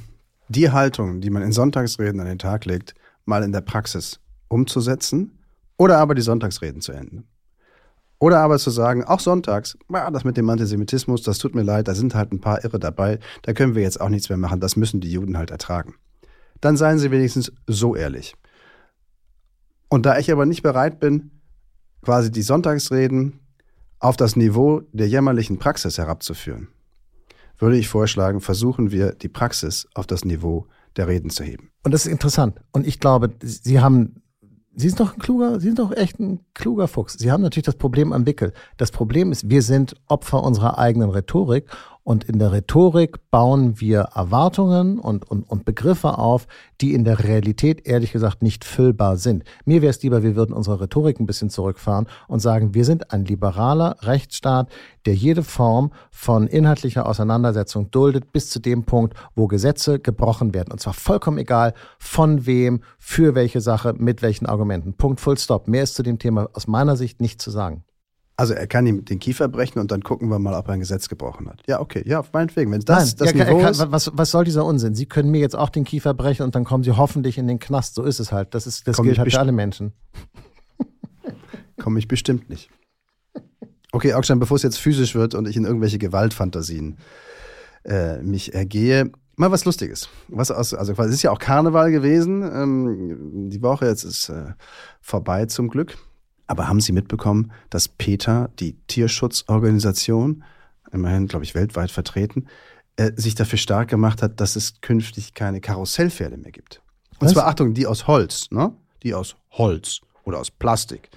die 0.48 0.70
Haltung, 0.70 1.20
die 1.20 1.30
man 1.30 1.42
in 1.42 1.52
Sonntagsreden 1.52 2.20
an 2.20 2.26
den 2.26 2.38
Tag 2.38 2.64
legt, 2.64 2.94
mal 3.24 3.42
in 3.42 3.52
der 3.52 3.62
Praxis 3.62 4.20
umzusetzen 4.54 5.38
oder 5.76 5.98
aber 5.98 6.14
die 6.14 6.22
Sonntagsreden 6.22 6.80
zu 6.80 6.92
enden. 6.92 7.26
Oder 8.20 8.38
aber 8.38 8.58
zu 8.58 8.70
sagen, 8.70 9.04
auch 9.04 9.18
sonntags, 9.18 9.76
das 9.88 10.24
mit 10.24 10.36
dem 10.36 10.48
Antisemitismus, 10.48 11.22
das 11.22 11.38
tut 11.38 11.54
mir 11.54 11.64
leid, 11.64 11.88
da 11.88 11.94
sind 11.94 12.14
halt 12.14 12.32
ein 12.32 12.40
paar 12.40 12.64
Irre 12.64 12.78
dabei, 12.78 13.18
da 13.42 13.52
können 13.52 13.74
wir 13.74 13.82
jetzt 13.82 14.00
auch 14.00 14.08
nichts 14.08 14.28
mehr 14.28 14.38
machen, 14.38 14.60
das 14.60 14.76
müssen 14.76 15.00
die 15.00 15.10
Juden 15.10 15.36
halt 15.36 15.50
ertragen. 15.50 15.96
Dann 16.60 16.76
seien 16.76 16.98
sie 16.98 17.10
wenigstens 17.10 17.52
so 17.66 17.96
ehrlich. 17.96 18.36
Und 19.88 20.06
da 20.06 20.18
ich 20.18 20.30
aber 20.30 20.46
nicht 20.46 20.62
bereit 20.62 21.00
bin, 21.00 21.32
quasi 22.02 22.30
die 22.30 22.42
Sonntagsreden 22.42 23.40
auf 23.98 24.16
das 24.16 24.36
Niveau 24.36 24.82
der 24.92 25.08
jämmerlichen 25.08 25.58
Praxis 25.58 25.98
herabzuführen, 25.98 26.68
würde 27.58 27.76
ich 27.76 27.88
vorschlagen, 27.88 28.40
versuchen 28.40 28.92
wir 28.92 29.12
die 29.12 29.28
Praxis 29.28 29.88
auf 29.94 30.06
das 30.06 30.24
Niveau 30.24 30.66
der 30.96 31.08
Reden 31.08 31.30
zu 31.30 31.42
heben. 31.42 31.70
Und 31.82 31.92
das 31.92 32.06
ist 32.06 32.12
interessant. 32.12 32.60
Und 32.72 32.86
ich 32.86 33.00
glaube, 33.00 33.34
Sie 33.42 33.80
haben, 33.80 34.22
Sie 34.76 34.88
sind 34.88 35.00
doch 35.00 35.14
ein 35.14 35.20
kluger, 35.20 35.60
Sie 35.60 35.66
sind 35.66 35.78
doch 35.78 35.92
echt 35.92 36.18
ein 36.18 36.40
kluger 36.52 36.88
Fuchs. 36.88 37.14
Sie 37.14 37.30
haben 37.30 37.42
natürlich 37.42 37.66
das 37.66 37.76
Problem 37.76 38.12
entwickelt. 38.12 38.54
Das 38.76 38.90
Problem 38.90 39.30
ist, 39.30 39.48
wir 39.48 39.62
sind 39.62 39.94
Opfer 40.08 40.42
unserer 40.42 40.78
eigenen 40.78 41.10
Rhetorik. 41.10 41.66
Und 42.04 42.24
in 42.24 42.38
der 42.38 42.52
Rhetorik 42.52 43.30
bauen 43.30 43.80
wir 43.80 44.10
Erwartungen 44.14 44.98
und, 44.98 45.28
und, 45.30 45.48
und 45.48 45.64
Begriffe 45.64 46.18
auf, 46.18 46.46
die 46.82 46.92
in 46.92 47.04
der 47.04 47.24
Realität 47.24 47.86
ehrlich 47.86 48.12
gesagt 48.12 48.42
nicht 48.42 48.66
füllbar 48.66 49.16
sind. 49.16 49.42
Mir 49.64 49.80
wäre 49.80 49.88
es 49.88 50.02
lieber, 50.02 50.22
wir 50.22 50.36
würden 50.36 50.52
unsere 50.52 50.82
Rhetorik 50.82 51.18
ein 51.18 51.24
bisschen 51.24 51.48
zurückfahren 51.48 52.06
und 52.28 52.40
sagen, 52.40 52.74
wir 52.74 52.84
sind 52.84 53.10
ein 53.10 53.24
liberaler 53.24 53.96
Rechtsstaat, 54.02 54.68
der 55.06 55.14
jede 55.14 55.42
Form 55.42 55.92
von 56.10 56.46
inhaltlicher 56.46 57.06
Auseinandersetzung 57.06 57.90
duldet, 57.90 58.32
bis 58.32 58.50
zu 58.50 58.60
dem 58.60 58.84
Punkt, 58.84 59.14
wo 59.34 59.46
Gesetze 59.46 59.98
gebrochen 59.98 60.52
werden. 60.52 60.72
Und 60.72 60.80
zwar 60.80 60.92
vollkommen 60.92 61.38
egal, 61.38 61.72
von 61.98 62.44
wem, 62.44 62.82
für 62.98 63.34
welche 63.34 63.62
Sache, 63.62 63.94
mit 63.96 64.20
welchen 64.20 64.44
Argumenten. 64.44 64.92
Punkt, 64.92 65.20
full 65.20 65.38
stop. 65.38 65.68
Mehr 65.68 65.84
ist 65.84 65.94
zu 65.94 66.02
dem 66.02 66.18
Thema 66.18 66.50
aus 66.52 66.66
meiner 66.66 66.96
Sicht 66.96 67.22
nicht 67.22 67.40
zu 67.40 67.50
sagen. 67.50 67.82
Also 68.36 68.52
er 68.52 68.66
kann 68.66 68.84
ihm 68.86 69.04
den 69.04 69.20
Kiefer 69.20 69.46
brechen 69.46 69.78
und 69.78 69.92
dann 69.92 70.02
gucken 70.02 70.28
wir 70.28 70.40
mal, 70.40 70.54
ob 70.54 70.66
er 70.66 70.74
ein 70.74 70.80
Gesetz 70.80 71.08
gebrochen 71.08 71.48
hat. 71.48 71.62
Ja, 71.68 71.80
okay, 71.80 72.02
ja, 72.04 72.24
meinetwegen. 72.32 72.72
Wenn 72.72 72.80
das 72.80 73.10
Nein, 73.10 73.14
das 73.18 73.32
er, 73.32 73.46
Niveau 73.46 73.60
kann, 73.60 73.70
ist, 73.70 73.92
was, 73.92 74.10
was 74.12 74.30
soll 74.32 74.44
dieser 74.44 74.64
Unsinn? 74.64 74.96
Sie 74.96 75.06
können 75.06 75.30
mir 75.30 75.40
jetzt 75.40 75.54
auch 75.54 75.68
den 75.68 75.84
Kiefer 75.84 76.14
brechen 76.14 76.42
und 76.42 76.56
dann 76.56 76.64
kommen 76.64 76.82
Sie 76.82 76.90
hoffentlich 76.92 77.38
in 77.38 77.46
den 77.46 77.60
Knast. 77.60 77.94
So 77.94 78.02
ist 78.02 78.18
es 78.18 78.32
halt. 78.32 78.54
Das, 78.54 78.66
ist, 78.66 78.88
das 78.88 78.96
Komm 78.96 79.06
gilt 79.06 79.18
halt 79.18 79.30
für 79.30 79.38
alle 79.38 79.52
Menschen. 79.52 79.92
komme 81.78 81.98
ich 81.98 82.08
bestimmt 82.08 82.48
nicht. 82.48 82.70
Okay, 83.92 84.14
Augstein, 84.14 84.40
bevor 84.40 84.56
es 84.56 84.64
jetzt 84.64 84.78
physisch 84.78 85.14
wird 85.14 85.36
und 85.36 85.46
ich 85.46 85.56
in 85.56 85.64
irgendwelche 85.64 85.98
Gewaltfantasien 85.98 86.98
äh, 87.84 88.18
mich 88.18 88.52
ergehe, 88.52 89.12
mal 89.36 89.52
was 89.52 89.64
Lustiges. 89.64 90.08
Was 90.28 90.50
aus, 90.50 90.74
also 90.74 90.92
es 90.92 91.12
ist 91.12 91.22
ja 91.22 91.30
auch 91.30 91.38
Karneval 91.38 91.92
gewesen. 91.92 92.42
Ähm, 92.42 93.50
die 93.50 93.62
Woche 93.62 93.86
jetzt 93.86 94.02
ist 94.02 94.28
äh, 94.28 94.54
vorbei 95.00 95.46
zum 95.46 95.68
Glück. 95.68 95.96
Aber 96.46 96.68
haben 96.68 96.80
Sie 96.80 96.92
mitbekommen, 96.92 97.52
dass 97.70 97.88
PETA, 97.88 98.48
die 98.60 98.76
Tierschutzorganisation, 98.86 100.44
immerhin, 100.92 101.26
glaube 101.26 101.44
ich, 101.44 101.54
weltweit 101.54 101.90
vertreten, 101.90 102.46
äh, 102.96 103.12
sich 103.16 103.34
dafür 103.34 103.58
stark 103.58 103.88
gemacht 103.88 104.22
hat, 104.22 104.40
dass 104.40 104.56
es 104.56 104.80
künftig 104.80 105.34
keine 105.34 105.60
Karussellpferde 105.60 106.36
mehr 106.36 106.52
gibt. 106.52 106.80
Und 107.18 107.26
Was? 107.26 107.32
zwar, 107.32 107.46
Achtung, 107.46 107.74
die 107.74 107.86
aus 107.86 108.06
Holz, 108.06 108.50
ne? 108.50 108.72
Die 109.02 109.14
aus 109.14 109.36
Holz 109.50 110.00
oder 110.24 110.38
aus 110.38 110.50
Plastik. 110.50 111.10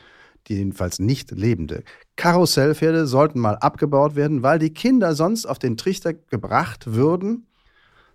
Die 0.47 0.55
jedenfalls 0.55 0.99
nicht 0.99 1.31
lebende. 1.31 1.83
Karussellpferde 2.15 3.05
sollten 3.05 3.39
mal 3.39 3.57
abgebaut 3.57 4.15
werden, 4.15 4.43
weil 4.43 4.59
die 4.59 4.73
Kinder 4.73 5.13
sonst 5.13 5.45
auf 5.45 5.59
den 5.59 5.77
Trichter 5.77 6.13
gebracht 6.13 6.93
würden, 6.93 7.45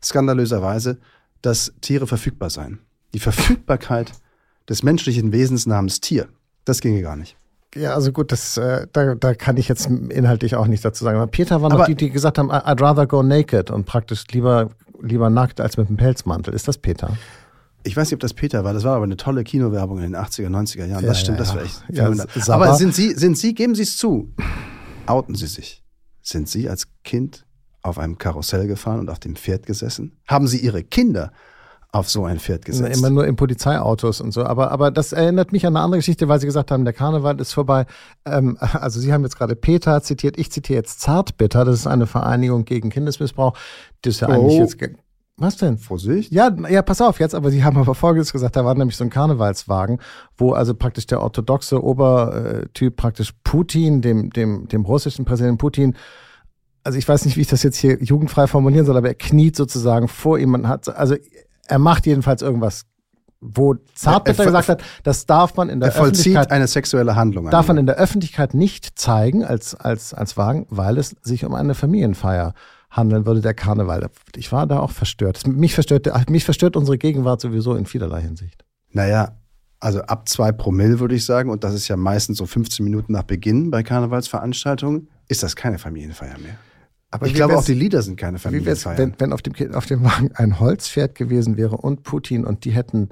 skandalöserweise, 0.03 0.99
dass 1.43 1.75
Tiere 1.81 2.07
verfügbar 2.07 2.51
seien. 2.51 2.81
Die 3.15 3.19
Verfügbarkeit 3.19 4.13
des 4.69 4.83
menschlichen 4.83 5.33
Wesens 5.33 5.67
namens 5.67 6.01
Tier, 6.01 6.29
das 6.65 6.81
ginge 6.81 7.03
gar 7.03 7.17
nicht. 7.17 7.37
Ja, 7.75 7.95
also 7.95 8.13
gut, 8.13 8.33
das, 8.33 8.57
äh, 8.59 8.87
da, 8.93 9.15
da 9.15 9.35
kann 9.35 9.57
ich 9.57 9.67
jetzt 9.69 9.87
inhaltlich 9.87 10.57
auch 10.57 10.67
nicht 10.67 10.85
dazu 10.85 11.05
sagen. 11.05 11.17
Aber 11.17 11.27
Peter 11.27 11.63
waren 11.63 11.73
Aber- 11.73 11.81
noch 11.83 11.87
die, 11.87 11.95
die 11.95 12.11
gesagt 12.11 12.39
haben, 12.39 12.51
I'd 12.53 12.81
rather 12.83 13.07
go 13.07 13.23
naked 13.23 13.71
und 13.71 13.87
praktisch 13.87 14.27
lieber, 14.31 14.69
lieber 15.01 15.31
nackt 15.31 15.61
als 15.61 15.77
mit 15.79 15.89
einem 15.89 15.97
Pelzmantel. 15.97 16.53
Ist 16.53 16.69
das 16.69 16.77
Peter? 16.77 17.17
Ich 17.85 17.97
weiß 17.97 18.09
nicht, 18.09 18.15
ob 18.15 18.21
das 18.21 18.35
Peter 18.35 18.63
war, 18.63 18.75
das 18.75 18.85
war 18.85 18.95
aber 18.97 19.05
eine 19.05 19.17
tolle 19.17 19.43
Kinowerbung 19.43 19.97
in 19.99 20.13
den 20.13 20.17
80er, 20.17 20.49
90er 20.51 20.85
Jahren. 20.85 21.03
Ja, 21.03 21.09
Das 21.09 21.21
stimmt, 21.21 21.39
ja, 21.39 21.45
das 21.45 21.55
war 21.55 21.63
echt 21.63 21.83
Ja. 21.89 22.55
Aber 22.55 22.75
sind 22.75 22.95
Sie, 22.95 23.13
sind 23.15 23.37
Sie, 23.39 23.55
geben 23.55 23.75
Sie 23.75 23.83
es 23.83 23.97
zu, 23.97 24.33
outen 25.07 25.35
Sie 25.35 25.47
sich. 25.47 25.83
Sind 26.21 26.49
Sie 26.49 26.69
als 26.69 26.87
Kind 27.03 27.45
auf 27.81 27.99
einem 27.99 28.19
Karussell 28.19 28.69
gefahren 28.69 29.01
und 29.01 29.09
auf 29.11 29.19
dem 29.19 29.35
Pferd 29.35 29.67
gesessen? 29.67 30.13
Haben 30.29 30.47
Sie 30.47 30.59
Ihre 30.59 30.85
Kinder 30.85 31.33
auf 31.95 32.09
so 32.11 32.25
ein 32.25 32.39
Pferd 32.41 32.65
gesetzt? 32.65 32.99
Immer 32.99 33.11
nur 33.11 33.27
in 33.27 33.37
Polizeiautos 33.37 34.21
und 34.21 34.33
so. 34.33 34.45
Aber, 34.45 34.71
aber 34.73 34.91
das 34.91 35.13
erinnert 35.13 35.53
mich 35.53 35.67
an 35.67 35.77
eine 35.77 35.85
andere 35.85 35.99
Geschichte, 35.99 36.27
weil 36.27 36.41
Sie 36.41 36.47
gesagt 36.47 36.71
haben, 36.71 36.85
der 36.85 36.95
Karneval 36.95 37.39
ist 37.41 37.53
vorbei. 37.53 37.85
Ähm, 38.25 38.57
also 38.61 38.99
Sie 38.99 39.13
haben 39.13 39.23
jetzt 39.23 39.37
gerade 39.37 39.55
Peter 39.57 40.03
zitiert, 40.03 40.39
ich 40.39 40.51
zitiere 40.51 40.79
jetzt 40.79 41.01
Zartbitter. 41.01 41.65
Das 41.65 41.79
ist 41.79 41.87
eine 41.87 42.07
Vereinigung 42.07 42.65
gegen 42.65 42.89
Kindesmissbrauch. 42.91 43.53
Das 44.01 44.15
ist 44.15 44.21
ja 44.21 44.29
eigentlich 44.29 44.57
Oh. 44.59 44.61
jetzt. 44.63 44.79
ge- 44.79 44.95
Was 45.37 45.57
denn? 45.59 45.77
Vorsicht. 45.77 46.33
Ja, 46.33 46.55
ja, 46.71 46.81
pass 46.83 47.01
auf 47.03 47.21
jetzt, 47.21 47.35
aber 47.35 47.51
Sie 47.51 47.63
haben 47.63 47.77
aber 47.77 47.95
Folgendes 47.95 48.33
gesagt, 48.33 48.57
da 48.57 48.65
war 48.65 48.75
nämlich 48.75 48.97
so 48.97 49.05
ein 49.05 49.11
Karnevalswagen, 49.11 49.99
wo 50.39 50.53
also 50.53 50.75
praktisch 50.75 51.07
der 51.07 51.21
orthodoxe 51.21 51.83
Obertyp 51.83 52.97
praktisch 52.97 53.33
Putin, 53.45 54.01
dem, 54.03 54.31
dem, 54.31 54.67
dem 54.69 54.85
russischen 54.85 55.25
Präsidenten 55.25 55.59
Putin, 55.59 55.95
also 56.85 56.99
ich 56.99 57.07
weiß 57.07 57.25
nicht, 57.27 57.37
wie 57.37 57.43
ich 57.43 57.47
das 57.49 57.63
jetzt 57.63 57.77
hier 57.77 58.03
jugendfrei 58.03 58.47
formulieren 58.47 58.87
soll, 58.87 58.97
aber 58.97 59.09
er 59.09 59.15
kniet 59.15 59.57
sozusagen 59.57 60.09
vor 60.09 60.39
ihm 60.39 60.55
und 60.55 60.67
hat, 60.69 60.89
also 60.89 61.15
er 61.69 61.79
macht 61.79 62.07
jedenfalls 62.07 62.43
irgendwas 62.43 62.85
wo 63.45 63.75
Zartbitter 63.97 64.45
gesagt 64.45 64.69
hat, 64.69 64.83
das 65.03 65.27
darf 65.27 65.57
man 65.57 65.69
in 65.69 65.81
der 65.81 65.89
er 65.89 65.93
vollzieht 65.93 66.37
Öffentlichkeit 66.37 66.51
eine 66.53 66.69
sexuelle 66.69 67.17
Handlung. 67.17 67.51
darf 67.51 67.67
man 67.67 67.77
in 67.77 67.87
der 67.87 67.97
Öffentlichkeit 67.97 68.55
nicht 68.55 68.97
zeigen 68.99 69.45
als 69.45 69.75
als 69.75 70.15
als 70.15 70.37
Wagen, 70.37 70.67
weil 70.71 70.97
es 70.97 71.17
sich 71.23 71.45
um 71.45 71.55
eine 71.55 71.75
Familienfeier 71.75 72.55
handeln 72.93 73.27
würde, 73.27 73.41
der 73.41 73.55
Karneval. 73.55 74.09
Ich 74.37 74.53
war 74.53 74.67
da 74.67 74.79
auch 74.79 74.91
verstört. 74.91 75.47
Mich 75.47 75.75
verstört, 75.75 76.09
mich 76.31 76.45
verstört 76.45 76.77
unsere 76.77 76.99
Gegenwart 76.99 77.41
sowieso 77.41 77.75
in 77.75 77.87
vielerlei 77.87 78.21
Hinsicht. 78.21 78.65
Naja, 78.91 79.37
also 79.81 80.03
ab 80.03 80.29
zwei 80.29 80.53
Promille 80.53 81.01
würde 81.01 81.15
ich 81.15 81.25
sagen, 81.25 81.51
und 81.51 81.65
das 81.65 81.75
ist 81.75 81.89
ja 81.89 81.97
meistens 81.97 82.39
so 82.39 82.47
15 82.47 82.85
Minuten 82.85 83.13
nach 83.13 83.25
Beginn 83.25 83.71
bei 83.71 83.83
Karnevalsveranstaltungen, 83.83 85.09
ist 85.27 85.43
das 85.43 85.57
keine 85.57 85.79
Familienfeier 85.79 86.39
mehr. 86.39 86.57
Aber 87.13 87.27
ich 87.27 87.35
glaube, 87.35 87.57
auch 87.57 87.65
die 87.65 87.75
Lieder 87.75 88.03
sind 88.03 88.17
keine 88.17 88.39
Wie 88.39 88.65
wär's, 88.65 88.83
Familienfeier. 88.85 88.99
wenn, 88.99 89.15
wenn 89.19 89.33
auf, 89.33 89.43
dem, 89.43 89.75
auf 89.75 89.87
dem 89.87 90.03
Wagen 90.03 90.31
ein 90.35 90.59
Holzpferd 90.59 91.15
gewesen 91.15 91.57
wäre 91.57 91.77
und 91.77 92.03
Putin 92.03 92.45
und 92.45 92.65
die 92.65 92.71
hätten 92.71 93.11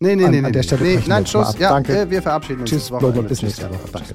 nee, 0.00 0.16
nee, 0.16 0.24
an- 0.24 0.30
nee, 0.32 0.38
an 0.38 0.44
nee, 0.44 0.50
der 0.52 0.60
nee. 0.62 0.62
Stelle 0.66 0.82
nee 0.82 0.98
wir 0.98 1.08
nein, 1.08 1.24
Schluss. 1.26 1.56
Ja, 1.58 1.70
Danke. 1.70 1.96
äh, 1.96 2.10
wir 2.10 2.20
verabschieden 2.20 2.60
uns. 2.62 2.70
Tschüss, 2.70 2.90
bis 3.28 3.42
nächste 3.42 3.70
Woche. 3.70 3.78
Danke. 3.92 4.14